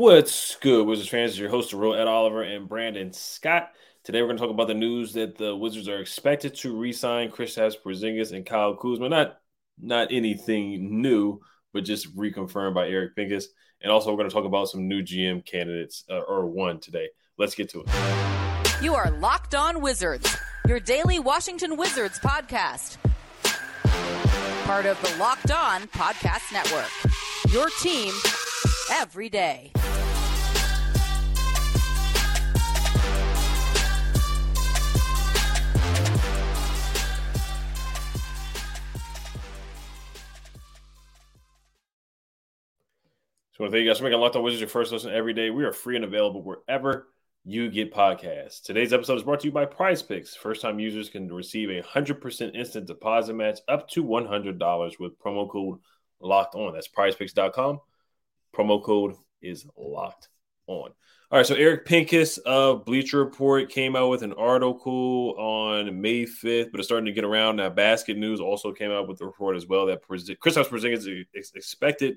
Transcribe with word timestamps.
What's 0.00 0.56
good, 0.56 0.86
Wizards 0.86 1.10
fans? 1.10 1.38
Your 1.38 1.50
host, 1.50 1.74
Real 1.74 1.92
Ed 1.92 2.06
Oliver 2.06 2.40
and 2.40 2.66
Brandon 2.66 3.12
Scott. 3.12 3.72
Today 4.02 4.22
we're 4.22 4.28
going 4.28 4.38
to 4.38 4.42
talk 4.42 4.50
about 4.50 4.66
the 4.66 4.72
news 4.72 5.12
that 5.12 5.36
the 5.36 5.54
Wizards 5.54 5.90
are 5.90 6.00
expected 6.00 6.54
to 6.54 6.74
re-sign 6.74 7.30
Kristaps 7.30 7.74
Porzingis 7.84 8.32
and 8.32 8.46
Kyle 8.46 8.74
Kuzma. 8.74 9.10
Not 9.10 9.40
not 9.78 10.08
anything 10.10 11.02
new, 11.02 11.42
but 11.74 11.84
just 11.84 12.16
reconfirmed 12.16 12.72
by 12.72 12.88
Eric 12.88 13.14
Pincus. 13.14 13.48
And 13.82 13.92
also 13.92 14.10
we're 14.10 14.16
going 14.16 14.30
to 14.30 14.34
talk 14.34 14.46
about 14.46 14.70
some 14.70 14.88
new 14.88 15.02
GM 15.02 15.44
candidates 15.44 16.04
uh, 16.08 16.20
or 16.20 16.46
one 16.46 16.80
today. 16.80 17.10
Let's 17.36 17.54
get 17.54 17.68
to 17.72 17.84
it. 17.86 18.82
You 18.82 18.94
are 18.94 19.10
Locked 19.10 19.54
On 19.54 19.82
Wizards, 19.82 20.34
your 20.66 20.80
daily 20.80 21.18
Washington 21.18 21.76
Wizards 21.76 22.18
podcast. 22.20 22.96
Part 24.64 24.86
of 24.86 24.98
the 25.02 25.14
Locked 25.18 25.50
On 25.50 25.82
Podcast 25.88 26.54
Network. 26.54 26.88
Your 27.52 27.68
team 27.82 28.14
every 28.90 29.28
day. 29.28 29.72
So, 43.60 43.70
thank 43.70 43.82
you 43.82 43.90
guys 43.90 43.98
for 43.98 44.04
making 44.04 44.20
Locked 44.20 44.36
On 44.36 44.42
Wizards 44.42 44.62
your 44.62 44.70
first 44.70 44.90
listen 44.90 45.12
every 45.12 45.34
day. 45.34 45.50
We 45.50 45.64
are 45.64 45.72
free 45.74 45.94
and 45.94 46.06
available 46.06 46.42
wherever 46.42 47.08
you 47.44 47.70
get 47.70 47.92
podcasts. 47.92 48.62
Today's 48.62 48.94
episode 48.94 49.18
is 49.18 49.22
brought 49.22 49.40
to 49.40 49.48
you 49.48 49.52
by 49.52 49.66
Prize 49.66 50.00
Picks. 50.02 50.34
First 50.34 50.62
time 50.62 50.78
users 50.78 51.10
can 51.10 51.30
receive 51.30 51.68
a 51.68 51.82
100% 51.82 52.56
instant 52.56 52.86
deposit 52.86 53.34
match 53.34 53.58
up 53.68 53.86
to 53.90 54.02
$100 54.02 54.98
with 54.98 55.18
promo 55.18 55.46
code 55.50 55.78
locked 56.22 56.54
on. 56.54 56.72
That's 56.72 56.88
prizepicks.com. 56.88 57.80
Promo 58.56 58.82
code 58.82 59.16
is 59.42 59.66
locked 59.76 60.30
on. 60.66 60.92
All 61.30 61.38
right, 61.38 61.44
so 61.44 61.54
Eric 61.54 61.84
Pincus 61.84 62.38
of 62.38 62.86
Bleacher 62.86 63.18
Report 63.18 63.68
came 63.68 63.94
out 63.94 64.08
with 64.08 64.22
an 64.22 64.32
article 64.32 65.34
on 65.38 66.00
May 66.00 66.24
5th, 66.24 66.70
but 66.72 66.80
it's 66.80 66.88
starting 66.88 67.04
to 67.04 67.12
get 67.12 67.24
around. 67.24 67.56
Now, 67.56 67.68
Basket 67.68 68.16
News 68.16 68.40
also 68.40 68.72
came 68.72 68.90
out 68.90 69.06
with 69.06 69.18
the 69.18 69.26
report 69.26 69.54
as 69.54 69.66
well 69.66 69.84
that 69.84 70.00
Kristaps 70.08 70.70
Porzingis 70.70 71.26
is 71.34 71.52
expected 71.54 72.16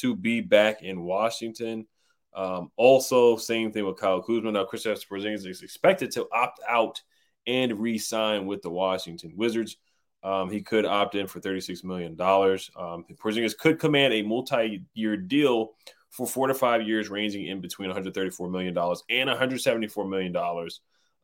to 0.00 0.16
be 0.16 0.40
back 0.40 0.82
in 0.82 1.02
Washington. 1.02 1.86
Um, 2.34 2.70
also, 2.76 3.36
same 3.36 3.72
thing 3.72 3.84
with 3.84 3.98
Kyle 3.98 4.22
Kuzma. 4.22 4.52
Now, 4.52 4.64
Kristaps 4.64 5.06
Porzingis 5.06 5.46
is 5.46 5.62
expected 5.62 6.10
to 6.12 6.26
opt 6.32 6.60
out 6.68 7.00
and 7.46 7.80
re-sign 7.80 8.46
with 8.46 8.62
the 8.62 8.70
Washington 8.70 9.32
Wizards. 9.36 9.76
Um, 10.22 10.50
he 10.50 10.60
could 10.60 10.84
opt 10.84 11.14
in 11.14 11.26
for 11.26 11.40
$36 11.40 11.82
million. 11.82 12.12
Um, 12.20 13.04
Porzingis 13.16 13.56
could 13.56 13.78
command 13.78 14.12
a 14.12 14.22
multi-year 14.22 15.16
deal 15.16 15.72
for 16.10 16.26
four 16.26 16.46
to 16.48 16.54
five 16.54 16.86
years, 16.86 17.08
ranging 17.08 17.46
in 17.46 17.60
between 17.60 17.90
$134 17.90 18.50
million 18.50 18.76
and 18.76 19.30
$174 19.30 20.08
million 20.08 20.36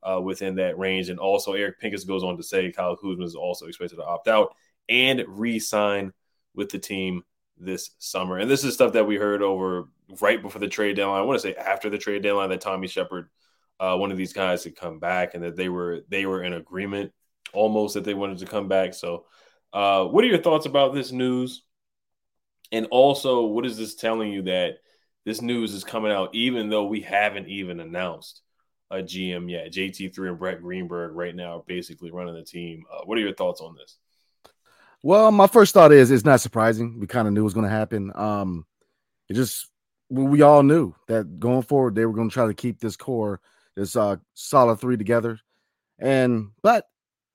uh, 0.03 0.21
within 0.21 0.55
that 0.57 0.79
range. 0.79 1.09
And 1.09 1.19
also, 1.19 1.53
Eric 1.53 1.81
Pincus 1.81 2.05
goes 2.05 2.25
on 2.25 2.37
to 2.37 2.43
say 2.43 2.73
Kyle 2.73 2.97
Kuzma 2.97 3.25
is 3.25 3.35
also 3.35 3.67
expected 3.67 3.97
to 3.97 4.05
opt 4.05 4.29
out 4.29 4.55
and 4.89 5.25
re-sign 5.27 6.13
with 6.55 6.71
the 6.71 6.79
team 6.79 7.23
this 7.59 7.91
summer. 7.99 8.39
And 8.39 8.51
this 8.51 8.65
is 8.65 8.75
stuff 8.75 8.93
that 8.93 9.07
we 9.07 9.17
heard 9.17 9.43
over 9.43 9.89
right 10.21 10.41
before 10.41 10.61
the 10.61 10.69
trade 10.69 10.97
deadline. 10.97 11.21
I 11.21 11.25
want 11.25 11.41
to 11.41 11.49
say 11.49 11.55
after 11.55 11.91
the 11.91 11.99
trade 11.99 12.23
deadline 12.23 12.51
that 12.51 12.61
Tommy 12.61 12.89
Sheppard, 12.89 13.29
uh, 13.81 13.97
one 13.97 14.11
of 14.11 14.19
these 14.19 14.33
guys, 14.33 14.65
had 14.65 14.77
come 14.77 14.99
back 14.99 15.35
and 15.35 15.43
that 15.45 15.57
they 15.57 15.69
were 15.69 16.01
they 16.09 16.27
were 16.27 16.43
in 16.43 16.53
agreement 16.53 17.13
almost 17.53 17.95
that 17.95 18.05
they 18.05 18.15
wanted 18.15 18.39
to 18.39 18.47
come 18.47 18.69
back. 18.69 18.95
So, 18.95 19.27
uh, 19.73 20.05
what 20.05 20.25
are 20.25 20.29
your 20.29 20.43
thoughts 20.43 20.67
about 20.67 20.95
this 20.95 21.13
news? 21.13 21.63
And 22.73 22.87
also, 22.91 23.47
what 23.47 23.67
is 23.67 23.79
this 23.79 23.95
telling 23.95 24.33
you 24.33 24.43
that 24.43 24.79
this 25.25 25.41
news 25.41 25.73
is 25.73 25.85
coming 25.85 26.13
out 26.13 26.35
even 26.35 26.69
though 26.69 26.87
we 26.87 27.01
haven't 27.01 27.49
even 27.49 27.81
announced 27.81 28.43
a 28.91 28.97
GM 28.97 29.51
yet? 29.51 29.73
JT3 29.73 30.29
and 30.29 30.39
Brett 30.39 30.61
Greenberg 30.61 31.15
right 31.15 31.35
now 31.35 31.59
are 31.59 31.65
basically 31.67 32.11
running 32.11 32.35
the 32.35 32.43
team. 32.43 32.85
Uh, 32.93 33.03
what 33.05 33.19
are 33.19 33.23
your 33.23 33.35
thoughts 33.35 33.61
on 33.61 33.77
this? 33.77 33.99
Well, 35.03 35.31
my 35.31 35.47
first 35.47 35.75
thought 35.75 35.93
is 35.93 36.11
it's 36.11 36.25
not 36.25 36.41
surprising. 36.41 36.99
We 36.99 37.07
kind 37.07 37.29
of 37.29 37.35
knew 37.35 37.43
it 37.43 37.45
was 37.45 37.55
going 37.55 37.65
to 37.65 37.71
happen. 37.71 38.13
Um, 38.15 38.67
it 39.29 39.35
just 39.35 39.69
we 40.09 40.43
all 40.43 40.63
knew 40.63 40.95
that 41.09 41.41
going 41.41 41.63
forward 41.63 41.95
they 41.95 42.07
were 42.07 42.13
going 42.13 42.29
to 42.29 42.35
try 42.35 42.47
to 42.47 42.55
keep 42.55 42.81
this 42.81 42.97
core, 42.97 43.41
this 43.75 43.97
uh, 43.97 44.17
solid 44.35 44.77
three 44.77 44.97
together. 44.97 45.39
And 45.99 46.51
but 46.63 46.87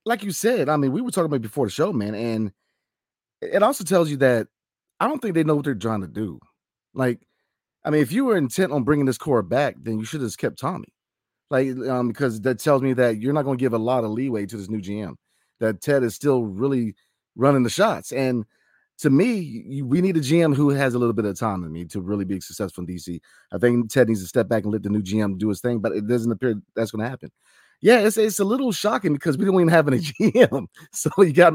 like 0.05 0.23
you 0.23 0.31
said, 0.31 0.69
I 0.69 0.77
mean, 0.77 0.91
we 0.91 1.01
were 1.01 1.11
talking 1.11 1.25
about 1.25 1.41
before 1.41 1.65
the 1.65 1.71
show, 1.71 1.91
man, 1.93 2.15
and 2.15 2.51
it 3.41 3.63
also 3.63 3.83
tells 3.83 4.09
you 4.09 4.17
that 4.17 4.47
I 4.99 5.07
don't 5.07 5.21
think 5.21 5.35
they 5.35 5.43
know 5.43 5.55
what 5.55 5.65
they're 5.65 5.75
trying 5.75 6.01
to 6.01 6.07
do. 6.07 6.39
Like, 6.93 7.19
I 7.83 7.89
mean, 7.89 8.01
if 8.01 8.11
you 8.11 8.25
were 8.25 8.37
intent 8.37 8.71
on 8.71 8.83
bringing 8.83 9.05
this 9.05 9.17
core 9.17 9.41
back, 9.41 9.75
then 9.81 9.99
you 9.99 10.05
should 10.05 10.21
have 10.21 10.37
kept 10.37 10.59
Tommy. 10.59 10.89
Like, 11.49 11.67
um, 11.89 12.09
because 12.09 12.39
that 12.41 12.59
tells 12.59 12.81
me 12.81 12.93
that 12.93 13.17
you're 13.17 13.33
not 13.33 13.43
going 13.43 13.57
to 13.57 13.61
give 13.61 13.73
a 13.73 13.77
lot 13.77 14.03
of 14.03 14.11
leeway 14.11 14.45
to 14.45 14.57
this 14.57 14.69
new 14.69 14.81
GM. 14.81 15.15
That 15.59 15.81
Ted 15.81 16.03
is 16.03 16.15
still 16.15 16.43
really 16.43 16.95
running 17.35 17.63
the 17.63 17.69
shots. 17.69 18.11
And 18.11 18.45
to 18.99 19.09
me, 19.09 19.81
we 19.83 20.01
need 20.01 20.17
a 20.17 20.21
GM 20.21 20.55
who 20.55 20.69
has 20.69 20.93
a 20.93 20.99
little 20.99 21.13
bit 21.13 21.25
of 21.25 21.31
autonomy 21.31 21.85
to 21.85 22.01
really 22.01 22.25
be 22.25 22.39
successful 22.39 22.83
in 22.83 22.87
DC. 22.87 23.19
I 23.51 23.57
think 23.57 23.91
Ted 23.91 24.09
needs 24.09 24.21
to 24.21 24.27
step 24.27 24.47
back 24.47 24.63
and 24.63 24.71
let 24.71 24.83
the 24.83 24.89
new 24.89 25.01
GM 25.01 25.37
do 25.37 25.49
his 25.49 25.61
thing, 25.61 25.79
but 25.79 25.91
it 25.91 26.07
doesn't 26.07 26.31
appear 26.31 26.55
that's 26.75 26.91
going 26.91 27.03
to 27.03 27.09
happen. 27.09 27.31
Yeah, 27.81 28.01
it's 28.01 28.15
it's 28.17 28.39
a 28.39 28.43
little 28.43 28.71
shocking 28.71 29.13
because 29.13 29.39
we 29.39 29.45
don't 29.45 29.55
even 29.55 29.69
have 29.69 29.87
a 29.87 29.91
GM. 29.91 30.67
So 30.91 31.09
you 31.17 31.33
got 31.33 31.53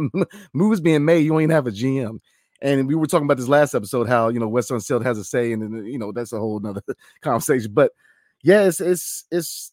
moves 0.52 0.80
being 0.80 1.04
made, 1.04 1.20
you 1.20 1.30
don't 1.30 1.42
even 1.42 1.54
have 1.54 1.68
a 1.68 1.72
GM. 1.72 2.18
And 2.62 2.88
we 2.88 2.94
were 2.94 3.06
talking 3.06 3.26
about 3.26 3.36
this 3.36 3.48
last 3.48 3.74
episode, 3.74 4.08
how 4.08 4.28
you 4.28 4.40
know 4.40 4.48
Wes 4.48 4.70
Unseld 4.70 5.04
has 5.04 5.18
a 5.18 5.24
say, 5.24 5.52
and 5.52 5.86
you 5.86 5.98
know 5.98 6.10
that's 6.10 6.32
a 6.32 6.40
whole 6.40 6.58
nother 6.58 6.82
conversation. 7.20 7.72
But 7.72 7.92
yeah, 8.42 8.64
it's 8.64 8.80
it's 8.80 9.24
it's 9.30 9.72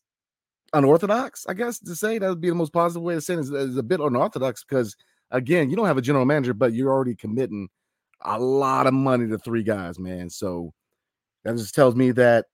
unorthodox, 0.74 1.46
I 1.48 1.54
guess 1.54 1.80
to 1.80 1.96
say 1.96 2.18
that 2.18 2.28
would 2.28 2.42
be 2.42 2.50
the 2.50 2.56
most 2.56 2.74
positive 2.74 3.04
way 3.04 3.16
to 3.16 3.22
say 3.22 3.36
it 3.36 3.40
is 3.40 3.78
a 3.78 3.84
bit 3.84 4.00
unorthodox 4.00 4.64
because 4.64 4.96
again, 5.34 5.70
you 5.70 5.76
don't 5.76 5.88
have 5.88 5.98
a 5.98 6.02
general 6.02 6.26
manager, 6.26 6.54
but 6.54 6.74
you're 6.74 6.92
already 6.92 7.16
committing 7.16 7.68
a 8.22 8.40
lot 8.40 8.88
of 8.88 8.94
money 8.94 9.28
to 9.28 9.38
three 9.38 9.64
guys, 9.64 10.00
man. 10.00 10.30
So 10.30 10.74
that 11.44 11.58
just 11.58 11.76
tells 11.76 11.96
me 11.96 12.12
that, 12.12 12.46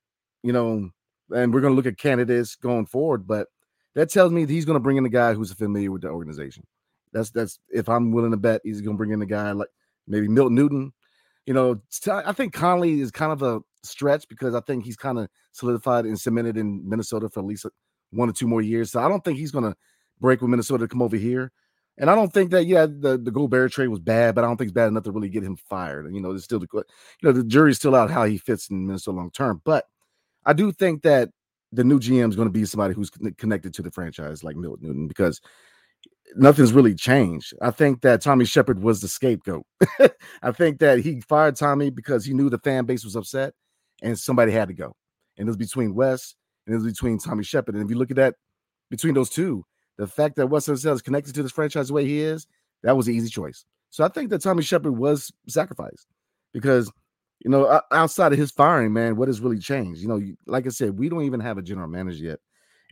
you 0.41 0.51
know, 0.51 0.89
and 1.29 1.53
we're 1.53 1.61
going 1.61 1.73
to 1.73 1.75
look 1.75 1.85
at 1.85 1.97
candidates 1.97 2.55
going 2.55 2.87
forward, 2.87 3.27
but 3.27 3.47
that 3.93 4.09
tells 4.09 4.31
me 4.31 4.47
he's 4.47 4.65
going 4.65 4.77
to 4.77 4.83
bring 4.83 4.97
in 4.97 5.05
a 5.05 5.09
guy 5.09 5.33
who's 5.33 5.53
familiar 5.53 5.91
with 5.91 6.01
the 6.01 6.07
organization. 6.07 6.65
That's 7.11 7.31
that's 7.31 7.59
if 7.69 7.89
I'm 7.89 8.11
willing 8.11 8.31
to 8.31 8.37
bet 8.37 8.61
he's 8.63 8.81
going 8.81 8.95
to 8.95 8.97
bring 8.97 9.11
in 9.11 9.21
a 9.21 9.27
guy 9.27 9.51
like 9.51 9.69
maybe 10.07 10.27
Milton 10.27 10.55
Newton. 10.55 10.93
You 11.45 11.53
know, 11.53 11.81
I 12.07 12.31
think 12.31 12.53
Connelly 12.53 13.01
is 13.01 13.11
kind 13.11 13.31
of 13.31 13.41
a 13.41 13.61
stretch 13.83 14.27
because 14.29 14.53
I 14.53 14.61
think 14.61 14.85
he's 14.85 14.95
kind 14.95 15.17
of 15.17 15.27
solidified 15.51 16.05
and 16.05 16.19
cemented 16.19 16.57
in 16.57 16.87
Minnesota 16.87 17.29
for 17.29 17.39
at 17.39 17.45
least 17.47 17.65
one 18.11 18.29
or 18.29 18.33
two 18.33 18.47
more 18.47 18.61
years. 18.61 18.91
So 18.91 19.01
I 19.01 19.09
don't 19.09 19.23
think 19.23 19.39
he's 19.39 19.51
going 19.51 19.63
to 19.63 19.75
break 20.19 20.41
with 20.41 20.49
Minnesota 20.51 20.83
to 20.83 20.87
come 20.87 21.01
over 21.01 21.17
here. 21.17 21.51
And 21.99 22.09
I 22.09 22.15
don't 22.15 22.31
think 22.31 22.51
that 22.51 22.65
yeah 22.65 22.85
the 22.85 23.19
the 23.21 23.31
Gobert 23.31 23.73
trade 23.73 23.89
was 23.89 23.99
bad, 23.99 24.33
but 24.33 24.43
I 24.43 24.47
don't 24.47 24.57
think 24.57 24.69
it's 24.69 24.75
bad 24.75 24.87
enough 24.87 25.03
to 25.03 25.11
really 25.11 25.29
get 25.29 25.43
him 25.43 25.57
fired. 25.57 26.05
And 26.05 26.15
you 26.15 26.21
know, 26.21 26.29
there's 26.29 26.45
still 26.45 26.59
the 26.59 26.67
you 26.73 26.83
know 27.23 27.31
the 27.33 27.43
jury's 27.43 27.77
still 27.77 27.95
out 27.95 28.09
how 28.09 28.23
he 28.25 28.37
fits 28.37 28.69
in 28.69 28.87
Minnesota 28.87 29.17
long 29.17 29.31
term. 29.31 29.61
But 29.65 29.85
I 30.45 30.53
do 30.53 30.71
think 30.71 31.03
that 31.03 31.29
the 31.71 31.83
new 31.83 31.99
GM 31.99 32.29
is 32.29 32.35
going 32.35 32.47
to 32.47 32.53
be 32.53 32.65
somebody 32.65 32.93
who's 32.93 33.11
connected 33.37 33.73
to 33.75 33.81
the 33.81 33.91
franchise 33.91 34.43
like 34.43 34.55
Milton 34.55 34.87
Newton 34.87 35.07
because 35.07 35.41
nothing's 36.35 36.73
really 36.73 36.95
changed. 36.95 37.53
I 37.61 37.71
think 37.71 38.01
that 38.01 38.21
Tommy 38.21 38.45
Sheppard 38.45 38.81
was 38.81 39.01
the 39.01 39.07
scapegoat. 39.07 39.65
I 40.41 40.51
think 40.51 40.79
that 40.79 40.99
he 40.99 41.21
fired 41.21 41.55
Tommy 41.55 41.89
because 41.89 42.25
he 42.25 42.33
knew 42.33 42.49
the 42.49 42.59
fan 42.59 42.85
base 42.85 43.03
was 43.03 43.15
upset 43.15 43.53
and 44.01 44.17
somebody 44.17 44.51
had 44.51 44.69
to 44.69 44.73
go. 44.73 44.95
And 45.37 45.47
it 45.47 45.49
was 45.49 45.57
between 45.57 45.93
Wes 45.93 46.35
and 46.65 46.73
it 46.73 46.77
was 46.77 46.87
between 46.87 47.19
Tommy 47.19 47.43
Sheppard. 47.43 47.75
And 47.75 47.83
if 47.83 47.89
you 47.89 47.97
look 47.97 48.11
at 48.11 48.17
that 48.17 48.35
between 48.89 49.13
those 49.13 49.29
two, 49.29 49.63
the 49.99 50.07
fact 50.07 50.37
that 50.37 50.47
Wes 50.47 50.67
Unseld 50.67 50.95
is 50.95 51.01
connected 51.01 51.35
to 51.35 51.43
this 51.43 51.51
franchise 51.51 51.89
the 51.89 51.93
way 51.93 52.05
he 52.05 52.21
is, 52.21 52.47
that 52.83 52.95
was 52.95 53.09
an 53.09 53.15
easy 53.15 53.29
choice. 53.29 53.65
So 53.89 54.05
I 54.05 54.07
think 54.07 54.29
that 54.29 54.41
Tommy 54.41 54.63
Sheppard 54.63 54.97
was 54.97 55.29
sacrificed 55.49 56.07
because, 56.53 56.89
you 57.41 57.51
know, 57.51 57.81
outside 57.91 58.31
of 58.31 58.39
his 58.39 58.49
firing, 58.49 58.93
man, 58.93 59.17
what 59.17 59.27
has 59.27 59.41
really 59.41 59.59
changed? 59.59 60.01
You 60.01 60.07
know, 60.07 60.21
like 60.47 60.65
I 60.65 60.69
said, 60.69 60.97
we 60.97 61.09
don't 61.09 61.25
even 61.25 61.41
have 61.41 61.57
a 61.57 61.61
general 61.61 61.89
manager 61.89 62.23
yet, 62.23 62.39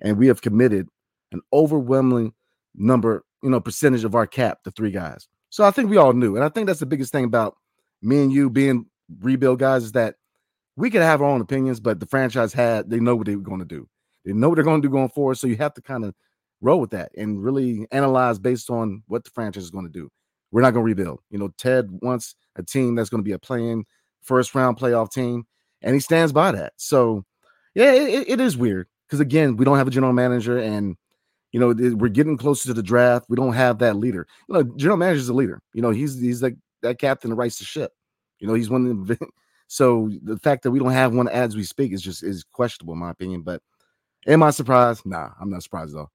and 0.02 0.18
we 0.18 0.28
have 0.28 0.42
committed 0.42 0.90
an 1.32 1.40
overwhelming 1.54 2.34
number, 2.76 3.24
you 3.42 3.50
know, 3.50 3.62
percentage 3.62 4.04
of 4.04 4.14
our 4.14 4.28
cap 4.28 4.64
to 4.64 4.72
three 4.72 4.92
guys. 4.92 5.30
So 5.50 5.64
I 5.64 5.72
think 5.72 5.90
we 5.90 5.96
all 5.96 6.12
knew, 6.12 6.36
and 6.36 6.44
I 6.44 6.50
think 6.50 6.68
that's 6.68 6.82
the 6.82 6.86
biggest 6.86 7.14
thing 7.14 7.24
about 7.24 7.56
me 8.02 8.22
and 8.22 8.34
you 8.34 8.50
being 8.50 8.86
rebuild 9.22 9.60
guys 9.60 9.86
is 9.86 9.92
that 9.94 10.16
we 10.76 10.90
could 10.90 11.02
have 11.02 11.22
our 11.22 11.30
own 11.30 11.40
opinions, 11.40 11.80
but 11.80 12.02
the 12.02 12.06
franchise 12.06 12.52
had 12.52 12.90
they 12.90 13.00
know 13.00 13.16
what 13.16 13.28
they 13.28 13.38
were 13.38 13.42
going 13.42 13.60
to 13.60 13.66
do. 13.66 13.88
They 14.26 14.34
know 14.34 14.50
what 14.50 14.56
they're 14.56 14.66
going 14.66 14.82
to 14.82 14.88
do 14.88 14.92
going 14.92 15.08
forward. 15.08 15.36
So 15.36 15.48
you 15.48 15.56
have 15.56 15.74
to 15.76 15.82
kind 15.82 16.04
of 16.04 16.14
roll 16.62 16.80
with 16.80 16.92
that 16.92 17.12
and 17.18 17.44
really 17.44 17.88
analyze 17.92 18.40
based 18.40 18.70
on 18.70 19.04
what 19.08 19.24
the 19.24 19.30
franchise 19.32 19.64
is 19.64 19.72
going 19.72 19.86
to 19.86 19.92
do. 19.92 20.10
We're 20.52 20.62
not 20.62 20.72
going 20.72 20.84
to 20.84 20.88
rebuild. 20.88 21.20
You 21.30 21.40
know, 21.40 21.50
Ted 21.58 21.90
wants 22.02 22.36
a 22.56 22.64
team 22.64 22.96
that's 22.96 23.10
going 23.10 23.22
to 23.22 23.28
be 23.28 23.34
a 23.34 23.40
playing 23.40 23.86
first 24.22 24.56
round 24.56 24.78
playoff 24.78 25.12
team, 25.12 25.46
and 25.82 25.94
he 25.94 26.00
stands 26.00 26.32
by 26.32 26.52
that. 26.52 26.74
So, 26.78 27.26
yeah, 27.76 27.92
it, 27.94 28.28
it 28.28 28.42
is 28.42 28.58
weird 28.58 28.88
because 29.08 29.20
again, 29.20 29.58
we 29.58 29.66
don't 29.66 29.78
have 29.78 29.88
a 29.88 29.92
general 29.92 30.14
manager, 30.14 30.58
and 30.58 30.96
you 31.52 31.60
know 31.60 31.74
we're 31.96 32.10
getting 32.10 32.38
closer 32.38 32.68
to 32.68 32.74
the 32.74 32.84
draft. 32.84 33.26
We 33.30 33.36
don't 33.36 33.54
have 33.54 33.80
that 33.80 33.98
leader. 33.98 34.28
You 34.48 34.56
know, 34.56 34.64
general 34.64 34.98
manager 34.98 35.20
is 35.20 35.30
a 35.30 35.34
leader. 35.34 35.62
You 35.74 35.82
know, 35.82 35.92
he's 35.92 36.20
he's 36.20 36.42
like 36.42 36.56
that 36.82 37.00
captain 37.00 37.30
that 37.30 37.36
writes 37.36 37.60
the 37.60 37.66
ship. 37.66 37.92
You 38.40 38.48
know, 38.48 38.54
he's 38.54 38.70
one 38.70 38.88
of 38.88 39.08
the. 39.08 39.18
So 39.70 40.10
the 40.24 40.38
fact 40.38 40.64
that 40.64 40.72
we 40.72 40.80
don't 40.80 40.94
have 40.94 41.14
one 41.14 41.28
as 41.28 41.58
we 41.58 41.64
speak 41.64 41.92
is 41.92 42.02
just 42.02 42.24
is 42.24 42.42
questionable, 42.42 42.94
in 42.94 43.02
my 43.02 43.12
opinion. 43.12 43.42
But 43.42 43.62
am 44.26 44.42
I 44.42 44.52
surprised? 44.52 45.06
Nah, 45.06 45.32
I'm 45.42 45.50
not 45.50 45.62
surprised 45.62 45.94
though. 45.94 46.10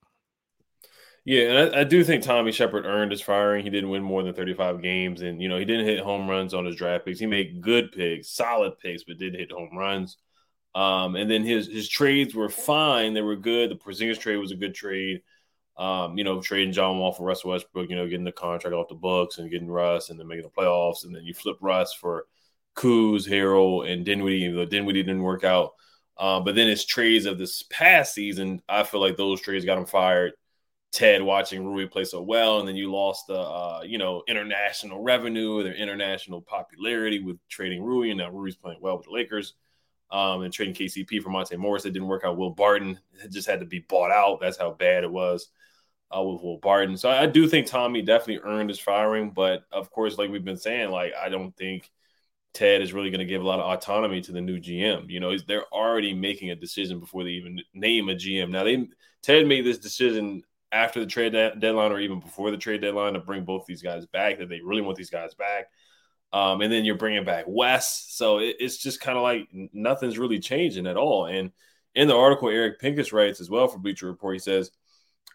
Yeah, 1.24 1.42
and 1.42 1.74
I, 1.74 1.80
I, 1.80 1.84
do 1.84 2.02
think 2.02 2.24
Tommy 2.24 2.50
Sheppard 2.50 2.84
earned 2.84 3.12
his 3.12 3.20
firing. 3.20 3.62
He 3.62 3.70
didn't 3.70 3.90
win 3.90 4.02
more 4.02 4.24
than 4.24 4.34
35 4.34 4.82
games, 4.82 5.22
and 5.22 5.40
you 5.40 5.48
know 5.48 5.56
he 5.56 5.64
didn't 5.64 5.86
hit 5.86 6.00
home 6.00 6.28
runs 6.28 6.52
on 6.52 6.64
his 6.64 6.74
draft 6.74 7.04
picks. 7.04 7.20
He 7.20 7.26
made 7.26 7.60
good 7.60 7.92
picks, 7.92 8.30
solid 8.30 8.78
picks, 8.80 9.04
but 9.04 9.18
did 9.18 9.34
hit 9.34 9.52
home 9.52 9.76
runs. 9.76 10.16
Um, 10.74 11.14
and 11.16 11.30
then 11.30 11.44
his 11.44 11.68
his 11.68 11.88
trades 11.88 12.34
were 12.34 12.48
fine; 12.48 13.14
they 13.14 13.22
were 13.22 13.36
good. 13.36 13.70
The 13.70 13.76
Porzingis 13.76 14.18
trade 14.18 14.38
was 14.38 14.50
a 14.50 14.56
good 14.56 14.74
trade. 14.74 15.22
Um, 15.76 16.18
you 16.18 16.24
know, 16.24 16.40
trading 16.42 16.72
John 16.72 16.98
Wall 16.98 17.12
for 17.12 17.24
Russ 17.24 17.44
Westbrook, 17.44 17.88
you 17.88 17.96
know, 17.96 18.06
getting 18.06 18.24
the 18.24 18.32
contract 18.32 18.74
off 18.74 18.88
the 18.88 18.94
books 18.94 19.38
and 19.38 19.50
getting 19.50 19.70
Russ, 19.70 20.10
and 20.10 20.18
then 20.18 20.26
making 20.26 20.44
the 20.44 20.50
playoffs, 20.50 21.04
and 21.04 21.14
then 21.14 21.24
you 21.24 21.34
flip 21.34 21.56
Russ 21.60 21.94
for 21.94 22.26
Kuz, 22.76 23.28
Harrell, 23.28 23.88
and 23.88 24.04
Dinwiddie. 24.04 24.42
Even 24.44 24.56
though 24.56 24.64
Dinwiddie 24.64 25.04
didn't 25.04 25.22
work 25.22 25.44
out, 25.44 25.74
um, 26.18 26.42
but 26.44 26.56
then 26.56 26.66
his 26.68 26.84
trades 26.84 27.26
of 27.26 27.38
this 27.38 27.62
past 27.70 28.12
season, 28.12 28.60
I 28.68 28.82
feel 28.82 29.00
like 29.00 29.16
those 29.16 29.40
trades 29.40 29.64
got 29.64 29.78
him 29.78 29.86
fired. 29.86 30.32
Ted 30.92 31.22
watching 31.22 31.64
Rui 31.64 31.86
play 31.86 32.04
so 32.04 32.20
well, 32.20 32.60
and 32.60 32.68
then 32.68 32.76
you 32.76 32.92
lost 32.92 33.26
the 33.26 33.38
uh, 33.38 33.82
you 33.84 33.98
know 33.98 34.22
international 34.28 35.02
revenue, 35.02 35.62
their 35.62 35.74
international 35.74 36.42
popularity 36.42 37.20
with 37.20 37.38
trading 37.48 37.82
Rui, 37.82 38.10
and 38.10 38.18
now 38.18 38.30
Rui's 38.30 38.56
playing 38.56 38.78
well 38.80 38.98
with 38.98 39.06
the 39.06 39.12
Lakers, 39.12 39.54
um, 40.10 40.42
and 40.42 40.52
trading 40.52 40.74
KCP 40.74 41.22
for 41.22 41.30
Monte 41.30 41.56
Morris. 41.56 41.86
It 41.86 41.92
didn't 41.92 42.08
work 42.08 42.24
out. 42.24 42.36
Will 42.36 42.50
Barton 42.50 42.98
just 43.30 43.48
had 43.48 43.60
to 43.60 43.66
be 43.66 43.80
bought 43.88 44.10
out. 44.10 44.40
That's 44.40 44.58
how 44.58 44.72
bad 44.72 45.02
it 45.02 45.10
was 45.10 45.48
uh, 46.14 46.22
with 46.22 46.42
Will 46.42 46.58
Barton. 46.58 46.96
So 46.96 47.08
I 47.10 47.26
do 47.26 47.48
think 47.48 47.66
Tommy 47.66 48.02
definitely 48.02 48.40
earned 48.44 48.68
his 48.68 48.78
firing, 48.78 49.30
but 49.30 49.64
of 49.72 49.90
course, 49.90 50.18
like 50.18 50.30
we've 50.30 50.44
been 50.44 50.58
saying, 50.58 50.90
like 50.90 51.12
I 51.14 51.30
don't 51.30 51.56
think 51.56 51.90
Ted 52.52 52.82
is 52.82 52.92
really 52.92 53.10
going 53.10 53.20
to 53.20 53.24
give 53.24 53.42
a 53.42 53.46
lot 53.46 53.60
of 53.60 53.66
autonomy 53.66 54.20
to 54.20 54.32
the 54.32 54.40
new 54.40 54.60
GM. 54.60 55.08
You 55.08 55.20
know, 55.20 55.36
they're 55.38 55.72
already 55.72 56.12
making 56.12 56.50
a 56.50 56.54
decision 56.54 57.00
before 57.00 57.24
they 57.24 57.30
even 57.30 57.60
name 57.72 58.10
a 58.10 58.14
GM. 58.14 58.50
Now 58.50 58.64
they 58.64 58.88
Ted 59.22 59.46
made 59.46 59.64
this 59.64 59.78
decision 59.78 60.42
after 60.72 61.00
the 61.00 61.06
trade 61.06 61.32
de- 61.32 61.54
deadline 61.56 61.92
or 61.92 62.00
even 62.00 62.18
before 62.18 62.50
the 62.50 62.56
trade 62.56 62.80
deadline 62.80 63.12
to 63.12 63.20
bring 63.20 63.44
both 63.44 63.66
these 63.66 63.82
guys 63.82 64.06
back 64.06 64.38
that 64.38 64.48
they 64.48 64.60
really 64.60 64.82
want 64.82 64.96
these 64.96 65.10
guys 65.10 65.34
back. 65.34 65.66
Um, 66.32 66.62
and 66.62 66.72
then 66.72 66.86
you're 66.86 66.96
bringing 66.96 67.24
back 67.24 67.44
Wes. 67.46 68.06
So 68.08 68.38
it, 68.38 68.56
it's 68.58 68.78
just 68.78 69.00
kind 69.00 69.18
of 69.18 69.22
like 69.22 69.48
nothing's 69.72 70.18
really 70.18 70.38
changing 70.38 70.86
at 70.86 70.96
all. 70.96 71.26
And 71.26 71.52
in 71.94 72.08
the 72.08 72.16
article, 72.16 72.48
Eric 72.48 72.80
Pincus 72.80 73.12
writes 73.12 73.40
as 73.40 73.50
well 73.50 73.68
for 73.68 73.78
Bleacher 73.78 74.06
Report, 74.06 74.34
he 74.34 74.38
says, 74.38 74.70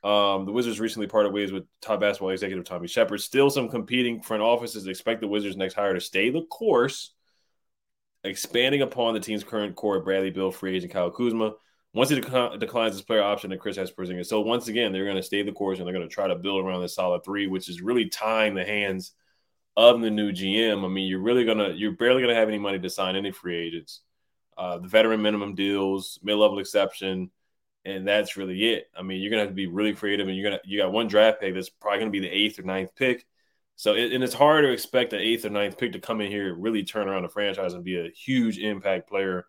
um, 0.03 0.45
the 0.45 0.51
Wizards 0.51 0.79
recently 0.79 1.07
parted 1.07 1.33
ways 1.33 1.51
with 1.51 1.65
top 1.81 1.99
basketball 1.99 2.29
executive 2.29 2.65
Tommy 2.65 2.87
Sheppard. 2.87 3.21
Still, 3.21 3.49
some 3.49 3.69
competing 3.69 4.21
front 4.21 4.43
offices 4.43 4.87
expect 4.87 5.21
the 5.21 5.27
Wizards' 5.27 5.57
next 5.57 5.73
hire 5.73 5.93
to 5.93 5.99
stay 5.99 6.29
the 6.29 6.43
course, 6.43 7.13
expanding 8.23 8.83
upon 8.83 9.13
the 9.13 9.19
team's 9.19 9.43
current 9.43 9.75
core: 9.75 9.99
Bradley 9.99 10.29
Beal, 10.29 10.51
free 10.51 10.75
agent 10.75 10.93
Kyle 10.93 11.09
Kuzma, 11.09 11.53
once 11.93 12.09
he 12.09 12.19
dec- 12.19 12.59
declines 12.59 12.93
his 12.93 13.01
player 13.01 13.23
option 13.23 13.51
and 13.51 13.61
Kristaps 13.61 13.93
Porzingis. 13.93 14.27
So 14.27 14.41
once 14.41 14.67
again, 14.67 14.91
they're 14.91 15.05
going 15.05 15.15
to 15.15 15.23
stay 15.23 15.41
the 15.41 15.51
course 15.51 15.79
and 15.79 15.87
they're 15.87 15.93
going 15.93 16.07
to 16.07 16.13
try 16.13 16.27
to 16.27 16.35
build 16.35 16.63
around 16.63 16.81
this 16.81 16.95
solid 16.95 17.23
three, 17.23 17.47
which 17.47 17.69
is 17.69 17.81
really 17.81 18.09
tying 18.09 18.53
the 18.53 18.65
hands 18.65 19.13
of 19.77 20.01
the 20.01 20.09
new 20.09 20.31
GM. 20.31 20.83
I 20.83 20.87
mean, 20.87 21.07
you're 21.07 21.21
really 21.21 21.45
gonna 21.45 21.69
you're 21.69 21.91
barely 21.91 22.21
gonna 22.21 22.35
have 22.35 22.49
any 22.49 22.57
money 22.57 22.79
to 22.79 22.89
sign 22.89 23.15
any 23.15 23.31
free 23.31 23.55
agents. 23.55 24.01
Uh, 24.57 24.79
the 24.79 24.87
veteran 24.87 25.21
minimum 25.21 25.53
deals, 25.53 26.19
mid 26.23 26.35
level 26.35 26.57
exception, 26.57 27.29
and 27.85 28.05
that's 28.07 28.35
really 28.35 28.73
it. 28.73 28.89
I 28.97 29.03
mean, 29.03 29.21
you're 29.21 29.29
gonna 29.29 29.43
have 29.43 29.51
to 29.51 29.55
be 29.55 29.67
really 29.67 29.93
creative, 29.93 30.27
and 30.27 30.35
you're 30.35 30.49
gonna 30.49 30.61
you 30.65 30.79
got 30.79 30.91
one 30.91 31.07
draft 31.07 31.39
pick 31.39 31.53
that's 31.53 31.69
probably 31.69 31.99
gonna 31.99 32.11
be 32.11 32.19
the 32.19 32.27
eighth 32.27 32.57
or 32.57 32.63
ninth 32.63 32.95
pick. 32.95 33.25
So 33.75 33.93
it, 33.93 34.11
and 34.13 34.23
it's 34.23 34.33
hard 34.33 34.65
to 34.65 34.71
expect 34.71 35.13
an 35.13 35.19
eighth 35.19 35.45
or 35.45 35.51
ninth 35.51 35.77
pick 35.77 35.93
to 35.93 35.99
come 35.99 36.21
in 36.21 36.31
here, 36.31 36.55
really 36.55 36.83
turn 36.83 37.07
around 37.07 37.21
the 37.21 37.29
franchise, 37.29 37.73
and 37.75 37.83
be 37.83 37.99
a 37.99 38.09
huge 38.09 38.57
impact 38.57 39.07
player 39.07 39.45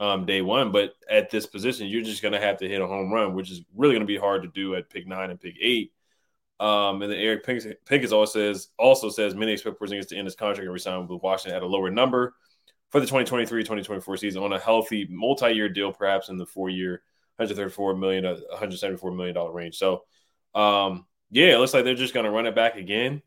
um, 0.00 0.26
day 0.26 0.42
one. 0.42 0.72
But 0.72 0.94
at 1.08 1.30
this 1.30 1.46
position, 1.46 1.86
you're 1.86 2.02
just 2.02 2.22
going 2.22 2.32
to 2.32 2.40
have 2.40 2.58
to 2.58 2.68
hit 2.68 2.80
a 2.80 2.86
home 2.86 3.12
run, 3.12 3.34
which 3.34 3.50
is 3.50 3.62
really 3.74 3.94
going 3.94 4.00
to 4.00 4.06
be 4.06 4.18
hard 4.18 4.42
to 4.42 4.48
do 4.48 4.74
at 4.74 4.90
pick 4.90 5.06
nine 5.06 5.30
and 5.30 5.40
pick 5.40 5.54
eight. 5.60 5.92
Um, 6.58 7.02
and 7.02 7.12
then 7.12 7.18
Eric 7.18 7.44
Pincus 7.44 8.12
also 8.12 8.38
says 8.38 8.68
also 8.78 9.10
says 9.10 9.34
many 9.34 9.52
expect 9.52 9.78
Porzingis 9.78 10.08
to 10.08 10.16
end 10.16 10.26
his 10.26 10.34
contract 10.34 10.64
and 10.64 10.72
resign 10.72 11.06
with 11.06 11.22
Washington 11.22 11.54
at 11.56 11.62
a 11.62 11.66
lower 11.66 11.90
number 11.90 12.34
for 12.90 13.00
the 13.00 13.06
2023-2024 13.06 14.18
season 14.18 14.42
on 14.42 14.52
a 14.52 14.58
healthy 14.58 15.06
multi-year 15.10 15.68
deal, 15.68 15.92
perhaps 15.92 16.28
in 16.28 16.38
the 16.38 16.46
four-year, 16.46 17.02
134 17.36 17.96
million, 17.96 18.24
174 18.24 19.10
million 19.12 19.34
dollar 19.34 19.52
range. 19.52 19.76
So, 19.76 20.04
um, 20.54 21.04
yeah, 21.30 21.54
it 21.54 21.58
looks 21.58 21.74
like 21.74 21.84
they're 21.84 21.94
just 21.94 22.14
going 22.14 22.24
to 22.24 22.30
run 22.30 22.46
it 22.46 22.54
back 22.54 22.76
again. 22.76 23.20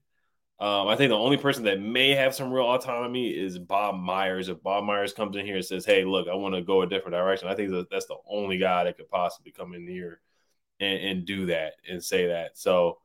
Um, 0.60 0.90
I 0.90 0.98
think 0.98 1.10
the 1.10 1.18
only 1.18 1.38
person 1.38 1.64
that 1.66 1.80
may 1.80 2.10
have 2.16 2.36
some 2.36 2.52
real 2.52 2.66
autonomy 2.66 3.30
is 3.30 3.58
Bob 3.58 3.96
Myers. 3.96 4.50
If 4.50 4.62
Bob 4.62 4.84
Myers 4.84 5.14
comes 5.14 5.38
in 5.38 5.46
here 5.46 5.56
and 5.56 5.64
says, 5.66 5.86
"Hey, 5.86 6.04
look, 6.04 6.28
I 6.28 6.36
want 6.36 6.54
to 6.56 6.62
go 6.62 6.82
a 6.82 6.88
different 6.88 7.16
direction," 7.16 7.48
I 7.48 7.56
think 7.56 7.72
that 7.72 7.90
that's 7.90 8.08
the 8.08 8.18
only 8.30 8.58
guy 8.58 8.84
that 8.84 8.98
could 8.98 9.08
possibly 9.10 9.54
come 9.54 9.74
in 9.74 9.88
here 9.88 10.20
and, 10.82 11.00
and 11.00 11.26
do 11.26 11.46
that 11.46 11.76
and 11.90 12.04
say 12.04 12.28
that. 12.28 12.58
So, 12.58 12.98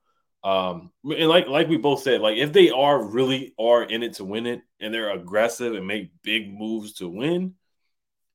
um, 0.42 0.90
and 1.04 1.28
like 1.28 1.46
like 1.46 1.68
we 1.68 1.76
both 1.76 2.02
said, 2.02 2.20
like 2.20 2.38
if 2.38 2.52
they 2.52 2.70
are 2.70 3.00
really 3.04 3.54
are 3.56 3.84
in 3.84 4.02
it 4.02 4.14
to 4.14 4.24
win 4.24 4.46
it 4.46 4.62
and 4.80 4.92
they're 4.92 5.12
aggressive 5.12 5.74
and 5.74 5.86
make 5.86 6.10
big 6.22 6.52
moves 6.52 6.94
to 6.94 7.08
win, 7.08 7.54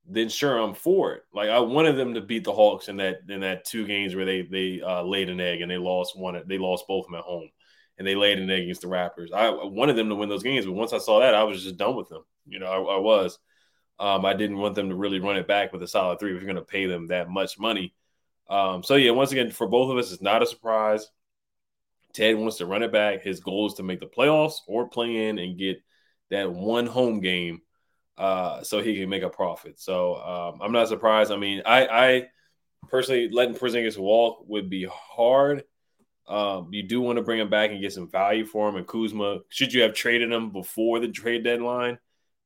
then 0.06 0.30
sure 0.30 0.58
I'm 0.58 0.74
for 0.74 1.12
it. 1.12 1.24
Like 1.34 1.50
I 1.50 1.60
wanted 1.60 1.96
them 1.96 2.14
to 2.14 2.22
beat 2.22 2.44
the 2.44 2.54
Hawks 2.54 2.88
in 2.88 2.96
that 2.98 3.18
in 3.28 3.40
that 3.40 3.66
two 3.66 3.86
games 3.86 4.14
where 4.14 4.24
they 4.24 4.42
they 4.42 4.80
uh, 4.80 5.02
laid 5.02 5.28
an 5.28 5.40
egg 5.40 5.60
and 5.60 5.70
they 5.70 5.76
lost 5.76 6.18
one. 6.18 6.42
They 6.46 6.56
lost 6.56 6.88
both 6.88 7.04
of 7.04 7.12
them 7.12 7.18
at 7.18 7.24
home 7.24 7.50
and 8.00 8.06
they 8.06 8.14
laid 8.14 8.38
an 8.38 8.48
egg 8.48 8.62
against 8.62 8.80
the 8.80 8.88
Raptors. 8.88 9.30
I 9.30 9.50
wanted 9.50 9.94
them 9.94 10.08
to 10.08 10.14
win 10.14 10.30
those 10.30 10.42
games, 10.42 10.64
but 10.64 10.72
once 10.72 10.94
I 10.94 10.98
saw 10.98 11.20
that, 11.20 11.34
I 11.34 11.42
was 11.42 11.62
just 11.62 11.76
done 11.76 11.94
with 11.94 12.08
them. 12.08 12.24
You 12.46 12.58
know, 12.58 12.64
I, 12.64 12.94
I 12.94 12.98
was. 12.98 13.38
Um, 13.98 14.24
I 14.24 14.32
didn't 14.32 14.56
want 14.56 14.74
them 14.74 14.88
to 14.88 14.94
really 14.94 15.20
run 15.20 15.36
it 15.36 15.46
back 15.46 15.70
with 15.70 15.82
a 15.82 15.86
solid 15.86 16.18
three 16.18 16.30
if 16.30 16.36
you're 16.36 16.50
going 16.50 16.56
to 16.56 16.62
pay 16.62 16.86
them 16.86 17.08
that 17.08 17.28
much 17.28 17.58
money. 17.58 17.94
Um, 18.48 18.82
so 18.82 18.94
yeah, 18.94 19.10
once 19.10 19.32
again, 19.32 19.50
for 19.50 19.68
both 19.68 19.90
of 19.90 19.98
us, 19.98 20.12
it's 20.12 20.22
not 20.22 20.42
a 20.42 20.46
surprise. 20.46 21.10
Ted 22.14 22.38
wants 22.38 22.56
to 22.56 22.64
run 22.64 22.82
it 22.82 22.90
back. 22.90 23.22
His 23.22 23.40
goal 23.40 23.66
is 23.66 23.74
to 23.74 23.82
make 23.82 24.00
the 24.00 24.06
playoffs 24.06 24.60
or 24.66 24.88
play 24.88 25.28
in 25.28 25.38
and 25.38 25.58
get 25.58 25.82
that 26.30 26.50
one 26.50 26.86
home 26.86 27.20
game 27.20 27.60
uh, 28.16 28.62
so 28.62 28.80
he 28.80 28.98
can 28.98 29.10
make 29.10 29.24
a 29.24 29.28
profit. 29.28 29.78
So 29.78 30.14
um, 30.16 30.62
I'm 30.62 30.72
not 30.72 30.88
surprised. 30.88 31.30
I 31.30 31.36
mean, 31.36 31.60
I, 31.66 31.86
I 31.86 32.26
personally 32.88 33.28
letting 33.30 33.56
Porzingis 33.56 33.98
walk 33.98 34.42
would 34.48 34.70
be 34.70 34.88
hard 34.90 35.64
um, 36.30 36.68
you 36.70 36.84
do 36.84 37.00
want 37.00 37.16
to 37.16 37.24
bring 37.24 37.40
him 37.40 37.50
back 37.50 37.72
and 37.72 37.80
get 37.80 37.92
some 37.92 38.08
value 38.08 38.46
for 38.46 38.68
him. 38.68 38.76
And 38.76 38.86
Kuzma, 38.86 39.40
should 39.48 39.72
you 39.72 39.82
have 39.82 39.94
traded 39.94 40.30
him 40.30 40.50
before 40.50 41.00
the 41.00 41.08
trade 41.08 41.42
deadline, 41.42 41.98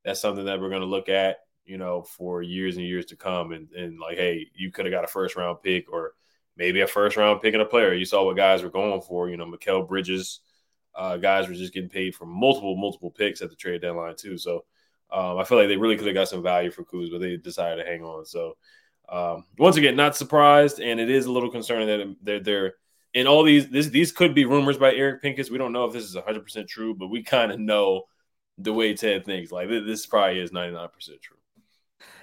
that's 0.03 0.19
something 0.19 0.45
that 0.45 0.59
we're 0.59 0.69
going 0.69 0.81
to 0.81 0.87
look 0.87 1.07
at, 1.07 1.37
you 1.65 1.77
know, 1.77 2.01
for 2.01 2.41
years 2.41 2.77
and 2.77 2.85
years 2.85 3.05
to 3.05 3.15
come. 3.15 3.51
And, 3.51 3.71
and 3.73 3.99
like, 3.99 4.17
hey, 4.17 4.47
you 4.55 4.71
could 4.71 4.85
have 4.85 4.91
got 4.91 5.03
a 5.03 5.07
first 5.07 5.35
round 5.35 5.61
pick 5.61 5.91
or 5.93 6.13
maybe 6.57 6.81
a 6.81 6.87
first 6.87 7.15
round 7.15 7.43
pick 7.43 7.53
and 7.53 7.61
a 7.61 7.65
player. 7.65 7.93
You 7.93 8.05
saw 8.05 8.25
what 8.25 8.35
guys 8.35 8.63
were 8.63 8.71
going 8.71 9.01
for, 9.01 9.29
you 9.29 9.37
know, 9.37 9.45
Mikal 9.45 9.87
Bridges. 9.87 10.39
Uh, 10.95 11.17
guys 11.17 11.47
were 11.47 11.53
just 11.53 11.73
getting 11.73 11.89
paid 11.89 12.15
for 12.15 12.25
multiple, 12.25 12.75
multiple 12.75 13.11
picks 13.11 13.43
at 13.43 13.51
the 13.51 13.55
trade 13.55 13.81
deadline, 13.81 14.15
too. 14.15 14.39
So 14.39 14.65
um, 15.11 15.37
I 15.37 15.43
feel 15.43 15.59
like 15.59 15.67
they 15.67 15.77
really 15.77 15.95
could 15.95 16.07
have 16.07 16.15
got 16.15 16.29
some 16.29 16.41
value 16.41 16.71
for 16.71 16.83
Kuz, 16.83 17.11
but 17.11 17.21
they 17.21 17.37
decided 17.37 17.83
to 17.83 17.87
hang 17.87 18.01
on. 18.03 18.25
So 18.25 18.57
um, 19.09 19.43
once 19.59 19.77
again, 19.77 19.95
not 19.95 20.15
surprised. 20.15 20.79
And 20.79 20.99
it 20.99 21.11
is 21.11 21.27
a 21.27 21.31
little 21.31 21.51
concerning 21.51 21.87
that 21.87 22.15
they're, 22.23 22.39
they're, 22.39 22.73
and 23.15 23.27
all 23.27 23.43
these 23.43 23.69
this, 23.69 23.87
these 23.87 24.11
could 24.11 24.35
be 24.35 24.45
rumors 24.45 24.77
by 24.77 24.93
Eric 24.93 25.21
Pincus. 25.21 25.49
We 25.49 25.57
don't 25.57 25.71
know 25.71 25.85
if 25.85 25.93
this 25.93 26.03
is 26.03 26.15
100% 26.15 26.67
true, 26.67 26.93
but 26.93 27.07
we 27.07 27.23
kind 27.23 27.51
of 27.51 27.59
know 27.59 28.03
the 28.57 28.73
way 28.73 28.93
Ted 28.93 29.25
thinks. 29.25 29.51
Like 29.51 29.69
this 29.69 30.05
probably 30.05 30.39
is 30.39 30.51
99% 30.51 30.89
true. 31.21 31.37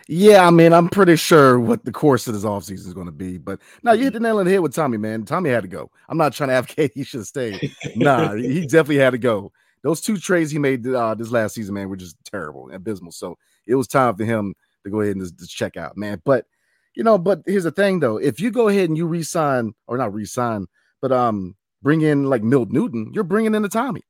Yeah, 0.09 0.47
I 0.47 0.51
mean, 0.51 0.73
I'm 0.73 0.89
pretty 0.89 1.17
sure 1.17 1.59
what 1.61 1.85
the 1.85 1.93
course 1.93 2.27
of 2.27 2.35
this 2.35 2.45
offseason 2.45 2.87
is 2.87 2.95
going 2.95 3.07
to 3.07 3.13
be. 3.13 3.39
But 3.39 3.61
now 3.83 3.93
you 3.93 4.05
hit 4.05 4.13
the 4.13 4.21
nail 4.21 4.39
on 4.39 4.45
the 4.45 4.51
head 4.51 4.61
with 4.61 4.75
Tommy, 4.75 4.99
man. 4.99 5.25
Tommy 5.25 5.49
had 5.51 5.63
to 5.63 5.69
go. 5.69 5.91
I'm 6.09 6.19
not 6.19 6.33
trying 6.33 6.49
to 6.49 6.55
advocate 6.57 6.93
he 6.95 7.05
should 7.05 7.21
have 7.21 7.27
stayed. 7.27 7.73
nah, 7.97 8.35
he 8.35 8.61
definitely 8.67 8.99
had 8.99 9.11
to 9.11 9.19
go. 9.19 9.53
Those 9.83 10.01
two 10.01 10.17
trades 10.19 10.51
he 10.51 10.59
made 10.59 10.87
uh, 10.87 11.15
this 11.15 11.31
last 11.31 11.55
season, 11.55 11.75
man, 11.75 11.89
were 11.89 11.97
just 11.97 12.17
terrible, 12.25 12.67
and 12.67 12.77
abysmal. 12.77 13.13
So 13.13 13.37
it 13.67 13.75
was 13.75 13.89
time 13.89 14.17
for 14.17 14.25
him 14.25 14.55
to 14.85 14.91
go 14.91 15.01
ahead 15.01 15.17
and 15.17 15.25
just, 15.25 15.39
just 15.39 15.57
check 15.57 15.77
out, 15.77 15.97
man. 15.97 16.21
But 16.25 16.47
you 16.95 17.05
know, 17.05 17.17
but 17.19 17.43
here's 17.47 17.65
the 17.65 17.71
thing 17.71 18.01
though: 18.01 18.19
if 18.19 18.39
you 18.39 18.51
go 18.51 18.69
ahead 18.69 18.89
and 18.89 18.97
you 18.97 19.07
resign 19.07 19.73
or 19.87 19.97
not 19.97 20.13
resign, 20.13 20.67
but 21.03 21.13
um, 21.13 21.57
bring 21.83 22.01
in 22.01 22.25
like 22.25 22.43
Milt 22.43 22.71
Newton, 22.71 23.11
you're 23.13 23.25
bringing 23.25 23.55
in 23.55 23.65
a 23.65 23.69
Tommy. 23.69 24.03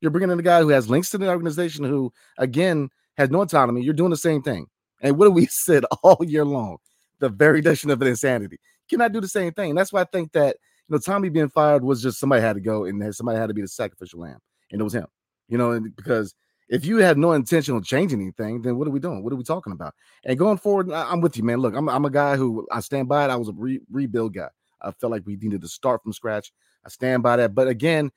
You're 0.00 0.10
bringing 0.10 0.30
in 0.30 0.38
a 0.40 0.42
guy 0.42 0.60
who 0.60 0.70
has 0.70 0.88
links 0.88 1.10
to 1.10 1.18
the 1.18 1.28
organization, 1.28 1.84
who 1.84 2.12
again 2.38 2.88
has 3.16 3.30
no 3.30 3.42
autonomy. 3.42 3.82
You're 3.82 3.94
doing 3.94 4.10
the 4.10 4.16
same 4.16 4.42
thing. 4.42 4.66
And 5.02 5.16
what 5.16 5.26
do 5.26 5.30
we 5.30 5.46
said 5.50 5.84
all 6.02 6.24
year 6.24 6.44
long? 6.44 6.78
The 7.20 7.28
very 7.28 7.60
definition 7.60 7.90
of 7.90 8.02
insanity. 8.02 8.58
Cannot 8.88 9.12
do 9.12 9.20
the 9.20 9.28
same 9.28 9.52
thing. 9.52 9.74
That's 9.74 9.92
why 9.92 10.00
I 10.00 10.04
think 10.04 10.32
that 10.32 10.56
you 10.88 10.94
know 10.94 10.98
Tommy 10.98 11.28
being 11.28 11.50
fired 11.50 11.84
was 11.84 12.02
just 12.02 12.18
somebody 12.18 12.40
had 12.40 12.54
to 12.54 12.60
go 12.60 12.84
and 12.84 13.14
somebody 13.14 13.38
had 13.38 13.48
to 13.48 13.54
be 13.54 13.60
the 13.60 13.68
sacrificial 13.68 14.20
lamb, 14.20 14.38
and 14.72 14.80
it 14.80 14.84
was 14.84 14.94
him. 14.94 15.06
You 15.48 15.58
know, 15.58 15.78
because 15.80 16.34
if 16.68 16.84
you 16.84 16.98
have 16.98 17.16
no 17.16 17.32
intention 17.32 17.76
of 17.76 17.84
changing 17.84 18.20
anything, 18.20 18.62
then 18.62 18.78
what 18.78 18.86
are 18.86 18.90
we 18.90 19.00
doing? 19.00 19.24
What 19.24 19.32
are 19.32 19.36
we 19.36 19.44
talking 19.44 19.72
about? 19.72 19.94
And 20.24 20.38
going 20.38 20.58
forward, 20.58 20.92
I'm 20.92 21.20
with 21.20 21.36
you, 21.36 21.42
man. 21.42 21.58
Look, 21.58 21.74
I'm, 21.74 21.88
I'm 21.88 22.04
a 22.04 22.10
guy 22.10 22.36
who 22.36 22.66
I 22.70 22.80
stand 22.80 23.08
by 23.08 23.24
it. 23.24 23.30
I 23.30 23.36
was 23.36 23.48
a 23.48 23.52
re- 23.52 23.80
rebuild 23.90 24.34
guy. 24.34 24.48
I 24.80 24.92
felt 24.92 25.10
like 25.10 25.26
we 25.26 25.36
needed 25.36 25.62
to 25.62 25.68
start 25.68 26.02
from 26.02 26.12
scratch. 26.12 26.52
I 26.84 26.88
stand 26.88 27.22
by 27.22 27.36
that. 27.36 27.54
But 27.54 27.68
again, 27.68 28.10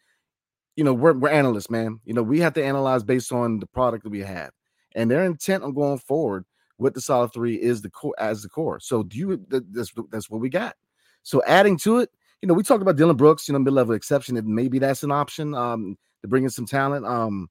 you 0.75 0.84
know, 0.84 0.94
we're, 0.94 1.13
we're 1.13 1.30
analysts, 1.30 1.70
man. 1.70 2.00
You 2.06 2.13
know, 2.13 2.24
we 2.24 2.39
have 2.39 2.53
to 2.53 2.63
analyze 2.63 3.03
based 3.03 3.32
on 3.32 3.60
the 3.60 3.68
product 3.68 4.03
that 4.03 4.10
we 4.10 4.20
have. 4.20 4.51
And 4.96 5.10
their 5.10 5.24
intent 5.24 5.63
on 5.63 5.74
going 5.74 6.00
forward 6.00 6.46
with 6.77 6.94
the 6.94 7.01
solid 7.01 7.32
three 7.34 7.56
is 7.56 7.82
the 7.82 7.89
core 7.89 8.15
as 8.18 8.41
the 8.41 8.50
core. 8.50 8.80
So 8.80 9.03
do 9.03 9.18
you 9.18 9.46
that's 9.48 9.94
that's 10.10 10.30
what 10.30 10.41
we 10.41 10.50
got. 10.50 10.75
So 11.24 11.41
adding 11.46 11.77
to 11.80 12.00
it, 12.00 12.10
you 12.41 12.48
know, 12.48 12.53
we 12.53 12.63
talked 12.63 12.82
about 12.82 12.96
Dillon 12.96 13.15
Brooks, 13.15 13.48
you 13.48 13.53
know, 13.53 13.60
mid-level 13.60 13.94
exception, 13.94 14.36
and 14.36 14.48
maybe 14.48 14.80
that's 14.80 15.03
an 15.03 15.12
option 15.12 15.53
um 15.53 15.98
to 16.22 16.27
bring 16.27 16.44
in 16.44 16.50
some 16.50 16.65
talent. 16.65 17.06
Um 17.06 17.50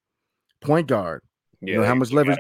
point 0.60 0.88
guard. 0.88 1.22
Yeah, 1.60 1.74
you 1.74 1.80
know 1.80 1.86
how 1.86 1.94
much 1.94 2.12
leverage. 2.12 2.38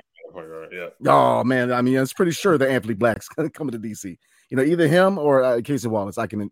Yeah. 0.72 0.88
Oh 1.06 1.44
man, 1.44 1.72
I 1.72 1.82
mean, 1.82 1.96
it's 1.96 2.12
pretty 2.12 2.32
sure 2.32 2.58
that 2.58 2.68
Anthony 2.68 2.94
Black's 2.94 3.28
coming 3.54 3.72
to 3.72 3.78
DC. 3.78 4.16
You 4.50 4.56
know, 4.56 4.62
either 4.62 4.88
him 4.88 5.18
or 5.18 5.42
uh, 5.42 5.56
Cason 5.58 5.86
Wallace. 5.86 6.18
I 6.18 6.26
can, 6.26 6.50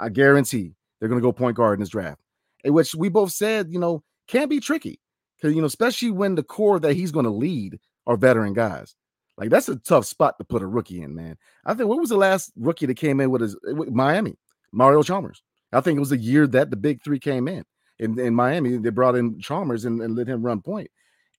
I 0.00 0.08
guarantee 0.08 0.74
they're 0.98 1.08
going 1.08 1.20
to 1.20 1.26
go 1.26 1.32
point 1.32 1.56
guard 1.56 1.78
in 1.78 1.80
this 1.80 1.88
draft, 1.88 2.20
in 2.64 2.72
which 2.72 2.94
we 2.94 3.08
both 3.08 3.32
said, 3.32 3.68
you 3.70 3.78
know, 3.78 4.02
can 4.26 4.48
be 4.48 4.60
tricky 4.60 5.00
because 5.36 5.54
you 5.54 5.60
know, 5.60 5.66
especially 5.66 6.10
when 6.10 6.34
the 6.34 6.42
core 6.42 6.80
that 6.80 6.94
he's 6.94 7.12
going 7.12 7.24
to 7.24 7.30
lead 7.30 7.78
are 8.06 8.16
veteran 8.16 8.52
guys. 8.52 8.94
Like 9.36 9.50
that's 9.50 9.68
a 9.68 9.76
tough 9.76 10.06
spot 10.06 10.38
to 10.38 10.44
put 10.44 10.62
a 10.62 10.66
rookie 10.66 11.02
in, 11.02 11.14
man. 11.14 11.36
I 11.64 11.74
think 11.74 11.88
what 11.88 12.00
was 12.00 12.08
the 12.08 12.16
last 12.16 12.52
rookie 12.56 12.86
that 12.86 12.96
came 12.96 13.20
in 13.20 13.30
with 13.30 13.42
his 13.42 13.56
with 13.64 13.90
Miami? 13.90 14.38
Mario 14.72 15.02
Chalmers. 15.02 15.42
I 15.72 15.80
think 15.80 15.96
it 15.96 16.00
was 16.00 16.10
the 16.10 16.16
year 16.16 16.46
that 16.48 16.70
the 16.70 16.76
big 16.76 17.02
three 17.02 17.18
came 17.18 17.48
in. 17.48 17.64
In, 17.98 18.18
in 18.18 18.34
Miami, 18.34 18.76
they 18.76 18.90
brought 18.90 19.14
in 19.14 19.40
Chalmers 19.40 19.84
and, 19.84 20.00
and 20.02 20.14
let 20.16 20.28
him 20.28 20.44
run 20.44 20.60
point 20.60 20.90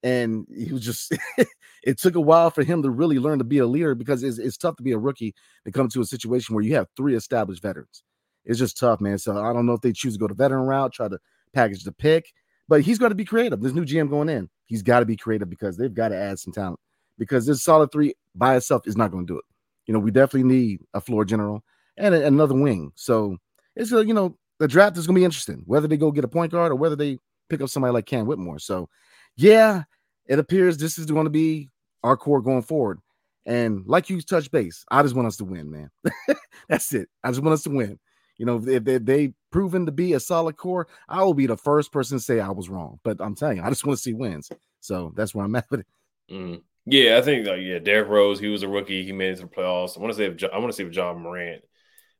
and 0.07 0.47
he 0.55 0.71
was 0.71 0.83
just 0.83 1.13
it 1.83 1.99
took 1.99 2.15
a 2.15 2.21
while 2.21 2.49
for 2.49 2.63
him 2.63 2.81
to 2.81 2.89
really 2.89 3.19
learn 3.19 3.39
to 3.39 3.43
be 3.43 3.57
a 3.57 3.67
leader 3.67 3.93
because 3.93 4.23
it's, 4.23 4.37
it's 4.37 4.57
tough 4.57 4.77
to 4.77 4.83
be 4.83 4.93
a 4.93 4.97
rookie 4.97 5.35
to 5.65 5.71
come 5.71 5.89
to 5.89 6.01
a 6.01 6.05
situation 6.05 6.55
where 6.55 6.63
you 6.63 6.75
have 6.75 6.87
three 6.95 7.15
established 7.15 7.61
veterans. 7.61 8.03
It's 8.45 8.59
just 8.59 8.77
tough 8.77 9.01
man. 9.01 9.17
So 9.17 9.37
i 9.37 9.51
don't 9.51 9.65
know 9.65 9.73
if 9.73 9.81
they 9.81 9.91
choose 9.91 10.13
to 10.13 10.19
go 10.19 10.27
the 10.27 10.33
veteran 10.33 10.65
route 10.65 10.93
try 10.93 11.09
to 11.09 11.19
package 11.53 11.83
the 11.83 11.91
pick 11.91 12.31
but 12.69 12.81
he's 12.81 12.99
got 12.99 13.09
to 13.09 13.15
be 13.15 13.25
creative. 13.25 13.61
This 13.61 13.73
new 13.73 13.85
gm 13.85 14.09
going 14.09 14.29
in 14.29 14.49
he's 14.65 14.81
got 14.81 15.01
to 15.01 15.05
be 15.05 15.17
creative 15.17 15.49
because 15.49 15.75
they've 15.77 15.93
got 15.93 16.09
to 16.09 16.17
add 16.17 16.39
some 16.39 16.53
talent 16.53 16.79
because 17.17 17.45
this 17.45 17.63
solid 17.63 17.91
three 17.91 18.13
by 18.35 18.55
itself 18.55 18.87
is 18.87 18.95
not 18.95 19.11
going 19.11 19.27
to 19.27 19.33
do 19.33 19.37
it. 19.37 19.45
You 19.87 19.93
know 19.93 19.99
we 19.99 20.11
definitely 20.11 20.49
need 20.49 20.81
a 20.93 21.01
floor 21.01 21.25
general 21.25 21.63
and 21.97 22.15
a, 22.15 22.25
another 22.25 22.55
wing. 22.55 22.91
So 22.95 23.37
it's 23.75 23.91
a 23.91 24.05
you 24.05 24.13
know 24.13 24.37
the 24.59 24.69
draft 24.69 24.97
is 24.97 25.05
going 25.05 25.15
to 25.15 25.19
be 25.19 25.25
interesting 25.25 25.63
whether 25.65 25.87
they 25.87 25.97
go 25.97 26.11
get 26.11 26.23
a 26.23 26.29
point 26.29 26.53
guard 26.53 26.71
or 26.71 26.75
whether 26.75 26.95
they 26.95 27.19
pick 27.49 27.61
up 27.61 27.69
somebody 27.69 27.93
like 27.93 28.05
cam 28.05 28.25
whitmore. 28.25 28.59
So 28.59 28.89
yeah, 29.37 29.83
it 30.27 30.39
appears 30.39 30.77
this 30.77 30.97
is 30.97 31.05
going 31.05 31.25
to 31.25 31.31
be 31.31 31.69
our 32.03 32.17
core 32.17 32.41
going 32.41 32.61
forward. 32.61 32.99
And 33.45 33.85
like 33.85 34.09
you 34.09 34.21
touch 34.21 34.51
base, 34.51 34.83
I 34.91 35.01
just 35.03 35.15
want 35.15 35.27
us 35.27 35.37
to 35.37 35.45
win, 35.45 35.71
man. 35.71 35.89
That's 36.69 36.93
it. 36.93 37.07
I 37.23 37.29
just 37.29 37.41
want 37.41 37.53
us 37.53 37.63
to 37.63 37.69
win. 37.69 37.97
You 38.37 38.45
know, 38.45 38.61
if 38.67 38.83
they, 38.83 38.97
they 38.97 39.33
proven 39.51 39.85
to 39.85 39.91
be 39.91 40.13
a 40.13 40.19
solid 40.19 40.57
core, 40.57 40.87
I 41.07 41.23
will 41.23 41.33
be 41.33 41.47
the 41.47 41.57
first 41.57 41.91
person 41.91 42.17
to 42.17 42.23
say 42.23 42.39
I 42.39 42.49
was 42.49 42.69
wrong. 42.69 42.99
But 43.03 43.17
I'm 43.19 43.35
telling 43.35 43.57
you, 43.57 43.63
I 43.63 43.69
just 43.69 43.85
want 43.85 43.97
to 43.97 44.03
see 44.03 44.13
wins. 44.13 44.51
So 44.81 45.13
that's 45.15 45.33
where 45.33 45.45
I'm 45.45 45.55
at 45.55 45.65
with 45.71 45.81
it. 45.81 45.87
Mm. 46.31 46.61
Yeah, 46.85 47.17
I 47.17 47.21
think 47.21 47.47
like 47.47 47.61
yeah, 47.61 47.79
Derrick 47.79 48.07
Rose, 48.07 48.39
he 48.39 48.47
was 48.47 48.63
a 48.63 48.67
rookie. 48.67 49.03
He 49.03 49.11
made 49.11 49.31
it 49.31 49.35
to 49.37 49.41
the 49.41 49.47
playoffs. 49.47 49.97
I 49.97 50.01
want 50.01 50.13
to 50.13 50.17
say 50.17 50.25
if 50.25 50.53
I 50.53 50.57
want 50.57 50.71
to 50.71 50.75
see 50.75 50.83
if 50.83 50.93
Ja 50.93 51.13
Morant 51.13 51.63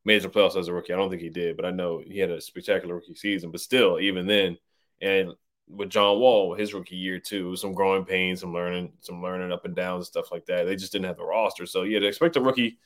made 0.04 0.16
it 0.16 0.20
to 0.20 0.28
the 0.28 0.34
playoffs 0.34 0.56
as 0.56 0.68
a 0.68 0.74
rookie. 0.74 0.92
I 0.92 0.96
don't 0.96 1.08
think 1.08 1.22
he 1.22 1.30
did, 1.30 1.56
but 1.56 1.64
I 1.64 1.70
know 1.70 2.02
he 2.04 2.18
had 2.18 2.30
a 2.30 2.40
spectacular 2.40 2.96
rookie 2.96 3.14
season. 3.14 3.50
But 3.50 3.60
still, 3.60 3.98
even 3.98 4.26
then, 4.26 4.58
and 5.00 5.32
with 5.68 5.90
John 5.90 6.18
Wall, 6.18 6.54
his 6.54 6.74
rookie 6.74 6.96
year 6.96 7.18
too, 7.18 7.56
some 7.56 7.72
growing 7.72 8.04
pains, 8.04 8.40
some 8.40 8.52
learning, 8.52 8.92
some 9.00 9.22
learning 9.22 9.52
up 9.52 9.64
and 9.64 9.74
downs 9.74 10.00
and 10.00 10.06
stuff 10.06 10.32
like 10.32 10.46
that. 10.46 10.64
They 10.64 10.76
just 10.76 10.92
didn't 10.92 11.06
have 11.06 11.16
the 11.16 11.24
roster, 11.24 11.66
so 11.66 11.82
yeah, 11.82 11.98
to 11.98 12.06
expect 12.06 12.36
a 12.36 12.40
rookie 12.40 12.78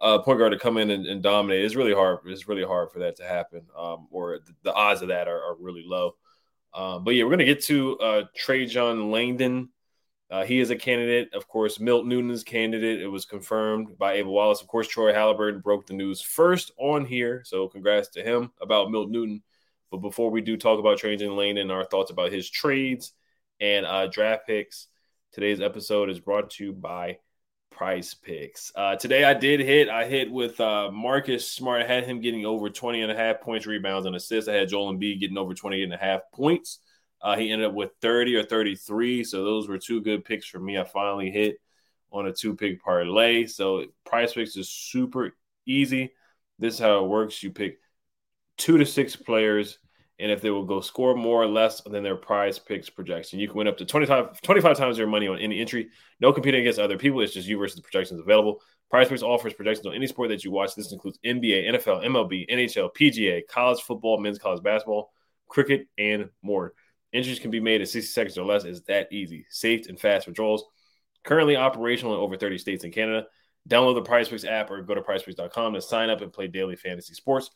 uh, 0.00 0.18
point 0.18 0.38
guard 0.38 0.52
to 0.52 0.58
come 0.58 0.78
in 0.78 0.90
and, 0.90 1.06
and, 1.06 1.22
dominate 1.22 1.62
is 1.62 1.76
really 1.76 1.92
hard. 1.92 2.20
It's 2.24 2.48
really 2.48 2.64
hard 2.64 2.90
for 2.90 3.00
that 3.00 3.16
to 3.16 3.24
happen, 3.24 3.62
um, 3.78 4.08
or 4.10 4.38
the, 4.38 4.54
the, 4.62 4.72
odds 4.72 5.02
of 5.02 5.08
that 5.08 5.28
are, 5.28 5.42
are 5.42 5.56
really 5.60 5.84
low. 5.86 6.16
Um, 6.72 7.04
but 7.04 7.14
yeah, 7.14 7.24
we're 7.24 7.30
gonna 7.30 7.44
get 7.44 7.62
to 7.64 7.98
uh, 7.98 8.22
Trajan 8.34 9.10
Langdon. 9.10 9.68
Uh, 10.30 10.44
he 10.44 10.60
is 10.60 10.70
a 10.70 10.76
candidate, 10.76 11.34
of 11.34 11.48
course. 11.48 11.80
Milt 11.80 12.06
Newton's 12.06 12.44
candidate. 12.44 13.00
It 13.00 13.08
was 13.08 13.24
confirmed 13.24 13.98
by 13.98 14.14
Ava 14.14 14.30
Wallace. 14.30 14.62
Of 14.62 14.68
course, 14.68 14.86
Troy 14.86 15.12
Haliburton 15.12 15.62
broke 15.62 15.86
the 15.86 15.94
news 15.94 16.22
first 16.22 16.70
on 16.78 17.04
here, 17.04 17.42
so 17.44 17.68
congrats 17.68 18.08
to 18.10 18.22
him 18.22 18.52
about 18.60 18.90
Milt 18.90 19.10
Newton. 19.10 19.42
But 19.90 19.98
before 19.98 20.30
we 20.30 20.40
do 20.40 20.56
talk 20.56 20.78
about 20.78 20.98
Trajan 20.98 21.36
Lane 21.36 21.58
and 21.58 21.72
our 21.72 21.84
thoughts 21.84 22.10
about 22.10 22.32
his 22.32 22.48
trades 22.48 23.12
and 23.60 23.84
uh, 23.84 24.06
draft 24.06 24.46
picks, 24.46 24.86
today's 25.32 25.60
episode 25.60 26.10
is 26.10 26.20
brought 26.20 26.50
to 26.50 26.64
you 26.64 26.72
by 26.72 27.18
Prize 27.70 28.14
Picks. 28.14 28.72
Uh, 28.74 28.96
today 28.96 29.24
I 29.24 29.34
did 29.34 29.60
hit. 29.60 29.88
I 29.88 30.04
hit 30.04 30.30
with 30.30 30.60
uh, 30.60 30.90
Marcus 30.92 31.50
Smart. 31.50 31.82
I 31.82 31.86
had 31.86 32.04
him 32.04 32.20
getting 32.20 32.46
over 32.46 32.70
20 32.70 33.02
and 33.02 33.10
a 33.10 33.16
half 33.16 33.40
points, 33.40 33.66
rebounds, 33.66 34.06
and 34.06 34.14
assists. 34.14 34.48
I 34.48 34.54
had 34.54 34.68
Joel 34.68 34.94
Embiid 34.94 35.18
getting 35.18 35.38
over 35.38 35.54
20 35.54 35.82
and 35.82 35.94
a 35.94 35.96
half 35.96 36.20
points. 36.32 36.78
Uh, 37.22 37.36
he 37.36 37.50
ended 37.50 37.68
up 37.68 37.74
with 37.74 37.90
30 38.00 38.36
or 38.36 38.42
33. 38.44 39.24
So 39.24 39.44
those 39.44 39.68
were 39.68 39.78
two 39.78 40.00
good 40.00 40.24
picks 40.24 40.46
for 40.46 40.58
me. 40.58 40.78
I 40.78 40.84
finally 40.84 41.30
hit 41.30 41.56
on 42.12 42.26
a 42.26 42.32
two 42.32 42.54
pick 42.54 42.82
parlay. 42.82 43.46
So 43.46 43.86
Prize 44.04 44.32
Picks 44.32 44.56
is 44.56 44.68
super 44.68 45.34
easy. 45.66 46.12
This 46.58 46.74
is 46.74 46.80
how 46.80 47.04
it 47.04 47.08
works. 47.08 47.42
You 47.42 47.50
pick 47.50 47.78
two 48.60 48.78
to 48.78 48.86
six 48.86 49.16
players, 49.16 49.78
and 50.18 50.30
if 50.30 50.42
they 50.42 50.50
will 50.50 50.66
go 50.66 50.80
score 50.80 51.16
more 51.16 51.42
or 51.42 51.46
less 51.46 51.80
than 51.80 52.02
their 52.02 52.14
prize 52.14 52.58
picks 52.58 52.90
projection, 52.90 53.40
you 53.40 53.48
can 53.48 53.56
win 53.56 53.66
up 53.66 53.78
to 53.78 53.86
25, 53.86 54.40
25 54.42 54.76
times 54.76 54.98
your 54.98 55.06
money 55.06 55.26
on 55.26 55.38
any 55.38 55.60
entry. 55.60 55.88
No 56.20 56.32
competing 56.32 56.60
against 56.60 56.78
other 56.78 56.98
people. 56.98 57.22
It's 57.22 57.32
just 57.32 57.48
you 57.48 57.58
versus 57.58 57.76
the 57.76 57.82
projections 57.82 58.20
available. 58.20 58.60
Prize 58.90 59.08
Picks 59.08 59.22
offers 59.22 59.54
projections 59.54 59.86
on 59.86 59.94
any 59.94 60.06
sport 60.08 60.30
that 60.30 60.44
you 60.44 60.50
watch. 60.50 60.74
This 60.74 60.92
includes 60.92 61.18
NBA, 61.24 61.70
NFL, 61.70 62.04
MLB, 62.04 62.50
NHL, 62.50 62.90
PGA, 62.92 63.46
college 63.48 63.80
football, 63.80 64.18
men's 64.18 64.38
college 64.38 64.62
basketball, 64.62 65.12
cricket, 65.48 65.86
and 65.96 66.28
more. 66.42 66.74
Entries 67.12 67.38
can 67.38 67.52
be 67.52 67.60
made 67.60 67.80
in 67.80 67.86
60 67.86 68.10
seconds 68.12 68.36
or 68.36 68.44
less. 68.44 68.64
It's 68.64 68.80
that 68.82 69.12
easy. 69.12 69.46
Safe 69.48 69.88
and 69.88 69.98
fast 69.98 70.26
withdrawals. 70.26 70.64
Currently 71.24 71.56
operational 71.56 72.14
in 72.14 72.20
over 72.20 72.36
30 72.36 72.58
states 72.58 72.84
and 72.84 72.92
Canada. 72.92 73.26
Download 73.68 73.94
the 73.94 74.02
Prize 74.02 74.28
Picks 74.28 74.44
app 74.44 74.70
or 74.70 74.82
go 74.82 74.94
to 74.94 75.02
prizepicks.com 75.02 75.74
to 75.74 75.80
sign 75.80 76.10
up 76.10 76.20
and 76.20 76.32
play 76.32 76.48
daily 76.48 76.76
fantasy 76.76 77.14
sports. 77.14 77.50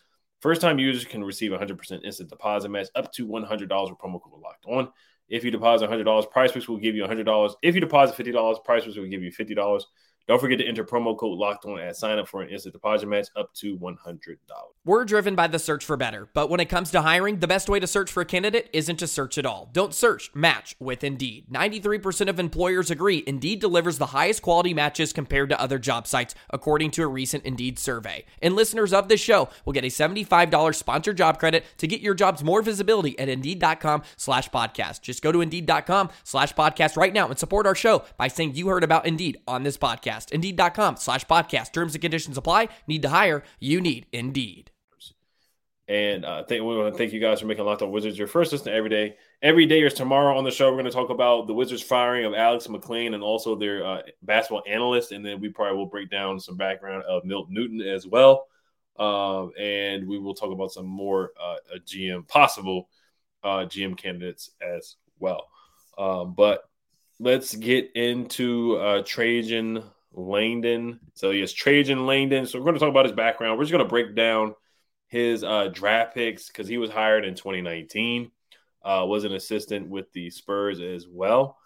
First 0.45 0.61
time 0.61 0.79
users 0.79 1.07
can 1.07 1.25
receive 1.25 1.53
100% 1.53 2.05
instant 2.05 2.29
deposit 2.29 2.69
match 2.69 2.89
up 2.95 3.11
to 3.13 3.27
$100 3.27 3.49
with 3.51 3.99
promo 3.99 4.21
code 4.21 4.43
locked 4.43 4.67
on. 4.67 4.91
If 5.27 5.43
you 5.43 5.51
deposit 5.51 5.89
$100, 5.89 6.31
Prize 6.31 6.53
Picks 6.53 6.69
will 6.69 6.77
give 6.77 6.95
you 6.95 7.03
$100. 7.03 7.55
If 7.63 7.75
you 7.75 7.81
deposit 7.81 8.23
$50, 8.23 8.63
Prize 8.63 8.85
Picks 8.85 8.99
will 8.99 9.07
give 9.07 9.23
you 9.23 9.33
$50. 9.33 9.83
Don't 10.27 10.41
forget 10.41 10.57
to 10.59 10.67
enter 10.67 10.85
promo 10.85 11.19
code 11.19 11.37
locked 11.37 11.67
on 11.67 11.79
at 11.79 11.97
sign 11.97 12.19
up 12.19 12.27
for 12.27 12.41
an 12.41 12.49
instant 12.49 12.73
deposit 12.73 13.07
match 13.07 13.29
up 13.37 13.53
to 13.55 13.77
$100. 13.77 14.37
We're 14.87 15.05
driven 15.05 15.35
by 15.35 15.49
the 15.49 15.59
search 15.59 15.85
for 15.85 15.99
better, 15.99 16.31
but 16.33 16.49
when 16.49 16.61
it 16.61 16.71
comes 16.71 16.91
to 16.93 17.03
hiring, 17.03 17.41
the 17.41 17.47
best 17.47 17.69
way 17.69 17.79
to 17.79 17.87
search 17.87 18.11
for 18.11 18.23
a 18.23 18.25
candidate 18.25 18.71
isn't 18.73 18.97
to 18.97 19.07
search 19.07 19.37
at 19.37 19.45
all. 19.45 19.69
Don't 19.75 19.93
search, 19.93 20.31
match 20.35 20.77
with 20.81 21.05
Indeed. 21.05 21.49
93% 21.53 22.31
of 22.31 22.41
employers 22.41 22.91
agree 22.91 23.23
Indeed 23.27 23.61
delivers 23.61 23.99
the 23.99 24.07
highest 24.07 24.41
quality 24.41 24.73
matches 24.73 25.13
compared 25.13 25.51
to 25.51 25.61
other 25.61 25.79
job 25.79 26.07
sites, 26.07 26.35
according 26.49 26.93
to 26.93 27.03
a 27.03 27.07
recent 27.07 27.45
Indeed 27.45 27.79
survey. 27.79 28.25
And 28.41 28.57
listeners 28.57 28.95
of 28.95 29.09
this 29.09 29.21
show 29.21 29.51
will 29.67 29.75
get 29.75 29.85
a 29.85 29.89
$75 29.89 30.75
sponsored 30.75 31.19
job 31.19 31.39
credit 31.39 31.67
to 31.77 31.87
get 31.87 32.01
your 32.01 32.15
jobs 32.15 32.43
more 32.43 32.63
visibility 32.63 33.19
at 33.19 33.29
Indeed.com 33.29 34.03
slash 34.17 34.49
podcast. 34.49 35.03
Just 35.03 35.23
go 35.23 35.33
to 35.33 35.43
Indeed.com 35.43 36.09
slash 36.23 36.55
podcast 36.55 36.97
right 36.97 37.13
now 37.13 37.29
and 37.29 37.39
support 37.39 37.67
our 37.67 37.75
show 37.75 38.05
by 38.17 38.29
saying 38.29 38.55
you 38.55 38.69
heard 38.69 38.85
about 38.85 39.07
Indeed 39.07 39.37
on 39.47 39.65
this 39.65 39.77
podcast 39.77 40.14
podcast. 40.15 40.33
Indeed.com 40.33 40.97
slash 40.97 41.25
podcast. 41.27 41.73
Terms 41.73 41.95
and 41.95 42.03
conditions 42.03 42.37
apply. 42.37 42.69
Need 42.87 43.03
to 43.03 43.09
hire? 43.09 43.43
You 43.61 43.81
need 43.81 44.07
Indeed. 44.13 44.71
And 45.87 46.25
uh, 46.25 46.45
thank, 46.45 46.63
we 46.63 46.79
want 46.79 46.95
to 46.95 46.99
thank 46.99 47.13
you 47.13 47.21
guys 47.21 47.41
for 47.41 47.47
making 47.47 47.67
Locked 47.67 47.83
On 47.83 47.91
Wizards 47.91 48.17
your 48.17 48.27
first 48.27 48.53
listen 48.53 48.73
every 48.73 48.89
day. 48.89 49.17
Every 49.43 49.67
day 49.67 49.83
is 49.83 49.93
tomorrow 49.93 50.35
on 50.35 50.43
the 50.43 50.51
show. 50.51 50.71
We're 50.71 50.77
going 50.81 50.87
to 50.87 50.91
talk 50.91 51.11
about 51.11 51.47
the 51.47 51.53
Wizards 51.53 51.83
firing 51.83 52.25
of 52.25 52.33
Alex 52.33 52.67
McLean 52.71 53.13
and 53.13 53.23
also 53.23 53.55
their 53.55 53.85
uh, 53.85 54.01
basketball 54.23 54.63
analyst. 54.67 55.13
And 55.13 55.25
then 55.25 55.41
we 55.41 55.51
probably 55.51 55.77
will 55.77 55.85
break 55.85 56.09
down 56.09 56.41
some 56.41 56.57
background 56.57 57.03
of 57.03 57.27
Milt 57.27 57.51
Newton 57.51 57.83
as 57.83 58.07
well. 58.07 58.47
Um, 58.99 59.53
and 59.59 60.09
we 60.09 60.19
will 60.19 60.35
talk 60.35 60.53
about 60.53 60.73
some 60.73 60.87
more 60.87 61.33
uh, 61.39 61.57
GM 61.87 62.27
possible 62.29 62.89
uh, 63.43 63.67
GM 63.67 63.95
candidates 63.95 64.53
as 64.63 64.97
well. 65.19 65.49
Um, 65.99 66.33
but 66.33 66.65
let's 67.21 67.55
get 67.55 67.91
into 67.95 68.77
uh, 68.77 69.03
Trajan 69.05 69.83
Langdon. 70.15 71.01
So 71.15 71.31
he 71.31 71.41
yes, 71.41 71.53
Trajan 71.53 72.07
Langdon. 72.07 72.47
So 72.47 72.59
we're 72.59 72.65
going 72.65 72.75
to 72.75 72.81
talk 72.81 72.91
about 72.91 73.07
his 73.07 73.15
background. 73.15 73.59
We're 73.59 73.65
just 73.65 73.73
going 73.73 73.85
to 73.85 73.89
break 73.89 74.15
down 74.15 74.55
his 75.09 75.45
uh, 75.45 75.69
draft 75.73 76.15
picks 76.15 76.49
because 76.49 76.69
he 76.69 76.79
was 76.79 76.91
hired 76.91 77.25
in 77.25 77.35
2019. 77.35 78.31
Uh, 78.83 79.05
was 79.07 79.25
an 79.25 79.33
assistant 79.33 79.89
with 79.89 80.13
the 80.13 80.31
Spurs 80.31 80.81
as 80.81 81.07
well. 81.09 81.57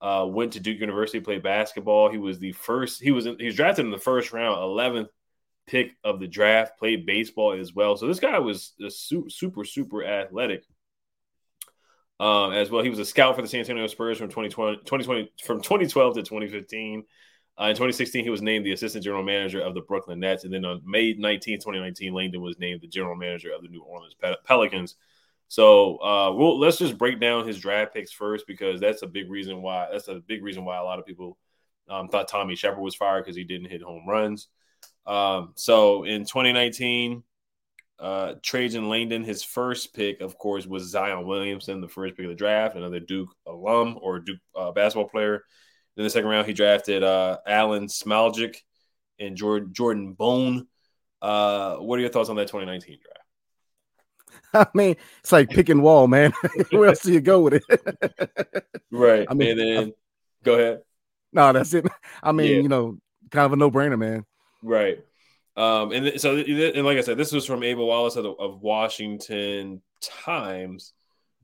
Uh, 0.00 0.26
went 0.28 0.52
to 0.52 0.60
Duke 0.60 0.78
University, 0.78 1.18
played 1.18 1.42
basketball. 1.42 2.10
He 2.10 2.18
was 2.18 2.38
the 2.38 2.52
first. 2.52 3.02
He 3.02 3.10
was 3.10 3.26
in, 3.26 3.36
he 3.38 3.46
was 3.46 3.56
drafted 3.56 3.84
in 3.84 3.90
the 3.90 3.98
first 3.98 4.32
round, 4.32 4.62
eleventh 4.62 5.08
pick 5.66 5.92
of 6.04 6.20
the 6.20 6.28
draft. 6.28 6.78
Played 6.78 7.04
baseball 7.04 7.52
as 7.52 7.74
well. 7.74 7.96
So 7.96 8.06
this 8.06 8.20
guy 8.20 8.38
was 8.38 8.74
super, 8.88 9.28
super, 9.28 9.64
super 9.64 10.04
athletic. 10.04 10.64
Um, 12.20 12.52
as 12.52 12.70
well, 12.70 12.82
he 12.82 12.90
was 12.90 12.98
a 12.98 13.04
scout 13.04 13.36
for 13.36 13.42
the 13.42 13.48
San 13.48 13.60
Antonio 13.60 13.86
Spurs 13.86 14.18
from 14.18 14.28
2020, 14.28 14.78
2020 14.78 15.32
from 15.44 15.60
2012 15.60 16.14
to 16.14 16.22
2015. 16.22 17.04
Uh, 17.60 17.66
in 17.66 17.74
2016, 17.74 18.22
he 18.22 18.30
was 18.30 18.42
named 18.42 18.64
the 18.64 18.72
assistant 18.72 19.02
general 19.02 19.22
manager 19.22 19.60
of 19.60 19.74
the 19.74 19.80
Brooklyn 19.80 20.20
Nets. 20.20 20.44
And 20.44 20.52
then 20.52 20.64
on 20.64 20.80
May 20.84 21.14
19, 21.14 21.58
2019, 21.58 22.14
Langdon 22.14 22.40
was 22.40 22.58
named 22.58 22.80
the 22.82 22.86
general 22.86 23.16
manager 23.16 23.50
of 23.52 23.62
the 23.62 23.68
New 23.68 23.82
Orleans 23.82 24.14
Pelicans. 24.44 24.94
So 25.48 25.96
uh, 26.02 26.32
we'll, 26.34 26.58
let's 26.58 26.76
just 26.76 26.98
break 26.98 27.20
down 27.20 27.46
his 27.46 27.58
draft 27.58 27.94
picks 27.94 28.12
first 28.12 28.46
because 28.46 28.80
that's 28.80 29.02
a 29.02 29.06
big 29.06 29.30
reason 29.30 29.62
why 29.62 29.88
that's 29.90 30.08
a 30.08 30.16
big 30.26 30.44
reason 30.44 30.64
why 30.64 30.76
a 30.76 30.84
lot 30.84 30.98
of 30.98 31.06
people 31.06 31.38
um, 31.88 32.08
thought 32.08 32.28
Tommy 32.28 32.54
Sheppard 32.54 32.82
was 32.82 32.94
fired 32.94 33.24
because 33.24 33.36
he 33.36 33.44
didn't 33.44 33.70
hit 33.70 33.82
home 33.82 34.06
runs. 34.06 34.48
Um, 35.06 35.52
so 35.56 36.04
in 36.04 36.20
2019, 36.20 37.22
uh, 37.98 38.34
Trajan 38.42 38.88
Langdon, 38.88 39.24
his 39.24 39.42
first 39.42 39.94
pick, 39.94 40.20
of 40.20 40.36
course, 40.38 40.66
was 40.66 40.90
Zion 40.90 41.26
Williamson, 41.26 41.80
the 41.80 41.88
first 41.88 42.14
pick 42.14 42.26
of 42.26 42.30
the 42.30 42.36
draft, 42.36 42.76
another 42.76 43.00
Duke 43.00 43.34
alum 43.46 43.98
or 44.00 44.20
Duke 44.20 44.38
uh, 44.54 44.70
basketball 44.70 45.08
player. 45.08 45.44
In 45.98 46.04
the 46.04 46.10
second 46.10 46.30
round, 46.30 46.46
he 46.46 46.52
drafted 46.52 47.02
uh, 47.02 47.38
Alen 47.46 47.90
Smailagic 47.90 48.58
and 49.18 49.36
Jordan, 49.36 49.72
Jordan 49.72 50.12
Bone. 50.12 50.68
Uh, 51.20 51.76
what 51.76 51.98
are 51.98 52.02
your 52.02 52.10
thoughts 52.10 52.28
on 52.28 52.36
that 52.36 52.46
2019 52.46 52.98
draft? 53.02 53.18
I 54.54 54.78
mean, 54.78 54.94
it's 55.18 55.32
like 55.32 55.50
picking 55.50 55.82
wall, 55.82 56.06
man. 56.06 56.32
Where 56.70 56.90
else 56.90 57.02
do 57.02 57.12
you 57.12 57.20
go 57.20 57.40
with 57.40 57.54
it? 57.54 58.64
right. 58.92 59.26
I 59.28 59.34
mean, 59.34 59.50
and 59.50 59.60
then 59.60 59.88
I, 59.88 59.92
go 60.44 60.54
ahead. 60.54 60.82
No, 61.32 61.52
that's 61.52 61.74
it. 61.74 61.84
I 62.22 62.30
mean, 62.30 62.46
yeah. 62.46 62.60
you 62.62 62.68
know, 62.68 62.98
kind 63.32 63.46
of 63.46 63.52
a 63.52 63.56
no 63.56 63.68
brainer, 63.68 63.98
man. 63.98 64.24
Right. 64.62 65.04
Um, 65.56 65.90
and 65.90 66.20
so, 66.20 66.36
and 66.36 66.86
like 66.86 66.98
I 66.98 67.00
said, 67.00 67.18
this 67.18 67.32
was 67.32 67.44
from 67.44 67.64
Ava 67.64 67.84
Wallace 67.84 68.14
of, 68.14 68.22
the, 68.22 68.30
of 68.30 68.62
Washington 68.62 69.82
Times, 70.00 70.92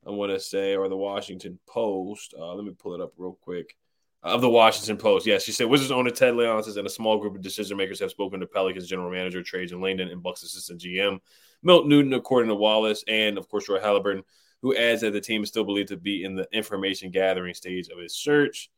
I 0.06 0.10
want 0.10 0.30
to 0.30 0.38
say, 0.38 0.76
or 0.76 0.88
the 0.88 0.96
Washington 0.96 1.58
Post. 1.66 2.34
Uh, 2.38 2.54
let 2.54 2.64
me 2.64 2.72
pull 2.78 2.94
it 2.94 3.00
up 3.00 3.14
real 3.16 3.36
quick. 3.42 3.76
Of 4.24 4.40
the 4.40 4.48
Washington 4.48 4.96
Post, 4.96 5.26
yes, 5.26 5.44
she 5.44 5.52
said 5.52 5.68
Wizards 5.68 5.90
owner 5.90 6.10
Ted 6.10 6.32
Leonsis 6.32 6.78
and 6.78 6.86
a 6.86 6.90
small 6.90 7.18
group 7.18 7.34
of 7.34 7.42
decision 7.42 7.76
makers 7.76 8.00
have 8.00 8.10
spoken 8.10 8.40
to 8.40 8.46
Pelicans 8.46 8.88
general 8.88 9.10
manager 9.10 9.42
Trajan 9.42 9.82
Langdon 9.82 10.08
and 10.08 10.22
Bucks 10.22 10.42
assistant 10.42 10.80
GM 10.80 11.20
Milt 11.62 11.86
Newton, 11.86 12.12
according 12.12 12.48
to 12.48 12.54
Wallace, 12.54 13.04
and 13.08 13.38
of 13.38 13.48
course 13.48 13.64
Troy 13.64 13.80
Haliburton, 13.80 14.22
who 14.62 14.76
adds 14.76 15.00
that 15.00 15.12
the 15.12 15.20
team 15.20 15.42
is 15.42 15.48
still 15.48 15.64
believed 15.64 15.88
to 15.88 15.96
be 15.96 16.24
in 16.24 16.36
the 16.36 16.46
information 16.52 17.10
gathering 17.10 17.54
stage 17.54 17.88
of 17.88 17.98
its 17.98 18.14
search. 18.14 18.70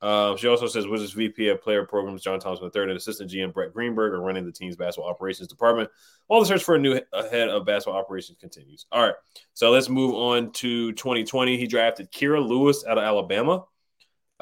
Uh, 0.00 0.36
she 0.36 0.48
also 0.48 0.66
says 0.66 0.86
Wizards 0.86 1.12
VP 1.12 1.48
of 1.48 1.62
Player 1.62 1.86
Programs 1.86 2.22
John 2.22 2.40
Thompson 2.40 2.68
III 2.74 2.82
and 2.82 2.92
Assistant 2.92 3.30
GM 3.30 3.52
Brett 3.52 3.72
Greenberg 3.72 4.12
are 4.12 4.20
running 4.20 4.44
the 4.44 4.50
team's 4.50 4.74
basketball 4.74 5.08
operations 5.08 5.46
department. 5.46 5.90
While 6.26 6.40
the 6.40 6.46
search 6.46 6.64
for 6.64 6.74
a 6.74 6.78
new 6.78 7.00
head 7.30 7.48
of 7.48 7.64
basketball 7.64 8.00
operations 8.00 8.38
continues. 8.40 8.86
All 8.90 9.02
right, 9.02 9.14
so 9.54 9.70
let's 9.70 9.88
move 9.88 10.14
on 10.14 10.50
to 10.52 10.92
2020. 10.92 11.56
He 11.56 11.68
drafted 11.68 12.10
Kira 12.10 12.44
Lewis 12.44 12.84
out 12.84 12.98
of 12.98 13.04
Alabama, 13.04 13.64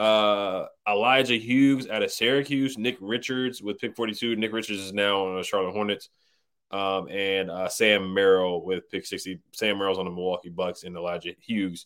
uh, 0.00 0.66
Elijah 0.88 1.36
Hughes 1.36 1.86
out 1.86 2.02
of 2.02 2.10
Syracuse, 2.10 2.78
Nick 2.78 2.96
Richards 3.02 3.62
with 3.62 3.78
pick 3.78 3.94
42. 3.94 4.34
Nick 4.36 4.50
Richards 4.50 4.80
is 4.80 4.94
now 4.94 5.26
on 5.26 5.36
the 5.36 5.42
Charlotte 5.42 5.72
Hornets 5.72 6.08
um, 6.70 7.08
and 7.10 7.50
uh, 7.50 7.68
Sam 7.68 8.14
Merrill 8.14 8.64
with 8.64 8.88
pick 8.90 9.04
60. 9.04 9.40
Sam 9.52 9.76
Merrill's 9.76 9.98
on 9.98 10.06
the 10.06 10.10
Milwaukee 10.10 10.48
Bucks, 10.48 10.84
and 10.84 10.96
Elijah 10.96 11.32
Hughes 11.38 11.84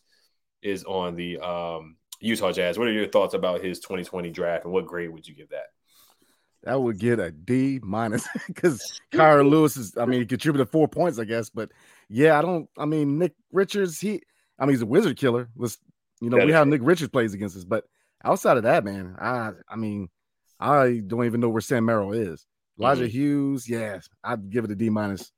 is 0.62 0.84
on 0.84 1.16
the 1.16 1.40
um, 1.40 1.96
Utah 2.20 2.52
Jazz. 2.52 2.78
What 2.78 2.86
are 2.86 2.92
your 2.92 3.08
thoughts 3.08 3.34
about 3.34 3.64
his 3.64 3.80
2020 3.80 4.30
draft, 4.30 4.64
and 4.64 4.72
what 4.72 4.86
grade 4.86 5.10
would 5.10 5.26
you 5.26 5.34
give 5.34 5.48
that? 5.48 5.66
That 6.62 6.80
would 6.80 7.00
get 7.00 7.18
a 7.18 7.32
D 7.32 7.80
minus 7.82 8.28
because 8.46 9.00
Kira 9.12 9.48
Lewis 9.48 9.76
is, 9.76 9.96
I 9.98 10.06
mean, 10.06 10.20
he 10.20 10.26
contributed 10.26 10.70
four 10.70 10.86
points, 10.86 11.18
I 11.18 11.24
guess. 11.24 11.50
But 11.50 11.72
yeah, 12.08 12.38
I 12.38 12.42
don't, 12.42 12.70
I 12.78 12.84
mean, 12.84 13.18
Nick 13.18 13.34
Richards, 13.50 13.98
he, 13.98 14.22
I 14.56 14.66
mean, 14.66 14.74
he's 14.74 14.82
a 14.82 14.86
wizard 14.86 15.16
killer. 15.16 15.48
Let's, 15.56 15.78
you 16.20 16.30
know, 16.30 16.38
that 16.38 16.46
we 16.46 16.52
have 16.52 16.68
Nick 16.68 16.80
Richards 16.84 17.10
plays 17.10 17.34
against 17.34 17.56
us. 17.56 17.64
But 17.64 17.84
outside 18.24 18.56
of 18.56 18.62
that, 18.64 18.84
man, 18.84 19.16
I, 19.18 19.52
I 19.68 19.76
mean, 19.76 20.08
I 20.58 21.02
don't 21.06 21.24
even 21.24 21.40
know 21.40 21.48
where 21.48 21.60
Sam 21.60 21.84
Merrill 21.84 22.12
is. 22.12 22.46
Elijah 22.78 23.02
mm-hmm. 23.02 23.10
Hughes, 23.10 23.68
yeah, 23.68 24.00
I'd 24.22 24.50
give 24.50 24.64
it 24.64 24.70
a 24.70 24.74
D 24.74 24.90
minus 24.90 25.32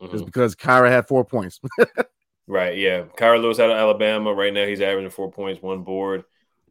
mm-hmm. 0.00 0.12
just 0.12 0.26
because 0.26 0.54
Kira 0.54 0.88
had 0.90 1.08
four 1.08 1.24
points. 1.24 1.60
right. 2.46 2.76
Yeah. 2.76 3.04
Kira 3.16 3.40
Lewis 3.40 3.58
out 3.58 3.70
of 3.70 3.76
Alabama. 3.76 4.34
Right 4.34 4.52
now 4.52 4.66
he's 4.66 4.80
averaging 4.80 5.10
four 5.10 5.30
points, 5.30 5.62
one 5.62 5.82
board. 5.82 6.24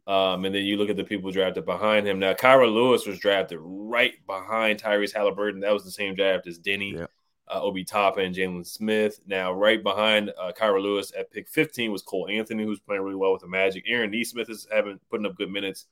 Um, 0.06 0.44
and 0.44 0.54
then 0.54 0.64
you 0.64 0.76
look 0.76 0.90
at 0.90 0.96
the 0.96 1.04
people 1.04 1.30
drafted 1.30 1.64
behind 1.64 2.06
him. 2.06 2.18
Now, 2.18 2.32
Kira 2.32 2.72
Lewis 2.72 3.06
was 3.06 3.20
drafted 3.20 3.58
right 3.60 4.14
behind 4.26 4.82
Tyrese 4.82 5.14
Haliburton. 5.14 5.60
That 5.60 5.72
was 5.72 5.84
the 5.84 5.92
same 5.92 6.14
draft 6.14 6.46
as 6.48 6.58
Deni. 6.58 6.94
yeah. 6.94 7.06
Uh, 7.52 7.60
Obi 7.60 7.84
Toppin, 7.84 8.32
Jalen 8.32 8.66
Smith. 8.66 9.20
Now, 9.26 9.52
right 9.52 9.82
behind 9.82 10.30
uh, 10.40 10.52
Kira 10.58 10.80
Lewis 10.80 11.12
at 11.18 11.30
pick 11.30 11.48
15 11.48 11.92
was 11.92 12.02
Cole 12.02 12.28
Anthony, 12.30 12.64
who's 12.64 12.80
playing 12.80 13.02
really 13.02 13.16
well 13.16 13.32
with 13.32 13.42
the 13.42 13.48
Magic. 13.48 13.84
Aaron 13.86 14.10
Nesmith 14.10 14.48
is 14.48 14.66
having 14.72 14.98
putting 15.10 15.26
up 15.26 15.36
good 15.36 15.50
minutes 15.50 15.86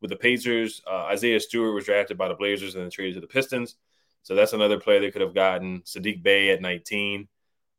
with 0.00 0.10
the 0.10 0.16
Pacers. 0.16 0.82
Uh, 0.86 1.04
Isaiah 1.04 1.40
Stewart 1.40 1.74
was 1.74 1.84
drafted 1.84 2.16
by 2.16 2.28
the 2.28 2.34
Blazers 2.34 2.74
and 2.74 2.84
then 2.84 2.90
traded 2.90 3.14
to 3.14 3.20
the 3.20 3.26
Pistons. 3.26 3.76
So 4.22 4.34
that's 4.34 4.52
another 4.52 4.78
player 4.78 5.00
they 5.00 5.10
could 5.10 5.22
have 5.22 5.34
gotten. 5.34 5.82
Sadiq 5.82 6.22
Bey 6.22 6.50
at 6.50 6.60
19, 6.60 7.28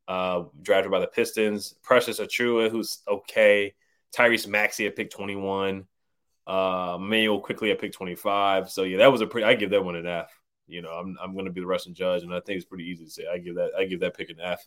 uh, 0.08 0.44
drafted 0.62 0.90
by 0.90 1.00
the 1.00 1.06
Pistons. 1.06 1.74
Precious 1.82 2.20
Achiuwa, 2.20 2.70
who's 2.70 2.98
okay. 3.08 3.74
Tyrese 4.14 4.46
Maxey 4.46 4.86
at 4.86 4.96
pick 4.96 5.10
21. 5.10 5.86
Uh, 6.46 6.98
Manuel 7.00 7.40
Quickley 7.40 7.70
at 7.70 7.80
pick 7.80 7.92
25. 7.92 8.70
So 8.70 8.82
yeah, 8.82 8.98
that 8.98 9.10
was 9.10 9.22
a 9.22 9.26
pretty. 9.26 9.46
I 9.46 9.54
give 9.54 9.70
that 9.70 9.84
one 9.84 9.96
an 9.96 10.06
F. 10.06 10.30
You 10.66 10.82
know, 10.82 10.90
I'm 10.90 11.16
I'm 11.22 11.34
going 11.34 11.46
to 11.46 11.52
be 11.52 11.60
the 11.60 11.66
Russian 11.66 11.94
judge, 11.94 12.22
and 12.22 12.34
I 12.34 12.40
think 12.40 12.56
it's 12.56 12.64
pretty 12.64 12.84
easy 12.84 13.04
to 13.04 13.10
say. 13.10 13.24
I 13.30 13.38
give 13.38 13.56
that 13.56 13.72
I 13.78 13.84
give 13.84 14.00
that 14.00 14.16
pick 14.16 14.30
an 14.30 14.40
F 14.40 14.66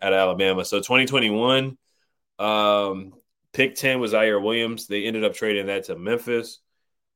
at 0.00 0.12
Alabama. 0.12 0.64
So 0.64 0.78
2021, 0.78 1.76
um, 2.38 3.12
pick 3.52 3.74
10 3.74 4.00
was 4.00 4.12
Ziaire 4.12 4.42
Williams. 4.42 4.86
They 4.86 5.04
ended 5.04 5.24
up 5.24 5.34
trading 5.34 5.66
that 5.66 5.84
to 5.84 5.96
Memphis. 5.96 6.60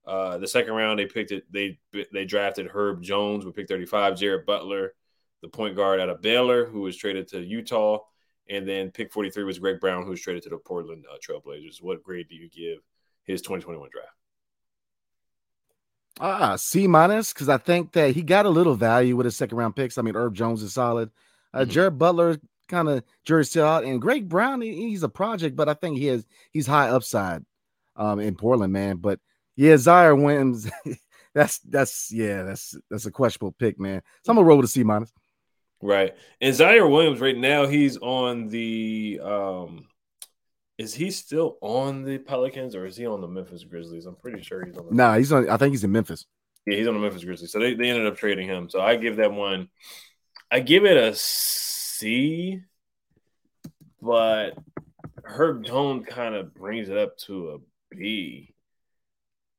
Uh, 0.04 0.38
the 0.38 0.48
second 0.48 0.74
round, 0.74 0.98
they 0.98 1.06
picked 1.06 1.30
it. 1.30 1.44
They 1.50 1.78
they 2.12 2.24
drafted 2.24 2.66
Herb 2.66 3.02
Jones 3.02 3.44
with 3.44 3.54
pick 3.54 3.68
35, 3.68 4.16
Jared 4.16 4.46
Butler, 4.46 4.94
the 5.42 5.48
point 5.48 5.76
guard 5.76 6.00
out 6.00 6.08
of 6.08 6.22
Baylor, 6.22 6.66
who 6.66 6.80
was 6.80 6.96
traded 6.96 7.28
to 7.28 7.40
Utah, 7.40 8.00
and 8.48 8.68
then 8.68 8.90
pick 8.90 9.12
43 9.12 9.44
was 9.44 9.58
Greg 9.60 9.80
Brown, 9.80 10.04
who 10.04 10.10
was 10.10 10.20
traded 10.20 10.42
to 10.44 10.48
the 10.48 10.58
Portland 10.58 11.04
uh, 11.10 11.16
Trailblazers. 11.18 11.80
What 11.80 12.02
grade 12.02 12.28
do 12.28 12.34
you 12.34 12.48
give 12.50 12.78
his 13.24 13.42
2021 13.42 13.90
draft? 13.92 14.21
Ah, 16.24 16.54
C 16.54 16.86
minus 16.86 17.32
because 17.32 17.48
I 17.48 17.58
think 17.58 17.92
that 17.92 18.14
he 18.14 18.22
got 18.22 18.46
a 18.46 18.48
little 18.50 18.76
value 18.76 19.16
with 19.16 19.24
his 19.24 19.36
second 19.36 19.58
round 19.58 19.74
picks. 19.74 19.98
I 19.98 20.02
mean, 20.02 20.14
Herb 20.14 20.36
Jones 20.36 20.62
is 20.62 20.72
solid. 20.72 21.10
Uh, 21.52 21.62
mm-hmm. 21.62 21.70
Jared 21.70 21.98
Butler 21.98 22.38
kind 22.68 22.88
of 22.88 23.02
jury's 23.24 23.50
still 23.50 23.66
out, 23.66 23.82
and 23.82 24.00
Greg 24.00 24.28
Brown 24.28 24.60
he's 24.60 25.02
a 25.02 25.08
project, 25.08 25.56
but 25.56 25.68
I 25.68 25.74
think 25.74 25.98
he 25.98 26.06
has 26.06 26.24
he's 26.52 26.68
high 26.68 26.90
upside 26.90 27.44
um, 27.96 28.20
in 28.20 28.36
Portland, 28.36 28.72
man. 28.72 28.98
But 28.98 29.18
yeah, 29.56 29.74
Ziaire 29.74 30.16
Williams. 30.16 30.70
that's 31.34 31.58
that's 31.58 32.12
yeah, 32.12 32.44
that's 32.44 32.76
that's 32.88 33.06
a 33.06 33.10
questionable 33.10 33.56
pick, 33.58 33.80
man. 33.80 34.00
So 34.22 34.30
I'm 34.30 34.36
gonna 34.36 34.46
roll 34.46 34.58
with 34.58 34.66
a 34.66 34.68
C 34.68 34.84
minus. 34.84 35.12
Right. 35.82 36.14
And 36.40 36.54
Ziaire 36.54 36.88
Williams 36.88 37.20
right 37.20 37.36
now, 37.36 37.66
he's 37.66 37.98
on 37.98 38.46
the 38.46 39.20
um 39.24 39.88
is 40.82 40.94
he 40.94 41.12
still 41.12 41.58
on 41.60 42.02
the 42.02 42.18
Pelicans 42.18 42.74
or 42.74 42.86
is 42.86 42.96
he 42.96 43.06
on 43.06 43.20
the 43.20 43.28
Memphis 43.28 43.62
Grizzlies? 43.62 44.04
I'm 44.04 44.16
pretty 44.16 44.42
sure 44.42 44.64
he's 44.64 44.76
on 44.76 44.86
the 44.86 44.94
Nah, 44.94 45.16
he's 45.16 45.32
on 45.32 45.48
I 45.48 45.56
think 45.56 45.72
he's 45.72 45.84
in 45.84 45.92
Memphis. 45.92 46.26
Yeah, 46.66 46.76
he's 46.76 46.88
on 46.88 46.94
the 46.94 47.00
Memphis 47.00 47.24
Grizzlies. 47.24 47.52
So 47.52 47.60
they, 47.60 47.74
they 47.74 47.88
ended 47.88 48.06
up 48.06 48.16
trading 48.16 48.48
him. 48.48 48.68
So 48.68 48.80
I 48.80 48.96
give 48.96 49.16
that 49.16 49.32
one 49.32 49.68
I 50.50 50.60
give 50.60 50.84
it 50.84 50.96
a 50.96 51.14
C, 51.14 52.60
but 54.02 54.58
Herb 55.24 55.64
Jones 55.64 56.04
kind 56.06 56.34
of 56.34 56.52
brings 56.52 56.88
it 56.88 56.98
up 56.98 57.16
to 57.18 57.50
a 57.50 57.94
B 57.94 58.54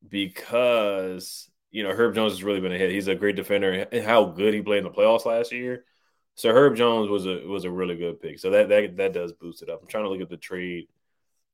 because 0.08 1.50
you 1.72 1.84
know 1.84 1.92
Herb 1.92 2.16
Jones 2.16 2.34
has 2.34 2.44
really 2.44 2.60
been 2.60 2.74
a 2.74 2.78
hit. 2.78 2.92
He's 2.92 3.08
a 3.08 3.16
great 3.16 3.38
defender, 3.38 3.88
and 3.92 4.06
how 4.06 4.26
good 4.26 4.54
he 4.54 4.62
played 4.62 4.80
in 4.80 4.84
the 4.84 4.92
playoffs 4.92 5.26
last 5.26 5.54
year. 5.54 5.86
So 6.36 6.50
Herb 6.50 6.76
Jones 6.76 7.10
was 7.10 7.26
a 7.26 7.48
was 7.48 7.64
a 7.64 7.72
really 7.72 7.96
good 7.96 8.22
pick. 8.22 8.40
So 8.40 8.50
that 8.52 8.68
that 8.70 8.98
that 8.98 9.14
does 9.14 9.32
boost 9.32 9.62
it 9.62 9.70
up. 9.70 9.82
I'm 9.82 9.88
trying 9.88 10.04
to 10.04 10.10
look 10.10 10.22
at 10.22 10.30
the 10.30 10.38
trade 10.38 10.90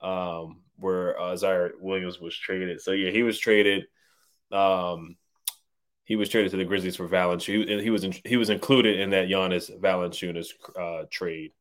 um, 0.01 0.61
where 0.77 1.19
uh, 1.19 1.33
Ziaire 1.33 1.71
Williams 1.79 2.19
was 2.19 2.35
traded. 2.35 2.81
So 2.81 2.91
yeah, 2.91 3.11
he 3.11 3.23
was 3.23 3.37
traded. 3.39 3.85
Um, 4.51 5.17
he 6.05 6.15
was 6.15 6.29
traded 6.29 6.51
to 6.51 6.57
the 6.57 6.65
Grizzlies 6.65 6.95
for 6.95 7.07
Valanciunas, 7.07 7.71
and 7.71 7.81
he 7.81 7.89
was 7.89 8.03
in, 8.03 8.13
he 8.25 8.37
was 8.37 8.49
included 8.49 8.99
in 8.99 9.11
that 9.11 9.29
Jonas 9.29 9.69
Valanciunas 9.69 10.49
uh, 10.77 11.05
trade 11.09 11.51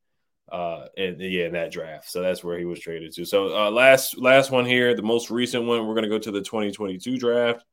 uh 0.50 0.86
and 0.96 1.20
yeah 1.20 1.44
in 1.44 1.52
that 1.52 1.70
draft. 1.70 2.10
So 2.10 2.22
that's 2.22 2.42
where 2.42 2.58
he 2.58 2.64
was 2.64 2.80
traded 2.80 3.12
to. 3.14 3.24
So 3.24 3.54
uh 3.54 3.70
last 3.70 4.18
last 4.18 4.50
one 4.50 4.64
here 4.64 4.94
the 4.94 5.02
most 5.02 5.30
recent 5.30 5.64
one 5.64 5.86
we're 5.86 5.94
to 6.00 6.08
go 6.08 6.18
to 6.18 6.30
the 6.30 6.40
2022 6.40 7.18
draft. 7.18 7.64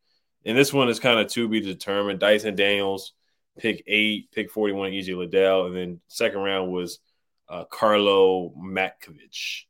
And 0.45 0.57
this 0.57 0.73
one 0.73 0.89
is 0.89 0.99
kind 0.99 1.19
of 1.19 1.27
to 1.31 1.47
be 1.47 1.61
determined. 1.61 2.19
Dyson 2.19 2.55
daniels 2.55 3.13
pick 3.57 3.83
eight 3.87 4.29
pick 4.31 4.51
41 4.51 4.91
EJ 4.91 5.15
Liddell. 5.15 5.67
And 5.67 5.75
then 5.75 6.01
second 6.07 6.39
round 6.39 6.71
was 6.71 6.99
uh 7.47 7.63
Karlo 7.71 8.53
Matkovic 8.57 9.63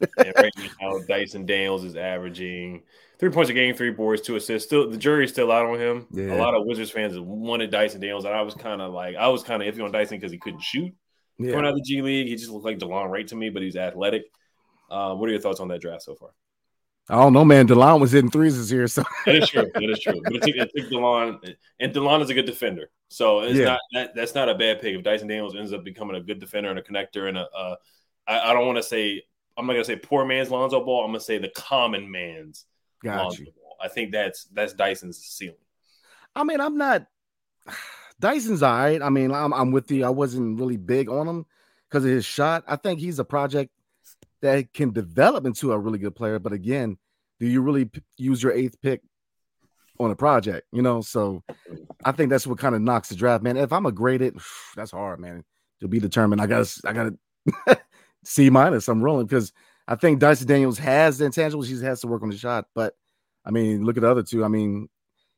and 0.00 0.32
right 0.36 0.52
now, 0.80 0.98
Dyson 1.08 1.46
Daniels 1.46 1.84
is 1.84 1.96
averaging 1.96 2.82
three 3.18 3.30
points 3.30 3.50
a 3.50 3.54
game, 3.54 3.74
three 3.74 3.90
boards, 3.90 4.22
two 4.22 4.36
assists. 4.36 4.68
Still, 4.68 4.90
the 4.90 4.96
jury's 4.96 5.30
still 5.32 5.50
out 5.50 5.66
on 5.66 5.78
him. 5.78 6.06
Yeah. 6.10 6.34
A 6.34 6.38
lot 6.38 6.54
of 6.54 6.66
Wizards 6.66 6.90
fans 6.90 7.18
wanted 7.18 7.70
Dyson 7.70 8.00
Daniels, 8.00 8.24
and 8.24 8.34
I 8.34 8.42
was 8.42 8.54
kind 8.54 8.80
of 8.82 8.92
like, 8.92 9.16
I 9.16 9.28
was 9.28 9.42
kind 9.42 9.62
of 9.62 9.74
iffy 9.74 9.82
on 9.84 9.92
Dyson 9.92 10.18
because 10.18 10.32
he 10.32 10.38
couldn't 10.38 10.62
shoot. 10.62 10.94
Yeah. 11.38 11.52
Coming 11.52 11.66
out 11.66 11.70
of 11.72 11.76
the 11.76 11.82
G 11.82 12.02
League, 12.02 12.28
he 12.28 12.36
just 12.36 12.50
looked 12.50 12.64
like 12.64 12.78
DeLon 12.78 13.10
Wright 13.10 13.26
to 13.28 13.36
me, 13.36 13.50
but 13.50 13.62
he's 13.62 13.76
athletic. 13.76 14.24
Uh, 14.90 15.14
what 15.14 15.28
are 15.28 15.32
your 15.32 15.40
thoughts 15.40 15.60
on 15.60 15.68
that 15.68 15.80
draft 15.80 16.02
so 16.02 16.14
far? 16.14 16.30
I 17.08 17.16
don't 17.20 17.32
know, 17.32 17.44
man. 17.44 17.68
Delon 17.68 18.00
was 18.00 18.10
hitting 18.10 18.30
threes 18.30 18.56
this 18.58 18.70
year, 18.72 18.88
so 18.88 19.04
That 19.26 19.36
is 19.36 19.48
true. 19.48 19.70
That 19.74 19.90
is 19.90 20.00
true. 20.00 20.20
But 20.24 20.48
it 20.48 20.70
took 20.76 20.90
DeLon, 20.90 21.54
and 21.78 21.92
DeLon 21.92 22.20
is 22.20 22.30
a 22.30 22.34
good 22.34 22.46
defender, 22.46 22.90
so 23.08 23.40
it's 23.40 23.56
Yeah. 23.56 23.64
not 23.66 23.80
that, 23.94 24.14
that's 24.16 24.34
not 24.34 24.48
a 24.48 24.54
bad 24.56 24.80
pick. 24.80 24.96
If 24.96 25.04
Dyson 25.04 25.28
Daniels 25.28 25.54
ends 25.54 25.72
up 25.72 25.84
becoming 25.84 26.16
a 26.16 26.20
good 26.20 26.40
defender 26.40 26.68
and 26.68 26.78
a 26.78 26.82
connector, 26.82 27.28
and 27.28 27.38
a, 27.38 27.46
uh, 27.56 27.76
I, 28.26 28.50
I 28.50 28.52
don't 28.54 28.66
want 28.66 28.78
to 28.78 28.82
say 28.82 29.22
I'm 29.56 29.66
not 29.66 29.72
gonna 29.72 29.84
say 29.84 29.96
poor 29.96 30.24
man's 30.24 30.50
Lonzo 30.50 30.84
Ball. 30.84 31.04
I'm 31.04 31.10
gonna 31.10 31.20
say 31.20 31.38
the 31.38 31.48
common 31.48 32.10
man's 32.10 32.66
got 33.02 33.24
Lonzo 33.24 33.40
you. 33.40 33.46
Ball. 33.46 33.76
I 33.82 33.88
think 33.88 34.12
that's 34.12 34.44
that's 34.44 34.72
Dyson's 34.74 35.18
ceiling. 35.18 35.56
I 36.34 36.44
mean, 36.44 36.60
I'm 36.60 36.76
not. 36.76 37.06
Dyson's 38.20 38.62
all 38.62 38.72
right. 38.72 39.02
I 39.02 39.10
mean, 39.10 39.30
I'm, 39.30 39.52
I'm 39.52 39.72
with 39.72 39.90
you. 39.90 40.02
I 40.04 40.08
wasn't 40.08 40.58
really 40.58 40.78
big 40.78 41.10
on 41.10 41.28
him 41.28 41.44
because 41.88 42.02
of 42.04 42.10
his 42.10 42.24
shot. 42.24 42.64
I 42.66 42.76
think 42.76 42.98
he's 42.98 43.18
a 43.18 43.24
project 43.24 43.70
that 44.40 44.72
can 44.72 44.92
develop 44.92 45.44
into 45.44 45.72
a 45.72 45.78
really 45.78 45.98
good 45.98 46.16
player. 46.16 46.38
But 46.38 46.54
again, 46.54 46.96
do 47.40 47.46
you 47.46 47.60
really 47.60 47.86
p- 47.86 48.02
use 48.16 48.42
your 48.42 48.52
eighth 48.52 48.80
pick 48.80 49.02
on 49.98 50.10
a 50.10 50.16
project? 50.16 50.66
You 50.72 50.80
know, 50.80 51.02
so 51.02 51.42
I 52.04 52.12
think 52.12 52.30
that's 52.30 52.46
what 52.46 52.58
kind 52.58 52.74
of 52.74 52.80
knocks 52.80 53.10
the 53.10 53.16
draft, 53.16 53.42
man. 53.42 53.58
If 53.58 53.72
I'm 53.72 53.84
a 53.84 53.92
graded, 53.92 54.38
that's 54.76 54.92
hard, 54.92 55.20
man. 55.20 55.44
To 55.80 55.88
be 55.88 56.00
determined, 56.00 56.40
I 56.40 56.46
got 56.46 56.64
to, 56.64 56.88
I 56.88 56.92
got 56.94 57.12
to 57.66 57.80
C 58.26 58.50
minus. 58.50 58.88
I'm 58.88 59.02
rolling 59.02 59.26
because 59.26 59.52
I 59.88 59.94
think 59.94 60.18
Dyson 60.18 60.46
Daniels 60.46 60.78
has 60.78 61.18
the 61.18 61.26
intangibles. 61.26 61.66
He 61.66 61.82
has 61.84 62.00
to 62.00 62.06
work 62.06 62.22
on 62.22 62.30
the 62.30 62.36
shot, 62.36 62.66
but 62.74 62.94
I 63.44 63.50
mean, 63.50 63.84
look 63.84 63.96
at 63.96 64.00
the 64.00 64.10
other 64.10 64.22
two. 64.22 64.44
I 64.44 64.48
mean, 64.48 64.88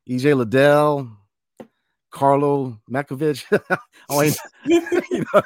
EJ 0.08 0.36
Liddell, 0.36 1.10
Karlo 2.12 2.78
Matkovic. 2.90 3.44
you 5.10 5.24
know? 5.34 5.42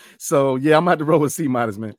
so 0.18 0.56
yeah, 0.56 0.76
I'm 0.76 0.82
gonna 0.82 0.92
have 0.92 0.98
to 1.00 1.04
roll 1.04 1.20
with 1.20 1.32
C 1.32 1.48
minus, 1.48 1.78
man. 1.78 1.94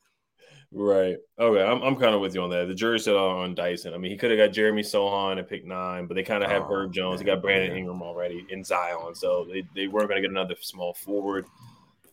Right. 0.72 1.18
Okay. 1.40 1.64
I'm, 1.64 1.82
I'm 1.82 1.96
kind 1.96 2.14
of 2.14 2.22
with 2.22 2.36
you 2.36 2.44
on 2.44 2.52
that. 2.52 2.68
The 2.68 2.76
jury's 2.76 3.02
still 3.02 3.18
out 3.18 3.38
on 3.38 3.56
Dyson. 3.56 3.94
I 3.94 3.98
mean, 3.98 4.12
he 4.12 4.18
could 4.18 4.30
have 4.30 4.38
got 4.38 4.54
Jeremy 4.54 4.84
Sochan 4.84 5.40
and 5.40 5.48
pick 5.48 5.66
nine, 5.66 6.06
but 6.06 6.14
they 6.14 6.24
kind 6.24 6.44
of 6.44 6.52
have 6.52 6.64
Oh, 6.64 6.74
Herb 6.74 6.94
Jones. 6.94 7.20
He 7.20 7.26
got 7.26 7.42
Brandon 7.42 7.72
yeah. 7.72 7.78
Ingram 7.78 8.04
already 8.04 8.46
in 8.50 8.64
Zion, 8.64 9.16
so 9.16 9.48
they, 9.52 9.64
they 9.74 9.88
weren't 9.88 10.10
going 10.10 10.22
to 10.22 10.28
get 10.28 10.32
another 10.32 10.56
small 10.62 10.94
forward. 10.94 11.48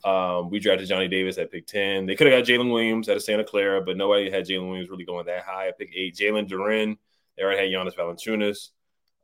Um, 0.04 0.50
we 0.50 0.58
drafted 0.58 0.88
Johnny 0.88 1.08
Davis 1.08 1.38
at 1.38 1.50
pick 1.50 1.66
10. 1.66 2.06
They 2.06 2.14
could 2.14 2.26
have 2.26 2.38
got 2.38 2.48
Jalen 2.50 2.72
Williams 2.72 3.08
out 3.08 3.16
of 3.16 3.22
Santa 3.22 3.44
Clara, 3.44 3.80
but 3.80 3.96
nobody 3.96 4.30
had 4.30 4.46
Jalen 4.46 4.68
Williams 4.68 4.90
really 4.90 5.04
going 5.04 5.26
that 5.26 5.42
high 5.42 5.68
at 5.68 5.78
pick 5.78 5.92
eight. 5.94 6.16
Jalen 6.16 6.48
Duren, 6.48 6.96
they 7.36 7.42
already 7.42 7.60
had 7.60 7.70
Jonas 7.70 7.94
Valanciunas. 7.94 8.70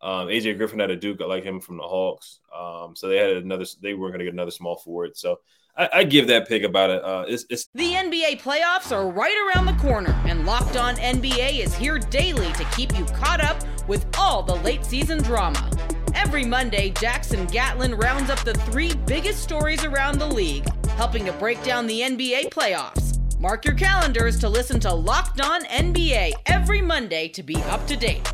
Um, 0.01 0.27
AJ 0.27 0.57
Griffin 0.57 0.81
had 0.81 0.91
a 0.91 0.97
Duke. 0.97 1.21
I 1.21 1.27
like 1.27 1.45
him 1.45 1.61
from 1.61 1.77
the 1.77 1.85
Hawks. 1.85 2.41
Um, 2.57 2.97
so 2.97 3.09
they 3.09 3.17
had 3.17 3.31
another, 3.31 3.65
they 3.81 3.95
weren't 3.95 4.13
going 4.13 4.19
to 4.19 4.25
get 4.25 4.35
another 4.35 4.51
small 4.51 4.77
forward. 4.77 5.17
So 5.17 5.39
I, 5.77 5.89
I 5.93 6.05
give 6.05 6.27
that 6.27 6.49
pick 6.49 6.65
about 6.65 6.91
it. 6.91 7.05
Uh, 7.05 7.25
it's, 7.29 7.47
it's 7.49 7.69
The 7.75 7.93
NBA 7.93 8.43
playoffs 8.43 8.91
are 8.91 9.09
right 9.09 9.37
around 9.47 9.67
the 9.67 9.81
corner, 9.81 10.13
and 10.27 10.45
Locked 10.45 10.77
On 10.77 10.97
NBA 10.97 11.61
is 11.61 11.75
here 11.75 11.99
daily 11.99 12.53
to 12.55 12.65
keep 12.77 12.99
you 12.99 13.05
caught 13.07 13.41
up 13.41 13.63
with 13.89 14.07
all 14.19 14.43
the 14.43 14.57
late 14.57 14.85
season 14.85 15.23
drama. 15.23 15.71
Every 16.15 16.45
Monday, 16.45 16.91
Jackson 16.91 17.47
Gatlin 17.47 17.95
rounds 17.95 18.31
up 18.31 18.41
the 18.45 18.55
three 18.55 18.95
biggest 19.07 19.43
stories 19.43 19.85
around 19.85 20.19
the 20.19 20.27
league, 20.27 20.67
helping 20.91 21.25
to 21.27 21.33
break 21.33 21.63
down 21.63 21.87
the 21.87 22.01
NBA 22.01 22.51
playoffs. 22.51 23.19
Mark 23.41 23.65
your 23.65 23.75
calendars 23.75 24.39
to 24.41 24.49
listen 24.49 24.79
to 24.81 24.93
Locked 24.93 25.41
On 25.41 25.65
NBA 25.65 26.33
every 26.47 26.81
Monday 26.81 27.29
to 27.29 27.43
be 27.43 27.57
up 27.65 27.87
to 27.87 27.97
date. 27.97 28.33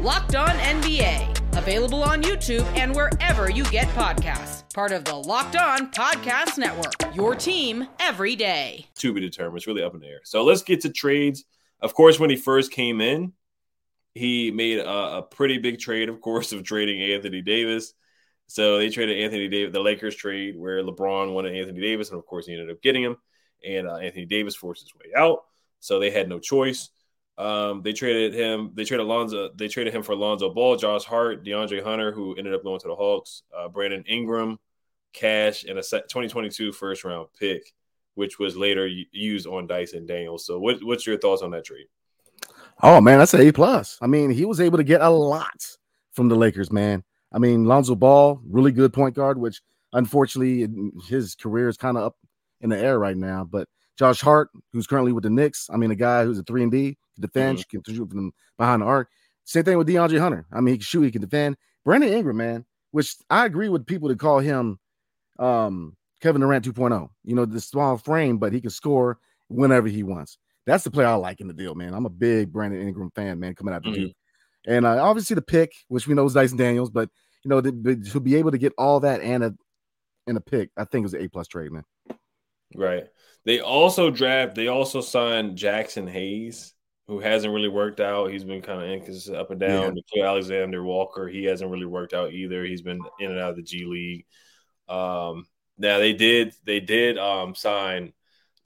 Locked 0.00 0.34
On 0.36 0.48
NBA, 0.50 1.56
available 1.56 2.02
on 2.02 2.22
YouTube 2.22 2.64
and 2.76 2.94
wherever 2.94 3.50
you 3.50 3.64
get 3.64 3.88
podcasts. 3.88 4.64
Part 4.74 4.92
of 4.92 5.04
the 5.04 5.14
Locked 5.14 5.56
On 5.56 5.90
Podcast 5.90 6.58
Network, 6.58 7.14
your 7.14 7.34
team 7.34 7.86
every 8.00 8.36
day. 8.36 8.86
to 8.96 9.12
be 9.12 9.20
determined. 9.20 9.58
It's 9.58 9.66
really 9.66 9.82
up 9.82 9.94
in 9.94 10.00
the 10.00 10.06
air. 10.06 10.20
So 10.24 10.44
let's 10.44 10.62
get 10.62 10.80
to 10.82 10.90
trades. 10.90 11.44
Of 11.80 11.94
course, 11.94 12.18
when 12.18 12.30
he 12.30 12.36
first 12.36 12.72
came 12.72 13.00
in, 13.00 13.32
he 14.18 14.50
made 14.50 14.78
a, 14.78 15.18
a 15.18 15.22
pretty 15.22 15.58
big 15.58 15.78
trade, 15.78 16.08
of 16.08 16.20
course, 16.20 16.52
of 16.52 16.64
trading 16.64 17.00
Anthony 17.00 17.42
Davis. 17.42 17.94
So 18.46 18.78
they 18.78 18.88
traded 18.88 19.18
Anthony 19.22 19.48
Davis, 19.48 19.72
the 19.72 19.80
Lakers 19.80 20.16
trade 20.16 20.58
where 20.58 20.82
LeBron 20.82 21.34
wanted 21.34 21.54
Anthony 21.54 21.80
Davis, 21.80 22.10
and 22.10 22.18
of 22.18 22.26
course 22.26 22.46
he 22.46 22.54
ended 22.54 22.70
up 22.70 22.82
getting 22.82 23.02
him. 23.02 23.16
And 23.66 23.86
uh, 23.86 23.96
Anthony 23.96 24.24
Davis 24.24 24.56
forced 24.56 24.82
his 24.82 24.94
way 24.94 25.12
out, 25.16 25.40
so 25.80 25.98
they 25.98 26.10
had 26.10 26.28
no 26.28 26.38
choice. 26.38 26.90
Um, 27.36 27.82
they 27.82 27.92
traded 27.92 28.34
him. 28.34 28.72
They 28.74 28.84
traded 28.84 29.06
Lonzo. 29.06 29.50
They 29.54 29.68
traded 29.68 29.94
him 29.94 30.02
for 30.02 30.16
Lonzo 30.16 30.52
Ball, 30.52 30.76
Josh 30.76 31.04
Hart, 31.04 31.44
DeAndre 31.44 31.82
Hunter, 31.82 32.10
who 32.10 32.34
ended 32.36 32.54
up 32.54 32.64
going 32.64 32.80
to 32.80 32.88
the 32.88 32.96
Hawks, 32.96 33.42
uh, 33.56 33.68
Brandon 33.68 34.02
Ingram, 34.08 34.58
cash, 35.12 35.64
and 35.64 35.78
a 35.78 35.82
2022 35.82 36.72
first 36.72 37.04
round 37.04 37.28
pick, 37.38 37.72
which 38.14 38.38
was 38.38 38.56
later 38.56 38.88
used 39.12 39.46
on 39.46 39.66
Dyson 39.66 40.06
Daniels. 40.06 40.46
So, 40.46 40.58
what, 40.58 40.82
what's 40.82 41.06
your 41.06 41.18
thoughts 41.18 41.42
on 41.42 41.52
that 41.52 41.64
trade? 41.64 41.86
Oh 42.82 43.00
man, 43.00 43.18
that's 43.18 43.34
an 43.34 43.40
A 43.40 43.52
plus. 43.52 43.98
I 44.00 44.06
mean, 44.06 44.30
he 44.30 44.44
was 44.44 44.60
able 44.60 44.78
to 44.78 44.84
get 44.84 45.00
a 45.00 45.10
lot 45.10 45.66
from 46.12 46.28
the 46.28 46.36
Lakers, 46.36 46.70
man. 46.70 47.02
I 47.32 47.38
mean, 47.38 47.64
Lonzo 47.64 47.94
Ball, 47.94 48.40
really 48.48 48.72
good 48.72 48.92
point 48.92 49.14
guard, 49.14 49.38
which 49.38 49.60
unfortunately 49.92 50.68
his 51.08 51.34
career 51.34 51.68
is 51.68 51.76
kind 51.76 51.96
of 51.96 52.04
up 52.04 52.16
in 52.60 52.70
the 52.70 52.78
air 52.78 52.98
right 52.98 53.16
now. 53.16 53.44
But 53.44 53.68
Josh 53.98 54.20
Hart, 54.20 54.50
who's 54.72 54.86
currently 54.86 55.12
with 55.12 55.24
the 55.24 55.30
Knicks, 55.30 55.68
I 55.72 55.76
mean, 55.76 55.90
a 55.90 55.96
guy 55.96 56.24
who's 56.24 56.38
a 56.38 56.42
three 56.44 56.62
and 56.62 56.70
D, 56.70 56.96
can 57.16 57.22
defend, 57.22 57.68
can 57.68 57.82
shoot 57.84 58.08
from 58.08 58.32
behind 58.56 58.82
the 58.82 58.86
arc. 58.86 59.08
Same 59.44 59.64
thing 59.64 59.78
with 59.78 59.88
DeAndre 59.88 60.20
Hunter. 60.20 60.46
I 60.52 60.60
mean, 60.60 60.74
he 60.74 60.78
can 60.78 60.84
shoot, 60.84 61.02
he 61.02 61.10
can 61.10 61.22
defend. 61.22 61.56
Brandon 61.84 62.12
Ingram, 62.12 62.36
man, 62.36 62.64
which 62.92 63.16
I 63.28 63.44
agree 63.46 63.68
with 63.68 63.86
people 63.86 64.08
to 64.08 64.16
call 64.16 64.38
him 64.38 64.78
um, 65.38 65.96
Kevin 66.20 66.42
Durant 66.42 66.64
2.0. 66.64 67.08
You 67.24 67.34
know, 67.34 67.44
the 67.44 67.60
small 67.60 67.96
frame, 67.96 68.38
but 68.38 68.52
he 68.52 68.60
can 68.60 68.70
score 68.70 69.18
whenever 69.48 69.88
he 69.88 70.02
wants. 70.02 70.38
That's 70.68 70.84
the 70.84 70.90
player 70.90 71.06
I 71.06 71.14
like 71.14 71.40
in 71.40 71.48
the 71.48 71.54
deal, 71.54 71.74
man. 71.74 71.94
I'm 71.94 72.04
a 72.04 72.10
big 72.10 72.52
Brandon 72.52 72.80
Ingram 72.86 73.10
fan, 73.14 73.40
man, 73.40 73.54
coming 73.54 73.72
out 73.72 73.82
the 73.82 73.88
Mhm. 73.88 73.94
Duke. 73.94 74.12
And 74.66 74.84
uh, 74.84 75.02
obviously 75.02 75.34
the 75.34 75.40
pick, 75.42 75.72
which 75.88 76.06
we 76.06 76.12
know 76.14 76.26
is 76.26 76.34
Dyson 76.34 76.58
Daniels, 76.58 76.90
but 76.90 77.08
you 77.42 77.48
know, 77.48 77.60
the- 77.62 77.96
to 78.12 78.20
be 78.20 78.36
able 78.36 78.50
to 78.50 78.58
get 78.58 78.74
all 78.76 79.00
that 79.00 79.22
and 79.22 79.42
a 79.42 79.54
and 80.26 80.36
a 80.36 80.40
pick, 80.42 80.70
I 80.76 80.84
think 80.84 81.02
it 81.02 81.06
was 81.06 81.14
an 81.14 81.22
A 81.22 81.28
plus 81.28 81.48
trade, 81.48 81.72
man. 81.72 81.84
Right. 82.74 83.06
They 83.46 83.60
also 83.60 84.10
draft. 84.10 84.54
They 84.56 84.66
also 84.68 85.00
signed 85.00 85.56
Jaxson 85.56 86.06
Hayes, 86.06 86.74
who 87.06 87.18
hasn't 87.18 87.54
really 87.54 87.70
worked 87.70 87.98
out. 88.00 88.30
He's 88.30 88.44
been 88.44 88.60
kind 88.60 88.82
of 88.82 88.90
inconsistent 88.90 89.38
up 89.38 89.50
and 89.50 89.58
down. 89.58 89.96
Yeah. 90.14 90.26
Alexander 90.26 90.82
Walker, 90.84 91.28
he 91.28 91.44
hasn't 91.44 91.70
really 91.70 91.86
worked 91.86 92.12
out 92.12 92.34
either. 92.34 92.62
He's 92.62 92.82
been 92.82 93.00
in 93.20 93.30
and 93.30 93.40
out 93.40 93.50
of 93.50 93.56
the 93.56 93.62
G 93.62 93.86
League. 93.86 94.26
Um, 94.86 95.46
now 95.78 95.96
they 95.98 96.12
did. 96.12 96.52
They 96.64 96.80
did 96.80 97.16
um, 97.16 97.54
sign 97.54 98.12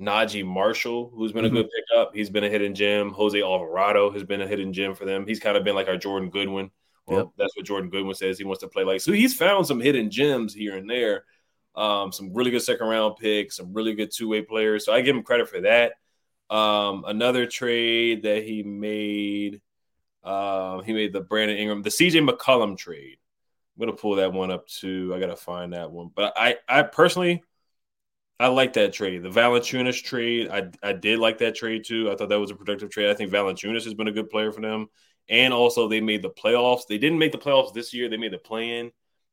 Naji 0.01 0.45
Marshall, 0.45 1.11
who's 1.15 1.33
been 1.33 1.45
a 1.45 1.49
Mhm. 1.49 1.53
good 1.55 1.69
pickup. 1.71 2.15
He's 2.15 2.31
been 2.31 2.45
a 2.45 2.49
hidden 2.49 2.75
gem. 2.75 3.11
Jose 3.13 3.41
Alvarado 3.41 4.11
has 4.11 4.25
been 4.25 4.41
a 4.41 4.47
hidden 4.47 4.73
gem 4.73 4.95
for 4.95 5.05
them. 5.05 5.27
He's 5.27 5.41
kind 5.41 5.57
of 5.57 5.65
been 5.65 5.75
like 5.75 5.89
our 5.89 5.97
Jordan 5.97 6.31
Goodwin. 6.31 6.71
Well, 7.07 7.19
Yep. 7.19 7.29
that's 7.37 7.57
what 7.57 7.67
Jordan 7.67 7.91
Goodwin 7.91 8.15
says 8.15 8.39
he 8.39 8.45
wants 8.45 8.63
to 8.63 8.69
play 8.69 8.85
like. 8.85 9.01
So 9.01 9.13
he's 9.13 9.35
found 9.37 9.67
some 9.67 9.81
hidden 9.81 10.11
gems 10.11 10.55
here 10.55 10.77
and 10.77 10.89
there. 10.89 11.25
Um, 11.75 12.13
some 12.13 12.33
really 12.35 12.51
good 12.51 12.63
second 12.63 12.87
round 12.87 13.17
picks, 13.17 13.57
some 13.57 13.73
really 13.73 13.95
good 13.95 14.11
two 14.15 14.29
way 14.29 14.43
players. 14.43 14.85
So 14.85 14.93
I 14.93 15.01
give 15.01 15.17
him 15.17 15.23
credit 15.23 15.49
for 15.49 15.61
that. 15.63 15.95
Um, 16.51 17.05
another 17.07 17.47
trade 17.47 18.23
that 18.25 18.45
he 18.45 18.63
made, 18.63 19.63
um, 20.23 20.85
he 20.85 20.93
made 20.93 21.13
the 21.13 21.21
Brandon 21.23 21.57
Ingram, 21.57 21.83
the 21.83 21.91
CJ 21.91 22.21
McCollum 22.29 22.77
trade. 22.77 23.17
I'm 23.77 23.81
gonna 23.81 23.97
pull 23.97 24.17
that 24.17 24.33
one 24.35 24.51
up 24.51 24.67
too. 24.67 25.13
I 25.15 25.19
gotta 25.19 25.35
find 25.37 25.73
that 25.73 25.91
one. 25.91 26.11
But 26.15 26.35
I, 26.37 26.59
I 26.69 26.83
personally, 26.83 27.43
I 28.43 28.49
like 28.49 28.73
that 28.73 28.93
trade. 28.93 29.23
The 29.23 29.29
Valanciunas 29.29 30.03
trade, 30.03 30.49
I, 30.51 30.69
I 30.83 30.93
did 30.93 31.19
like 31.19 31.39
that 31.39 31.55
trade 31.55 31.85
too. 31.85 32.11
I 32.11 32.17
thought 32.17 32.29
that 32.29 32.41
was 32.41 32.51
a 32.51 32.57
productive 32.57 32.91
trade. 32.91 33.11
I 33.11 33.15
think 33.15 33.31
Valanciunas 33.31 33.85
has 33.85 33.95
been 33.95 34.09
a 34.09 34.13
good 34.13 34.31
player 34.31 34.51
for 34.51 34.61
them. 34.61 34.89
And 35.29 35.55
also, 35.55 35.87
they 35.87 36.01
made 36.01 36.23
the 36.23 36.31
playoffs. 36.31 36.89
They 36.89 36.99
didn't 36.99 37.19
make 37.19 37.33
the 37.33 37.39
playoffs 37.39 37.73
this 37.73 37.95
year. 37.95 38.09
They 38.09 38.17
made 38.17 38.33
the 38.33 38.39
play-in, 38.39 38.91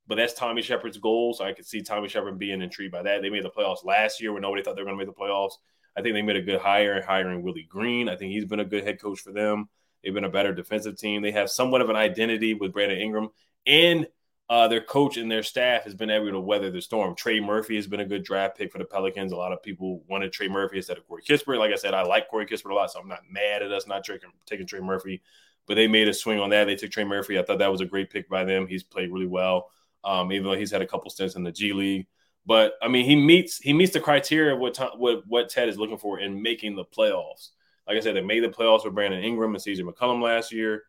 but 0.07 0.15
that's 0.15 0.33
Tommy 0.33 0.61
Sheppard's 0.61 0.99
goal. 0.99 1.33
So 1.33 1.43
I 1.43 1.53
could 1.53 1.65
see 1.65 1.81
Tommy 1.81 2.07
Sheppard 2.07 2.37
being 2.37 2.61
intrigued 2.61 2.91
by 2.91 3.01
that. 3.01 3.21
They 3.23 3.31
made 3.31 3.43
the 3.43 3.49
playoffs 3.49 3.83
last 3.83 4.21
year 4.21 4.31
when 4.31 4.43
nobody 4.43 4.61
thought 4.61 4.75
they 4.75 4.83
were 4.83 4.87
going 4.89 4.99
to 4.99 5.05
make 5.05 5.15
the 5.15 5.19
playoffs. 5.19 5.53
I 5.97 6.01
think 6.01 6.13
they 6.13 6.21
made 6.21 6.35
a 6.35 6.41
good 6.41 6.61
hire 6.61 7.01
hiring 7.01 7.41
Willie 7.41 7.67
Green. 7.67 8.07
I 8.07 8.15
think 8.15 8.31
he's 8.31 8.45
been 8.45 8.59
a 8.59 8.65
good 8.65 8.83
head 8.83 9.01
coach 9.01 9.19
for 9.19 9.31
them. 9.31 9.67
They've 10.03 10.13
been 10.13 10.23
a 10.23 10.29
better 10.29 10.53
defensive 10.53 10.97
team. 10.97 11.23
They 11.23 11.31
have 11.31 11.49
somewhat 11.49 11.81
of 11.81 11.89
an 11.89 11.95
identity 11.95 12.53
with 12.53 12.71
Brandon 12.71 12.99
Ingram, 12.99 13.29
and 13.65 14.07
uh, 14.49 14.67
their 14.67 14.81
coach 14.81 15.17
and 15.17 15.31
their 15.31 15.43
staff 15.43 15.83
has 15.83 15.93
been 15.93 16.09
able 16.09 16.31
to 16.31 16.39
weather 16.39 16.71
the 16.71 16.81
storm. 16.81 17.13
Trey 17.15 17.39
Murphy 17.39 17.75
has 17.75 17.85
been 17.85 17.99
a 17.99 18.05
good 18.05 18.23
draft 18.23 18.57
pick 18.57 18.71
for 18.71 18.79
the 18.79 18.85
Pelicans. 18.85 19.31
A 19.31 19.35
lot 19.35 19.53
of 19.53 19.61
people 19.61 20.03
wanted 20.07 20.33
Trey 20.33 20.47
Murphy 20.47 20.77
instead 20.77 20.97
of 20.97 21.07
Corey 21.07 21.21
Kispert. 21.21 21.59
Like 21.59 21.71
I 21.71 21.75
said, 21.75 21.93
I 21.93 22.01
like 22.01 22.29
Corey 22.29 22.47
Kispert 22.47 22.71
a 22.71 22.73
lot, 22.73 22.91
so 22.91 22.99
I'm 22.99 23.07
not 23.07 23.21
mad 23.29 23.61
at 23.61 23.71
us 23.71 23.85
not 23.85 24.03
taking, 24.03 24.31
taking 24.47 24.65
Trey 24.65 24.79
Murphy. 24.79 25.21
But 25.67 25.75
they 25.75 25.87
made 25.87 26.07
a 26.07 26.13
swing 26.13 26.39
on 26.39 26.49
that. 26.49 26.65
They 26.65 26.75
took 26.75 26.89
Trey 26.89 27.03
Murphy. 27.03 27.37
I 27.37 27.43
thought 27.43 27.59
that 27.59 27.71
was 27.71 27.81
a 27.81 27.85
great 27.85 28.09
pick 28.09 28.27
by 28.27 28.43
them. 28.43 28.65
He's 28.65 28.81
played 28.81 29.11
really 29.11 29.27
well, 29.27 29.69
um, 30.03 30.31
even 30.31 30.45
though 30.45 30.57
he's 30.57 30.71
had 30.71 30.81
a 30.81 30.87
couple 30.87 31.11
stints 31.11 31.35
in 31.35 31.43
the 31.43 31.51
G 31.51 31.73
League. 31.73 32.07
But 32.43 32.73
I 32.81 32.87
mean, 32.87 33.05
he 33.05 33.15
meets 33.15 33.59
he 33.59 33.73
meets 33.73 33.93
the 33.93 33.99
criteria 33.99 34.55
of 34.55 34.59
what 34.59 34.79
what 34.97 35.27
what 35.27 35.49
Ted 35.49 35.69
is 35.69 35.77
looking 35.77 35.99
for 35.99 36.19
in 36.19 36.41
making 36.41 36.75
the 36.75 36.85
playoffs. 36.85 37.49
Like 37.87 37.97
I 37.97 37.99
said, 37.99 38.15
they 38.15 38.21
made 38.21 38.43
the 38.43 38.49
playoffs 38.49 38.83
with 38.83 38.95
Brandon 38.95 39.23
Ingram 39.23 39.53
and 39.53 39.63
CJ 39.63 39.81
McCollum 39.81 40.23
last 40.23 40.51
year. 40.51 40.85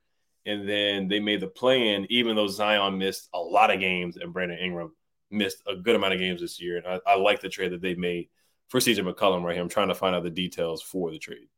And 0.46 0.68
then 0.68 1.08
they 1.08 1.20
made 1.20 1.40
the 1.40 1.46
play 1.46 1.94
in, 1.94 2.06
even 2.10 2.34
though 2.34 2.48
Zion 2.48 2.98
missed 2.98 3.28
a 3.34 3.38
lot 3.38 3.72
of 3.72 3.80
games 3.80 4.16
and 4.16 4.32
Brandon 4.32 4.58
Ingram 4.58 4.92
missed 5.30 5.62
a 5.66 5.76
good 5.76 5.96
amount 5.96 6.14
of 6.14 6.20
games 6.20 6.40
this 6.40 6.60
year. 6.60 6.78
And 6.78 6.86
I, 6.86 7.12
I 7.12 7.16
like 7.16 7.40
the 7.40 7.48
trade 7.48 7.72
that 7.72 7.82
they 7.82 7.94
made 7.94 8.28
for 8.68 8.80
CJ 8.80 9.00
McCollum 9.00 9.42
right 9.42 9.54
here. 9.54 9.62
I'm 9.62 9.68
trying 9.68 9.88
to 9.88 9.94
find 9.94 10.14
out 10.14 10.22
the 10.22 10.30
details 10.30 10.82
for 10.82 11.10
the 11.10 11.18
trade. 11.18 11.48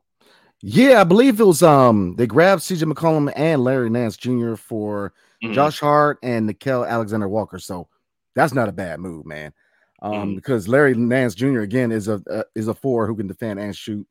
Yeah, 0.62 1.00
I 1.00 1.04
believe 1.04 1.40
it 1.40 1.44
was 1.44 1.62
um 1.62 2.14
they 2.16 2.26
grabbed 2.26 2.62
CJ 2.62 2.92
McCollum 2.92 3.32
and 3.34 3.64
Larry 3.64 3.90
Nance 3.90 4.16
Jr. 4.16 4.54
for 4.54 5.12
mm-hmm. 5.42 5.52
Josh 5.52 5.80
Hart 5.80 6.18
and 6.22 6.48
Nickeil 6.48 6.88
Alexander 6.88 7.28
Walker. 7.28 7.58
So 7.58 7.88
that's 8.34 8.54
not 8.54 8.68
a 8.68 8.72
bad 8.72 9.00
move, 9.00 9.26
man. 9.26 9.52
Um, 10.00 10.12
mm-hmm. 10.12 10.34
because 10.36 10.68
Larry 10.68 10.94
Nance 10.94 11.34
Jr. 11.34 11.60
again 11.60 11.90
is 11.90 12.08
a 12.08 12.22
uh, 12.30 12.44
is 12.54 12.68
a 12.68 12.74
four 12.74 13.06
who 13.06 13.16
can 13.16 13.26
defend 13.26 13.58
and 13.58 13.76
shoot. 13.76 14.06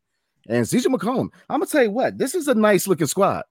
And 0.50 0.66
CJ 0.66 0.88
McCollum, 0.88 1.30
I'm 1.50 1.60
gonna 1.60 1.68
tell 1.68 1.84
you 1.84 1.92
what, 1.92 2.18
this 2.18 2.36
is 2.36 2.50
a 2.50 2.56
nice 2.56 2.86
looking 2.86 3.08
squad. 3.08 3.44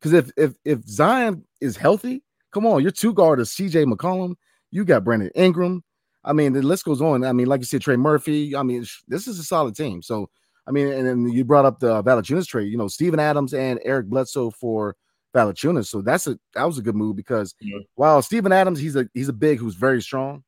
Because 0.00 0.12
if 0.12 0.30
if 0.36 0.54
if 0.64 0.84
Zion 0.86 1.44
is 1.60 1.76
healthy, 1.76 2.22
come 2.52 2.66
on, 2.66 2.82
your 2.82 2.90
two 2.90 3.12
guard 3.12 3.40
is 3.40 3.50
CJ 3.50 3.92
McCollum. 3.92 4.34
You 4.70 4.84
got 4.84 5.04
Brandon 5.04 5.30
Ingram. 5.34 5.82
I 6.24 6.32
mean, 6.32 6.52
the 6.52 6.62
list 6.62 6.84
goes 6.84 7.00
on. 7.00 7.24
I 7.24 7.32
mean, 7.32 7.46
like 7.46 7.60
you 7.60 7.64
said, 7.64 7.80
Trey 7.80 7.96
Murphy. 7.96 8.54
I 8.54 8.62
mean, 8.62 8.84
this 9.06 9.26
is 9.26 9.38
a 9.38 9.44
solid 9.44 9.74
team. 9.74 10.02
So, 10.02 10.28
I 10.66 10.72
mean, 10.72 10.88
and 10.88 11.06
then 11.06 11.28
you 11.28 11.44
brought 11.44 11.64
up 11.64 11.80
the 11.80 12.02
Valanciunas 12.02 12.46
trade. 12.46 12.70
You 12.70 12.76
know, 12.76 12.88
Steven 12.88 13.20
Adams 13.20 13.54
and 13.54 13.80
Eric 13.84 14.06
Bledsoe 14.06 14.50
for 14.50 14.96
Valanciunas. 15.34 15.86
So 15.86 16.02
that's 16.02 16.26
a 16.26 16.38
that 16.54 16.64
was 16.64 16.78
a 16.78 16.82
good 16.82 16.96
move 16.96 17.16
because 17.16 17.54
yeah. 17.60 17.78
while 17.94 18.22
Steven 18.22 18.52
Adams, 18.52 18.78
he's 18.78 18.96
a 18.96 19.08
he's 19.14 19.28
a 19.28 19.32
big 19.32 19.58
who's 19.58 19.74
very 19.74 20.02
strong. 20.02 20.44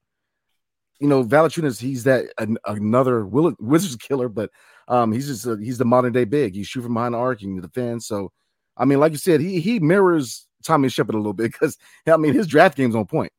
You 0.98 1.08
know, 1.08 1.24
Valanciunas, 1.24 1.80
he's 1.80 2.04
that 2.04 2.26
an, 2.38 2.58
another 2.66 3.24
Wizards 3.26 3.96
killer, 3.96 4.28
but 4.28 4.50
um, 4.88 5.12
he's 5.12 5.28
just 5.28 5.46
a, 5.46 5.56
he's 5.56 5.78
the 5.78 5.84
modern 5.84 6.12
day 6.12 6.24
big. 6.24 6.54
He 6.54 6.62
shoot 6.62 6.82
from 6.82 6.94
behind 6.94 7.14
the 7.14 7.18
arc, 7.18 7.40
he 7.40 7.46
can 7.46 7.60
defend. 7.60 8.02
So 8.02 8.32
I 8.76 8.84
mean, 8.84 9.00
like 9.00 9.12
you 9.12 9.18
said, 9.18 9.40
he 9.40 9.60
he 9.60 9.80
mirrors 9.80 10.46
Tommy 10.64 10.88
Sheppard 10.88 11.14
a 11.14 11.18
little 11.18 11.32
bit 11.32 11.52
because 11.52 11.76
I 12.06 12.16
mean 12.16 12.34
his 12.34 12.46
draft 12.46 12.76
game's 12.76 12.94
on 12.94 13.06
point. 13.06 13.32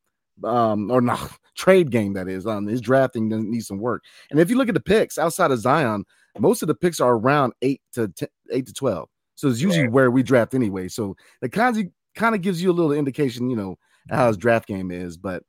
Um, 0.44 0.90
or 0.90 1.02
not 1.02 1.20
trade 1.56 1.92
game 1.92 2.14
that 2.14 2.28
is. 2.28 2.48
Um, 2.48 2.66
his 2.66 2.82
drafting 2.82 3.30
needs 3.30 3.68
some 3.68 3.80
work. 3.80 4.04
And 4.32 4.40
if 4.40 4.50
you 4.50 4.58
look 4.58 4.70
at 4.70 4.74
the 4.74 4.80
picks 4.82 5.18
outside 5.18 5.52
of 5.52 5.60
Zion, 5.60 6.04
most 6.40 6.62
of 6.64 6.68
the 6.68 6.76
picks 6.76 7.00
are 7.00 7.14
around 7.14 7.54
eight 7.62 7.82
to 7.94 8.08
10, 8.08 8.28
eight 8.52 8.66
to 8.68 8.74
twelve. 8.74 9.10
So 9.36 9.48
it's 9.48 9.62
usually 9.62 9.88
where 9.88 10.12
we 10.12 10.24
draft 10.24 10.54
anyway. 10.54 10.88
So 10.88 11.16
the 11.42 11.50
kind 11.50 11.78
of 11.78 11.86
kind 12.16 12.36
of 12.36 12.42
gives 12.42 12.62
you 12.62 12.72
a 12.72 12.74
little 12.74 12.92
indication, 12.92 13.50
you 13.50 13.56
know, 13.56 13.78
how 14.10 14.28
his 14.28 14.38
draft 14.38 14.68
game 14.68 14.92
is. 14.92 15.18
But 15.18 15.44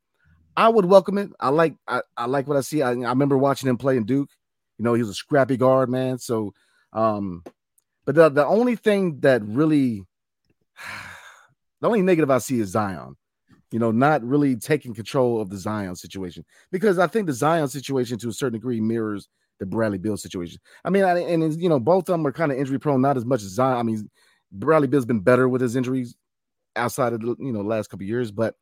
I 0.57 0.69
would 0.69 0.87
welcome 0.87 1.19
it. 1.19 1.31
I 1.41 1.51
like 1.51 1.75
I, 1.87 2.03
I 2.17 2.27
like 2.27 2.47
what 2.47 2.57
I 2.57 2.63
see. 2.63 2.83
I, 2.83 2.91
I 2.91 3.11
remember 3.11 3.37
watching 3.37 3.69
him 3.69 3.79
play 3.79 3.97
in 3.97 4.05
Duke. 4.05 4.31
You 4.79 4.85
know, 4.85 4.95
he 4.95 5.03
was 5.03 5.11
a 5.11 5.15
scrappy 5.15 5.57
guard, 5.57 5.91
man. 5.91 6.19
So 6.19 6.53
um, 6.93 7.43
but 8.05 8.15
the, 8.15 8.29
the 8.29 8.47
only 8.47 8.77
thing 8.77 9.21
that 9.21 9.43
really, 9.45 10.05
the 11.81 11.87
only 11.87 12.03
negative 12.03 12.31
I 12.31 12.39
see 12.39 12.61
is 12.61 12.71
Zion, 12.71 13.17
you 13.71 13.79
know, 13.79 13.91
not 13.91 14.23
really 14.23 14.57
taking 14.57 14.95
control 14.95 15.41
of 15.41 15.51
the 15.51 15.57
Zion 15.57 15.97
situation 15.97 16.45
because 16.71 16.99
I 16.99 17.07
think 17.07 17.27
the 17.27 17.33
Zion 17.33 17.69
situation 17.69 18.19
to 18.19 18.29
a 18.29 18.33
certain 18.33 18.59
degree 18.59 18.81
mirrors 18.81 19.29
the 19.59 19.67
Bradley 19.67 19.99
Beal 19.99 20.17
situation. 20.17 20.61
I 20.85 20.91
mean, 20.91 21.05
I, 21.05 21.19
and 21.19 21.61
you 21.61 21.69
know, 21.69 21.81
both 21.81 22.09
of 22.09 22.15
them 22.15 22.27
are 22.27 22.33
kind 22.33 22.53
of 22.53 22.59
injury 22.59 22.79
prone, 22.79 23.01
not 23.01 23.17
as 23.17 23.25
much 23.25 23.43
as 23.43 23.51
Zion. 23.51 23.79
I 23.79 23.83
mean, 23.83 24.11
Bradley 24.51 24.89
Beal's 24.89 25.07
been 25.07 25.21
better 25.21 25.49
with 25.49 25.61
his 25.61 25.77
injuries 25.77 26.15
outside 26.77 27.13
of 27.13 27.21
the 27.21 27.37
you 27.39 27.53
know 27.53 27.61
last 27.61 27.89
couple 27.89 28.07
years, 28.07 28.31
but 28.31 28.55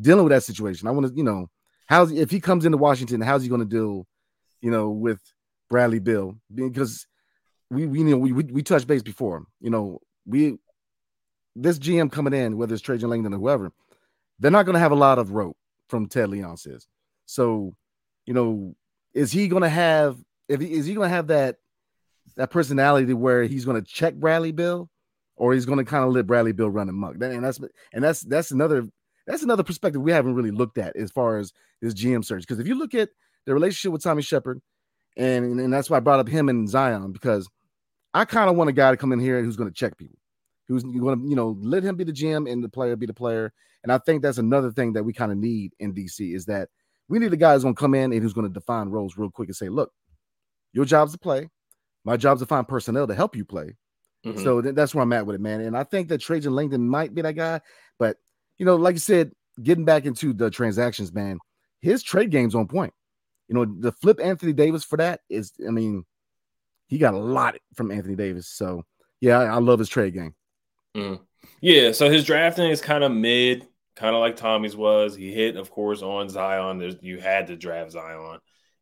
dealing 0.00 0.24
with 0.24 0.32
that 0.32 0.42
situation, 0.42 0.88
I 0.88 0.92
want 0.92 1.08
to 1.08 1.14
you 1.14 1.24
know 1.24 1.50
how's 1.86 2.12
if 2.12 2.30
he 2.30 2.40
comes 2.40 2.64
into 2.64 2.78
Washington, 2.78 3.20
how's 3.20 3.42
he 3.42 3.48
going 3.48 3.60
to 3.60 3.66
deal, 3.66 4.06
you 4.60 4.70
know, 4.70 4.90
with 4.90 5.20
Bradley 5.68 5.98
Beal? 5.98 6.36
because 6.54 7.06
we 7.70 7.86
we 7.86 7.98
you 8.00 8.04
know 8.04 8.18
we, 8.18 8.32
we 8.32 8.44
we 8.44 8.62
touched 8.62 8.86
base 8.86 9.02
before. 9.02 9.44
You 9.60 9.70
know, 9.70 10.00
we 10.26 10.58
this 11.56 11.78
GM 11.78 12.10
coming 12.10 12.32
in, 12.32 12.56
whether 12.56 12.74
it's 12.74 12.82
Trajan 12.82 13.10
Langdon 13.10 13.34
or 13.34 13.38
whoever, 13.38 13.72
they're 14.38 14.50
not 14.50 14.66
going 14.66 14.74
to 14.74 14.80
have 14.80 14.92
a 14.92 14.96
lot 14.96 15.18
of 15.18 15.30
rope 15.30 15.56
from 15.88 16.08
Ted 16.08 16.28
Leonsis. 16.28 16.86
So, 17.26 17.74
you 18.26 18.34
know, 18.34 18.74
is 19.12 19.30
he 19.32 19.48
going 19.48 19.62
to 19.62 19.68
have 19.68 20.18
if 20.48 20.60
he, 20.60 20.72
is 20.72 20.86
he 20.86 20.94
going 20.94 21.08
to 21.08 21.14
have 21.14 21.28
that 21.28 21.56
that 22.36 22.50
personality 22.50 23.12
where 23.14 23.44
he's 23.44 23.64
going 23.64 23.82
to 23.82 23.88
check 23.88 24.14
Bradley 24.14 24.52
Beal, 24.52 24.90
or 25.36 25.54
he's 25.54 25.66
going 25.66 25.78
to 25.78 25.84
kind 25.84 26.04
of 26.04 26.12
let 26.12 26.26
Bradley 26.26 26.52
Beal 26.52 26.70
run 26.70 26.88
amok? 26.88 27.14
And 27.20 27.44
that's 27.44 27.60
and 27.92 28.02
that's 28.04 28.20
that's 28.22 28.50
another 28.50 28.88
that's 29.26 29.42
another 29.42 29.62
perspective 29.62 30.02
we 30.02 30.12
haven't 30.12 30.34
really 30.34 30.50
looked 30.50 30.78
at 30.78 30.96
as 30.96 31.10
far 31.10 31.38
as 31.38 31.52
this 31.80 31.94
GM 31.94 32.24
search. 32.24 32.42
Because 32.42 32.58
if 32.58 32.66
you 32.66 32.74
look 32.74 32.94
at 32.94 33.10
the 33.46 33.54
relationship 33.54 33.92
with 33.92 34.02
Tommy 34.02 34.22
Sheppard, 34.22 34.60
and 35.16 35.60
and 35.60 35.72
that's 35.72 35.88
why 35.88 35.98
I 35.98 36.00
brought 36.00 36.20
up 36.20 36.28
him 36.28 36.48
and 36.48 36.68
Zion 36.68 37.12
because 37.12 37.48
I 38.14 38.24
kind 38.24 38.48
of 38.48 38.56
want 38.56 38.70
a 38.70 38.72
guy 38.72 38.92
to 38.92 38.96
come 38.96 39.12
in 39.12 39.18
here 39.18 39.42
who's 39.42 39.56
going 39.56 39.68
to 39.68 39.74
check 39.74 39.98
people, 39.98 40.18
who's 40.68 40.84
going 40.84 41.20
to, 41.20 41.28
you 41.28 41.34
know, 41.34 41.56
let 41.60 41.82
him 41.82 41.96
be 41.96 42.04
the 42.04 42.12
GM 42.12 42.50
and 42.50 42.62
the 42.62 42.68
player 42.68 42.94
be 42.94 43.06
the 43.06 43.12
player. 43.14 43.52
And 43.82 43.92
I 43.92 43.98
think 43.98 44.22
that's 44.22 44.38
another 44.38 44.70
thing 44.70 44.92
that 44.94 45.02
we 45.02 45.12
kind 45.12 45.32
of 45.32 45.36
need 45.38 45.72
in 45.80 45.92
DC 45.92 46.34
is 46.34 46.46
that 46.46 46.68
we 47.08 47.18
need 47.18 47.32
a 47.32 47.36
guy 47.36 47.52
who's 47.52 47.64
going 47.64 47.74
to 47.74 47.80
come 47.80 47.94
in 47.94 48.12
and 48.12 48.22
who's 48.22 48.32
going 48.32 48.46
to 48.46 48.52
define 48.52 48.88
roles 48.88 49.18
real 49.18 49.30
quick 49.30 49.48
and 49.48 49.56
say, 49.56 49.68
look, 49.68 49.92
your 50.72 50.84
job's 50.84 51.12
to 51.12 51.18
play. 51.18 51.50
My 52.04 52.16
job's 52.16 52.40
to 52.40 52.46
find 52.46 52.66
personnel 52.66 53.06
to 53.08 53.14
help 53.14 53.36
you 53.36 53.44
play. 53.44 53.74
Mm-hmm. 54.24 54.42
So 54.42 54.62
th- 54.62 54.74
that's 54.74 54.94
where 54.94 55.02
I'm 55.02 55.12
at 55.12 55.26
with 55.26 55.36
it, 55.36 55.40
man. 55.40 55.60
And 55.60 55.76
I 55.76 55.84
think 55.84 56.08
that 56.08 56.18
Trajan 56.18 56.54
Langdon 56.54 56.88
might 56.88 57.14
be 57.14 57.22
that 57.22 57.34
guy. 57.34 57.60
But, 57.98 58.16
you 58.58 58.64
know, 58.64 58.76
like 58.76 58.94
you 58.94 59.00
said, 59.00 59.32
getting 59.62 59.84
back 59.84 60.06
into 60.06 60.32
the 60.32 60.50
transactions, 60.50 61.12
man, 61.12 61.38
his 61.80 62.02
trade 62.02 62.30
game's 62.30 62.54
on 62.54 62.68
point. 62.68 62.94
You 63.48 63.54
know, 63.54 63.64
the 63.64 63.92
flip 63.92 64.20
Anthony 64.22 64.52
Davis 64.52 64.84
for 64.84 64.96
that 64.96 65.20
is, 65.28 65.52
I 65.66 65.70
mean, 65.70 66.04
he 66.86 66.98
got 66.98 67.14
a 67.14 67.18
lot 67.18 67.56
from 67.74 67.90
Anthony 67.90 68.16
Davis. 68.16 68.48
So 68.48 68.84
yeah, 69.20 69.38
I, 69.38 69.44
I 69.46 69.58
love 69.58 69.78
his 69.78 69.88
trade 69.88 70.14
game. 70.14 70.34
Mm. 70.96 71.20
Yeah, 71.60 71.92
so 71.92 72.10
his 72.10 72.24
drafting 72.24 72.70
is 72.70 72.80
kind 72.80 73.04
of 73.04 73.12
mid, 73.12 73.66
kind 73.96 74.14
of 74.14 74.20
like 74.20 74.36
Tommy's 74.36 74.76
was. 74.76 75.14
He 75.14 75.32
hit, 75.32 75.56
of 75.56 75.70
course, 75.70 76.02
on 76.02 76.28
Zion. 76.28 76.78
There's 76.78 76.96
you 77.00 77.18
had 77.18 77.48
to 77.48 77.56
draft 77.56 77.92
Zion, 77.92 78.38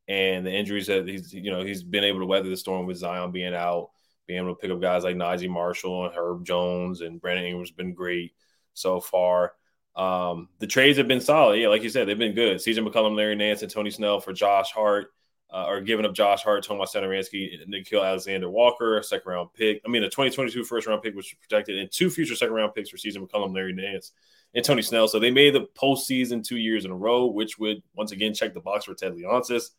and 0.08 0.46
the 0.46 0.52
injuries 0.52 0.86
that 0.88 1.08
he's 1.08 1.32
you 1.32 1.50
know 1.50 1.62
he's 1.62 1.82
been 1.82 2.04
able 2.04 2.20
to 2.20 2.26
weather 2.26 2.48
the 2.48 2.56
storm 2.56 2.86
with 2.86 2.98
Zion 2.98 3.32
being 3.32 3.54
out, 3.54 3.90
being 4.26 4.40
able 4.40 4.54
to 4.54 4.60
pick 4.60 4.70
up 4.70 4.80
guys 4.80 5.04
like 5.04 5.16
Naji 5.16 5.48
Marshall 5.48 6.06
and 6.06 6.14
Herb 6.14 6.44
Jones 6.44 7.00
and 7.00 7.20
Brandon 7.20 7.46
Ingram's 7.46 7.70
been 7.70 7.94
great 7.94 8.32
so 8.74 9.00
far. 9.00 9.52
Um, 9.94 10.48
the 10.58 10.66
trades 10.66 10.98
have 10.98 11.08
been 11.08 11.20
solid. 11.20 11.60
Yeah, 11.60 11.68
like 11.68 11.82
you 11.82 11.90
said, 11.90 12.08
they've 12.08 12.18
been 12.18 12.34
good. 12.34 12.58
CJ 12.58 12.86
McCollum, 12.86 13.16
Larry 13.16 13.36
Nance, 13.36 13.62
and 13.62 13.70
Tony 13.70 13.90
Snell 13.90 14.20
for 14.20 14.32
Josh 14.32 14.72
Hart 14.72 15.08
uh, 15.52 15.66
or 15.68 15.80
giving 15.82 16.06
up 16.06 16.14
Josh 16.14 16.42
Hart, 16.42 16.64
Tomas 16.64 16.94
Satoransky, 16.94 17.68
Nickeil 17.68 18.04
Alexander 18.04 18.48
Walker, 18.48 19.02
second 19.02 19.30
round 19.30 19.52
pick. 19.52 19.82
I 19.84 19.88
mean, 19.88 20.02
a 20.02 20.06
2022 20.06 20.64
first 20.64 20.86
round 20.86 21.02
pick, 21.02 21.14
which 21.14 21.34
was 21.34 21.46
protected, 21.46 21.78
and 21.78 21.90
two 21.92 22.08
future 22.08 22.34
second 22.34 22.54
round 22.54 22.74
picks 22.74 22.88
for 22.88 22.96
CJ 22.96 23.18
McCollum, 23.18 23.54
Larry 23.54 23.74
Nance, 23.74 24.12
and 24.54 24.64
Tony 24.64 24.80
Snell. 24.80 25.08
So 25.08 25.18
they 25.18 25.30
made 25.30 25.54
the 25.54 25.66
postseason 25.74 26.42
two 26.42 26.56
years 26.56 26.86
in 26.86 26.90
a 26.90 26.96
row, 26.96 27.26
which 27.26 27.58
would 27.58 27.82
once 27.94 28.12
again 28.12 28.32
check 28.32 28.54
the 28.54 28.60
box 28.60 28.86
for 28.86 28.94
Ted 28.94 29.12
Leonsis. 29.12 29.70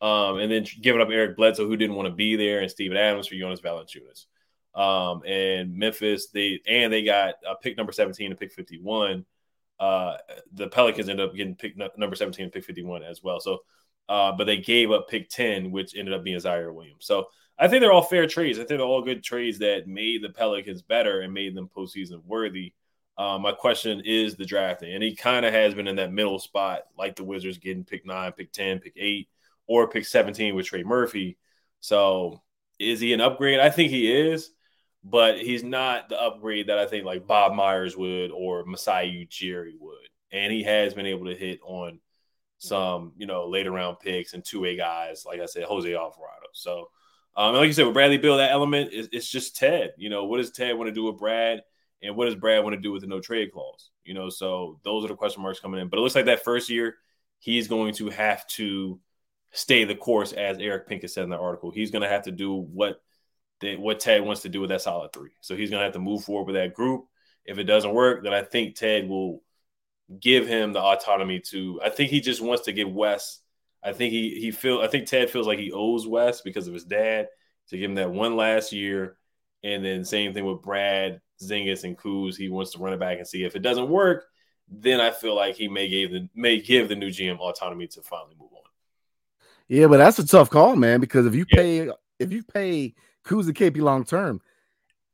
Um, 0.00 0.38
and 0.38 0.52
then 0.52 0.64
giving 0.80 1.02
up 1.02 1.08
Eric 1.10 1.36
Bledsoe, 1.36 1.66
who 1.66 1.76
didn't 1.76 1.96
want 1.96 2.06
to 2.06 2.14
be 2.14 2.36
there, 2.36 2.60
and 2.60 2.70
Steven 2.70 2.96
Adams 2.96 3.26
for 3.26 3.34
Jonas 3.34 3.60
Valanciunas. 3.60 4.26
Um, 4.72 5.22
and 5.26 5.74
Memphis, 5.74 6.28
they 6.28 6.60
and 6.68 6.92
they 6.92 7.02
got 7.02 7.34
a 7.44 7.56
pick 7.56 7.76
number 7.76 7.90
17 7.90 8.30
and 8.30 8.38
pick 8.38 8.52
51. 8.52 9.26
Uh, 9.78 10.16
the 10.52 10.68
Pelicans 10.68 11.08
ended 11.08 11.28
up 11.28 11.34
getting 11.34 11.54
pick 11.54 11.76
number 11.76 12.16
17 12.16 12.44
and 12.44 12.52
pick 12.52 12.64
51 12.64 13.02
as 13.02 13.22
well. 13.22 13.40
So 13.40 13.60
uh, 14.08 14.32
but 14.32 14.44
they 14.44 14.56
gave 14.56 14.90
up 14.90 15.08
pick 15.08 15.28
10, 15.28 15.70
which 15.70 15.94
ended 15.96 16.14
up 16.14 16.24
being 16.24 16.38
Ziaire 16.38 16.72
Williams. 16.72 17.04
So 17.04 17.26
I 17.58 17.68
think 17.68 17.82
they're 17.82 17.92
all 17.92 18.02
fair 18.02 18.26
trades. 18.26 18.58
I 18.58 18.62
think 18.62 18.78
they're 18.78 18.80
all 18.80 19.02
good 19.02 19.22
trades 19.22 19.58
that 19.58 19.86
made 19.86 20.22
the 20.22 20.30
Pelicans 20.30 20.82
better 20.82 21.20
and 21.20 21.34
made 21.34 21.54
them 21.54 21.68
postseason 21.74 22.24
worthy. 22.24 22.72
Uh, 23.18 23.38
my 23.38 23.52
question 23.52 24.00
is 24.04 24.36
the 24.36 24.46
drafting, 24.46 24.94
and 24.94 25.02
he 25.02 25.14
kind 25.14 25.44
of 25.44 25.52
has 25.52 25.74
been 25.74 25.88
in 25.88 25.96
that 25.96 26.12
middle 26.12 26.38
spot, 26.38 26.82
like 26.96 27.16
the 27.16 27.24
Wizards 27.24 27.58
getting 27.58 27.84
pick 27.84 28.06
nine, 28.06 28.30
pick 28.32 28.52
10, 28.52 28.78
pick 28.78 28.92
eight, 28.96 29.28
or 29.66 29.88
pick 29.88 30.06
17 30.06 30.54
with 30.54 30.66
Trey 30.66 30.84
Murphy. 30.84 31.36
So 31.80 32.40
is 32.78 33.00
he 33.00 33.12
an 33.12 33.20
upgrade? 33.20 33.58
I 33.58 33.70
think 33.70 33.90
he 33.90 34.10
is, 34.10 34.50
but 35.08 35.38
he's 35.38 35.62
not 35.62 36.08
the 36.08 36.20
upgrade 36.20 36.68
that 36.68 36.78
I 36.78 36.86
think 36.86 37.04
like 37.04 37.26
Bob 37.26 37.54
Myers 37.54 37.96
would 37.96 38.30
or 38.30 38.64
Masai 38.64 39.26
Ujiri 39.26 39.74
would. 39.78 40.08
And 40.30 40.52
he 40.52 40.62
has 40.64 40.92
been 40.92 41.06
able 41.06 41.26
to 41.26 41.34
hit 41.34 41.60
on 41.64 42.00
some, 42.58 43.12
you 43.16 43.26
know, 43.26 43.46
later 43.48 43.70
round 43.70 44.00
picks 44.00 44.34
and 44.34 44.44
two 44.44 44.60
way 44.60 44.76
guys, 44.76 45.24
like 45.24 45.40
I 45.40 45.46
said, 45.46 45.64
Jose 45.64 45.88
Alvarado. 45.94 46.48
So, 46.52 46.90
um, 47.36 47.54
like 47.54 47.68
you 47.68 47.72
said, 47.72 47.86
with 47.86 47.94
Bradley 47.94 48.18
Beal, 48.18 48.36
that 48.36 48.50
element 48.50 48.92
is 48.92 49.08
it's 49.12 49.30
just 49.30 49.56
Ted. 49.56 49.92
You 49.96 50.10
know, 50.10 50.24
what 50.24 50.38
does 50.38 50.50
Ted 50.50 50.76
want 50.76 50.88
to 50.88 50.94
do 50.94 51.04
with 51.04 51.18
Brad, 51.18 51.62
and 52.02 52.16
what 52.16 52.26
does 52.26 52.34
Brad 52.34 52.64
want 52.64 52.74
to 52.74 52.80
do 52.80 52.90
with 52.90 53.02
the 53.02 53.06
no 53.06 53.20
trade 53.20 53.52
clause? 53.52 53.90
You 54.04 54.14
know, 54.14 54.28
so 54.28 54.80
those 54.82 55.04
are 55.04 55.08
the 55.08 55.14
question 55.14 55.42
marks 55.42 55.60
coming 55.60 55.80
in. 55.80 55.88
But 55.88 55.98
it 55.98 56.02
looks 56.02 56.16
like 56.16 56.24
that 56.24 56.44
first 56.44 56.68
year, 56.68 56.96
he's 57.38 57.68
going 57.68 57.94
to 57.94 58.08
have 58.08 58.46
to 58.48 58.98
stay 59.52 59.84
the 59.84 59.94
course, 59.94 60.32
as 60.32 60.58
Eric 60.58 60.88
Pincus 60.88 61.14
said 61.14 61.24
in 61.24 61.30
the 61.30 61.38
article. 61.38 61.70
He's 61.70 61.92
going 61.92 62.02
to 62.02 62.08
have 62.08 62.24
to 62.24 62.32
do 62.32 62.54
what 62.54 63.00
they, 63.60 63.76
what 63.76 64.00
Ted 64.00 64.22
wants 64.22 64.42
to 64.42 64.48
do 64.48 64.60
with 64.60 64.70
that 64.70 64.82
solid 64.82 65.12
three. 65.12 65.30
So 65.40 65.56
he's 65.56 65.70
going 65.70 65.80
to 65.80 65.84
have 65.84 65.94
to 65.94 65.98
move 65.98 66.24
forward 66.24 66.46
with 66.46 66.56
that 66.56 66.74
group. 66.74 67.06
If 67.44 67.58
it 67.58 67.64
doesn't 67.64 67.94
work, 67.94 68.22
then 68.22 68.34
I 68.34 68.42
think 68.42 68.76
Ted 68.76 69.08
will 69.08 69.42
give 70.20 70.46
him 70.46 70.72
the 70.72 70.80
autonomy 70.80 71.40
to. 71.50 71.80
I 71.82 71.90
think 71.90 72.10
he 72.10 72.20
just 72.20 72.40
wants 72.40 72.64
to 72.64 72.72
give 72.72 72.92
Wes. 72.92 73.40
I 73.82 73.92
think 73.92 74.12
he 74.12 74.38
he 74.40 74.50
feel. 74.50 74.80
I 74.80 74.88
think 74.88 75.06
Ted 75.06 75.30
feels 75.30 75.46
like 75.46 75.58
he 75.58 75.72
owes 75.72 76.06
Wes 76.06 76.40
because 76.40 76.66
of 76.66 76.74
his 76.74 76.84
dad 76.84 77.28
to 77.68 77.78
give 77.78 77.90
him 77.90 77.96
that 77.96 78.10
one 78.10 78.36
last 78.36 78.72
year 78.72 79.16
And 79.62 79.84
then 79.84 80.04
same 80.04 80.34
thing 80.34 80.44
with 80.44 80.62
Brad, 80.62 81.20
Zingas, 81.42 81.84
and 81.84 81.96
Kuz. 81.96 82.36
He 82.36 82.48
wants 82.48 82.72
to 82.72 82.78
run 82.78 82.92
it 82.92 83.00
back 83.00 83.18
and 83.18 83.26
see 83.26 83.44
if 83.44 83.56
it 83.56 83.62
doesn't 83.62 83.88
work. 83.88 84.24
Then 84.68 85.00
I 85.00 85.10
feel 85.10 85.34
like 85.34 85.56
he 85.56 85.68
may 85.68 85.88
give 85.88 86.10
the 86.10 86.28
may 86.34 86.60
give 86.60 86.88
the 86.88 86.96
new 86.96 87.08
GM 87.08 87.38
autonomy 87.38 87.86
to 87.88 88.02
finally 88.02 88.34
move 88.38 88.52
on. 88.52 88.58
Yeah, 89.68 89.86
but 89.86 89.98
that's 89.98 90.18
a 90.18 90.26
tough 90.26 90.50
call, 90.50 90.76
man. 90.76 91.00
Because 91.00 91.26
if 91.26 91.34
you 91.34 91.46
yeah. 91.50 91.56
pay 91.56 91.90
if 92.18 92.32
you 92.32 92.42
pay 92.42 92.94
Kuz 93.28 93.46
and 93.46 93.54
KP 93.54 93.80
long 93.80 94.04
term, 94.04 94.40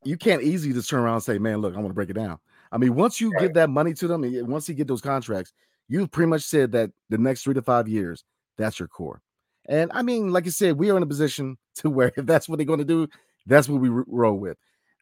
you 0.04 0.16
can't 0.16 0.42
easily 0.42 0.72
just 0.72 0.88
turn 0.88 1.00
around 1.00 1.14
and 1.14 1.22
say, 1.22 1.38
"Man, 1.38 1.58
look, 1.58 1.74
I 1.74 1.78
want 1.78 1.88
to 1.88 1.94
break 1.94 2.10
it 2.10 2.14
down." 2.14 2.38
I 2.70 2.78
mean, 2.78 2.94
once 2.94 3.20
you 3.20 3.30
right. 3.30 3.42
give 3.42 3.54
that 3.54 3.70
money 3.70 3.92
to 3.94 4.08
them, 4.08 4.24
and 4.24 4.48
once 4.48 4.68
you 4.68 4.74
get 4.74 4.86
those 4.86 5.00
contracts, 5.00 5.52
you've 5.88 6.10
pretty 6.10 6.28
much 6.28 6.42
said 6.42 6.72
that 6.72 6.90
the 7.10 7.18
next 7.18 7.42
three 7.42 7.54
to 7.54 7.62
five 7.62 7.88
years, 7.88 8.24
that's 8.56 8.78
your 8.78 8.88
core. 8.88 9.20
And 9.68 9.90
I 9.94 10.02
mean, 10.02 10.30
like 10.32 10.46
I 10.46 10.50
said, 10.50 10.78
we 10.78 10.90
are 10.90 10.96
in 10.96 11.02
a 11.02 11.06
position 11.06 11.56
to 11.76 11.90
where 11.90 12.12
if 12.16 12.26
that's 12.26 12.48
what 12.48 12.56
they're 12.56 12.66
going 12.66 12.78
to 12.78 12.84
do, 12.84 13.08
that's 13.46 13.68
what 13.68 13.80
we 13.80 13.88
roll 13.88 14.38
with. 14.38 14.56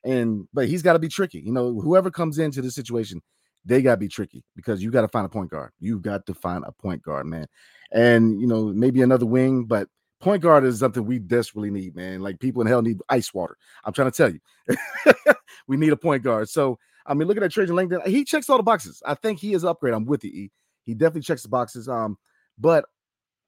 And 0.05 0.49
but 0.53 0.69
he's 0.69 0.83
got 0.83 0.95
to 0.95 0.99
be 0.99 1.09
tricky. 1.09 1.41
You 1.41 1.53
know, 1.53 1.81
whoever 1.81 2.11
comes 2.11 2.39
into 2.39 2.61
this 2.61 2.75
situation, 2.75 3.21
they 3.65 3.83
got 3.83 3.93
to 3.93 3.99
be 3.99 4.09
tricky 4.09 4.45
because 4.57 4.83
you 4.83 4.91
got 4.91 5.03
to 5.03 5.09
find 5.09 5.27
a 5.27 5.29
point 5.29 5.51
guard. 5.51 5.71
You've 5.79 6.03
got 6.03 6.27
to 6.27 6.35
find 6.35 6.65
a 6.67 6.73
point 6.73 7.03
guard, 7.03 7.27
man. 7.27 7.47
And 7.93 8.41
you 8.41 8.47
know, 8.47 8.67
maybe 8.67 9.03
another 9.03 9.27
wing, 9.27 9.65
but 9.65 9.89
point 10.23 10.43
guard 10.43 10.65
is 10.65 10.79
something 10.79 11.05
we 11.05 11.19
desperately 11.19 11.71
need, 11.71 11.95
man. 11.95 12.21
Like 12.21 12.41
people 12.41 12.63
in 12.63 12.69
hell 12.69 12.81
need 12.81 13.01
ice 13.11 13.35
water. 13.35 13.59
I'm 13.85 13.93
trying 13.93 14.11
to 14.11 14.17
tell 14.17 14.31
you, 14.31 15.35
we 15.67 15.77
need 15.77 15.93
a 15.93 15.97
point 15.97 16.23
guard. 16.23 16.49
So 16.49 16.79
I 17.05 17.15
mean, 17.15 17.29
looking 17.29 17.43
at 17.43 17.47
that. 17.47 17.53
Trajan 17.53 17.75
Langdon, 17.75 18.01
he 18.07 18.25
checks 18.25 18.49
all 18.49 18.57
the 18.57 18.63
boxes. 18.63 19.03
I 19.05 19.15
think 19.15 19.39
he 19.39 19.55
is 19.55 19.65
upgrade. 19.65 19.95
I'm 19.95 20.07
with 20.07 20.25
you. 20.25 20.31
E. 20.31 20.51
He 20.85 20.95
definitely 20.95 21.23
checks 21.23 21.43
the 21.43 21.49
boxes. 21.49 21.89
Um, 21.89 22.17
but 22.59 22.85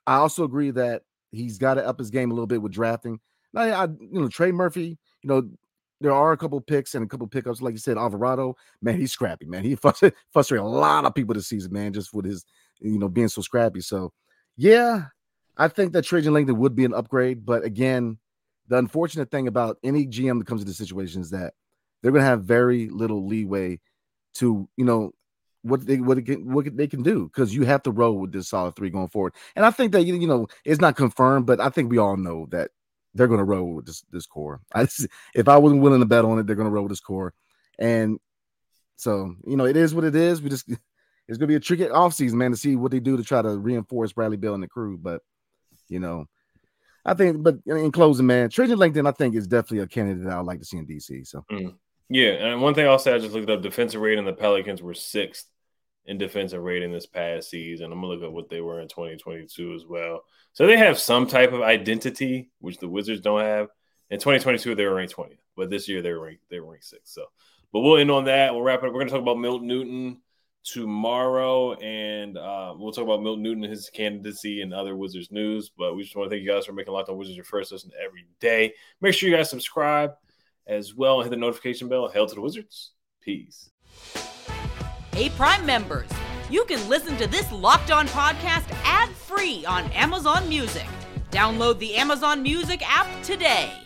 I 0.07 0.17
also 0.17 0.45
agree 0.45 0.71
that 0.73 1.03
he's 1.31 1.59
got 1.59 1.75
to 1.75 1.87
up 1.87 1.99
his 1.99 2.11
game 2.11 2.31
a 2.31 2.35
little 2.35 2.47
bit 2.47 2.63
with 2.63 2.73
drafting. 2.73 3.21
Now, 3.53 3.63
I, 3.63 3.85
you 3.85 4.21
know, 4.21 4.29
Trey 4.29 4.53
Murphy, 4.53 4.99
you 5.23 5.29
know, 5.29 5.49
there 6.01 6.13
are 6.13 6.33
a 6.33 6.37
couple 6.37 6.61
picks 6.61 6.95
and 6.95 7.05
a 7.05 7.09
couple 7.09 7.27
pickups. 7.27 7.63
Like 7.63 7.73
you 7.73 7.79
said, 7.79 7.97
Alvarado, 7.97 8.57
man, 8.83 8.99
he's 8.99 9.13
scrappy, 9.13 9.47
man. 9.47 9.65
He 9.65 9.77
frustrated 10.33 10.65
a 10.65 10.69
lot 10.69 11.05
of 11.05 11.15
people 11.15 11.35
this 11.35 11.49
season, 11.49 11.73
man, 11.73 11.93
just 11.93 12.13
with 12.13 12.25
his, 12.25 12.45
you 12.81 12.99
know, 12.99 13.09
being 13.09 13.29
so 13.29 13.41
scrappy. 13.41 13.81
So, 13.81 14.13
yeah, 14.57 15.07
I 15.57 15.69
think 15.69 15.93
that 15.93 16.05
Trajan 16.05 16.33
Langdon 16.33 16.59
would 16.59 16.75
be 16.75 16.85
an 16.85 16.95
upgrade. 16.95 17.45
But 17.45 17.65
again, 17.65 18.19
the 18.69 18.79
unfortunate 18.79 19.31
thing 19.31 19.49
about 19.49 19.79
any 19.83 20.07
GM 20.07 20.39
that 20.39 20.47
comes 20.47 20.63
into 20.63 20.73
the 20.73 20.77
situation 20.77 21.21
is 21.21 21.31
that 21.31 21.55
they're 22.03 22.13
going 22.13 22.23
to 22.23 22.29
have 22.29 22.45
very 22.45 22.89
little 22.89 23.27
leeway 23.27 23.81
to 24.35 24.69
you 24.77 24.85
know 24.85 25.13
what 25.63 25.87
they 25.87 25.97
what, 25.97 26.25
can, 26.25 26.53
what 26.53 26.77
they 26.77 26.87
can 26.87 27.03
do 27.03 27.25
because 27.25 27.55
you 27.55 27.65
have 27.65 27.83
to 27.83 27.91
roll 27.91 28.19
with 28.19 28.33
this 28.33 28.49
solid 28.49 28.77
three 28.77 28.91
going 28.91 29.09
forward. 29.09 29.33
And 29.57 29.65
I 29.65 29.71
think 29.71 29.93
that 29.93 30.03
you 30.03 30.27
know 30.27 30.47
it's 30.65 30.81
not 30.81 30.97
confirmed, 30.97 31.47
but 31.47 31.61
I 31.61 31.71
think 31.71 31.91
we 31.91 31.99
all 31.99 32.17
know 32.17 32.47
that 32.51 32.71
they're 33.15 33.29
going 33.29 33.39
to 33.39 33.45
roll 33.45 33.75
with 33.75 33.87
this 33.87 34.05
this 34.11 34.27
core. 34.27 34.61
I, 34.75 34.87
if 35.35 35.49
I 35.49 35.57
wasn't 35.57 35.83
willing 35.83 36.01
to 36.01 36.07
bet 36.07 36.25
on 36.25 36.39
it, 36.39 36.47
they're 36.47 36.57
going 36.57 36.69
to 36.69 36.73
roll 36.73 36.85
with 36.85 36.93
this 36.93 37.01
core. 37.01 37.33
And 37.79 38.19
so 38.97 39.35
you 39.47 39.57
know 39.57 39.65
it 39.65 39.77
is 39.77 39.95
what 39.95 40.05
it 40.05 40.15
is. 40.15 40.43
We 40.43 40.51
just 40.51 40.69
it's 41.29 41.39
going 41.39 41.41
to 41.41 41.47
be 41.47 41.57
a 41.57 41.61
tricky 41.61 41.85
offseason, 41.85 42.35
man, 42.35 42.51
to 42.51 42.57
see 42.57 42.77
what 42.77 42.93
they 42.93 43.01
do 43.01 43.17
to 43.17 43.25
try 43.25 43.41
to 43.41 43.57
reinforce 43.57 44.13
Bradley 44.13 44.37
Beal 44.37 44.55
and 44.55 44.63
the 44.63 44.69
crew. 44.69 44.99
But 44.99 45.23
you 45.89 46.01
know, 46.01 46.27
I 47.05 47.15
think. 47.15 47.43
But 47.43 47.59
in 47.67 47.93
closing, 47.93 48.27
man, 48.27 48.51
Trajan 48.51 48.79
Langdon, 48.79 49.07
I 49.07 49.13
think 49.13 49.35
is 49.35 49.47
definitely 49.47 49.81
a 49.81 49.87
candidate 49.87 50.27
I'd 50.27 50.41
like 50.41 50.61
to 50.61 50.65
see 50.65 50.79
in 50.79 50.87
DC. 50.87 51.27
So. 51.27 51.45
Mm. 51.51 51.75
Yeah, 52.11 52.33
and 52.33 52.61
one 52.61 52.75
thing 52.75 52.87
I'll 52.87 52.99
say, 52.99 53.15
I 53.15 53.19
just 53.19 53.35
looked 53.35 53.49
up 53.49 53.63
defensive 53.63 54.01
rating. 54.01 54.25
The 54.27 54.35
Pelicans 54.35 54.83
were 54.83 54.95
sixth 54.95 55.47
in 56.07 56.19
defensive 56.19 56.63
rating 56.63 56.93
this 56.93 57.07
past 57.07 57.51
season. 57.51 57.87
I'm 57.87 58.01
gonna 58.01 58.09
look 58.09 58.23
at 58.23 58.33
what 58.33 58.51
they 58.51 58.61
were 58.61 58.81
in 58.81 58.89
2022 58.89 59.75
as 59.75 59.87
well. 59.87 60.23
So 60.53 60.67
they 60.67 60.77
have 60.77 60.99
some 60.99 61.27
type 61.27 61.53
of 61.53 61.63
identity, 61.63 62.51
which 62.61 62.79
the 62.79 62.89
Wizards 62.89 63.23
don't 63.23 63.41
have. 63.41 63.69
In 64.11 64.19
2022, 64.19 64.75
they 64.75 64.85
were 64.85 64.95
ranked 64.95 65.17
20th, 65.17 65.39
but 65.57 65.71
this 65.71 65.89
year 65.89 66.03
they 66.03 66.13
were 66.13 66.21
ranked 66.21 66.43
they 66.51 66.61
were 66.61 66.73
ranked 66.73 66.85
sixth. 66.85 67.13
So, 67.13 67.25
but 67.73 67.81
we'll 67.81 67.97
end 67.97 68.11
on 68.11 68.27
that. 68.27 68.53
We'll 68.53 68.63
wrap 68.63 68.83
it 68.83 68.87
up. 68.87 68.93
We're 68.93 69.01
gonna 69.01 69.11
talk 69.11 69.23
about 69.23 69.39
Milton 69.39 69.67
Newton 69.67 70.21
tomorrow, 70.65 71.75
and 71.75 72.37
uh, 72.37 72.75
we'll 72.77 72.93
talk 72.93 73.05
about 73.05 73.23
Milton 73.23 73.43
Newton, 73.43 73.65
and 73.65 73.71
his 73.71 73.91
candidacy, 73.91 74.63
and 74.63 74.73
other 74.73 74.97
Wizards 74.97 75.31
news. 75.31 75.71
But 75.77 75.95
we 75.95 76.03
just 76.03 76.17
want 76.17 76.31
to 76.31 76.35
thank 76.35 76.45
you 76.45 76.51
guys 76.51 76.67
for 76.67 76.73
making 76.73 76.93
Locked 76.93 77.11
On 77.11 77.17
Wizards 77.17 77.37
your 77.37 77.45
first 77.45 77.71
listen 77.71 77.91
every 78.03 78.27
day. 78.41 78.75
Make 79.01 79.15
sure 79.15 79.29
you 79.29 79.37
guys 79.37 79.51
subscribe 79.51 80.13
as 80.67 80.95
well 80.95 81.21
and 81.21 81.25
hit 81.25 81.31
the 81.31 81.37
notification 81.37 81.89
bell. 81.89 82.09
Hail 82.09 82.27
to 82.27 82.35
the 82.35 82.41
Wizards. 82.41 82.93
Peace. 83.21 83.71
Hey, 85.13 85.31
Prime 85.31 85.65
members, 85.65 86.09
you 86.51 86.65
can 86.65 86.89
listen 86.89 87.17
to 87.19 87.29
this 87.29 87.51
Locked 87.53 87.91
On 87.91 88.07
podcast 88.09 88.67
ad 88.85 89.11
free 89.11 89.65
on 89.65 89.85
Amazon 89.93 90.49
Music. 90.49 90.87
Download 91.31 91.79
the 91.79 91.95
Amazon 91.95 92.43
Music 92.43 92.83
app 92.85 93.07
today. 93.23 93.84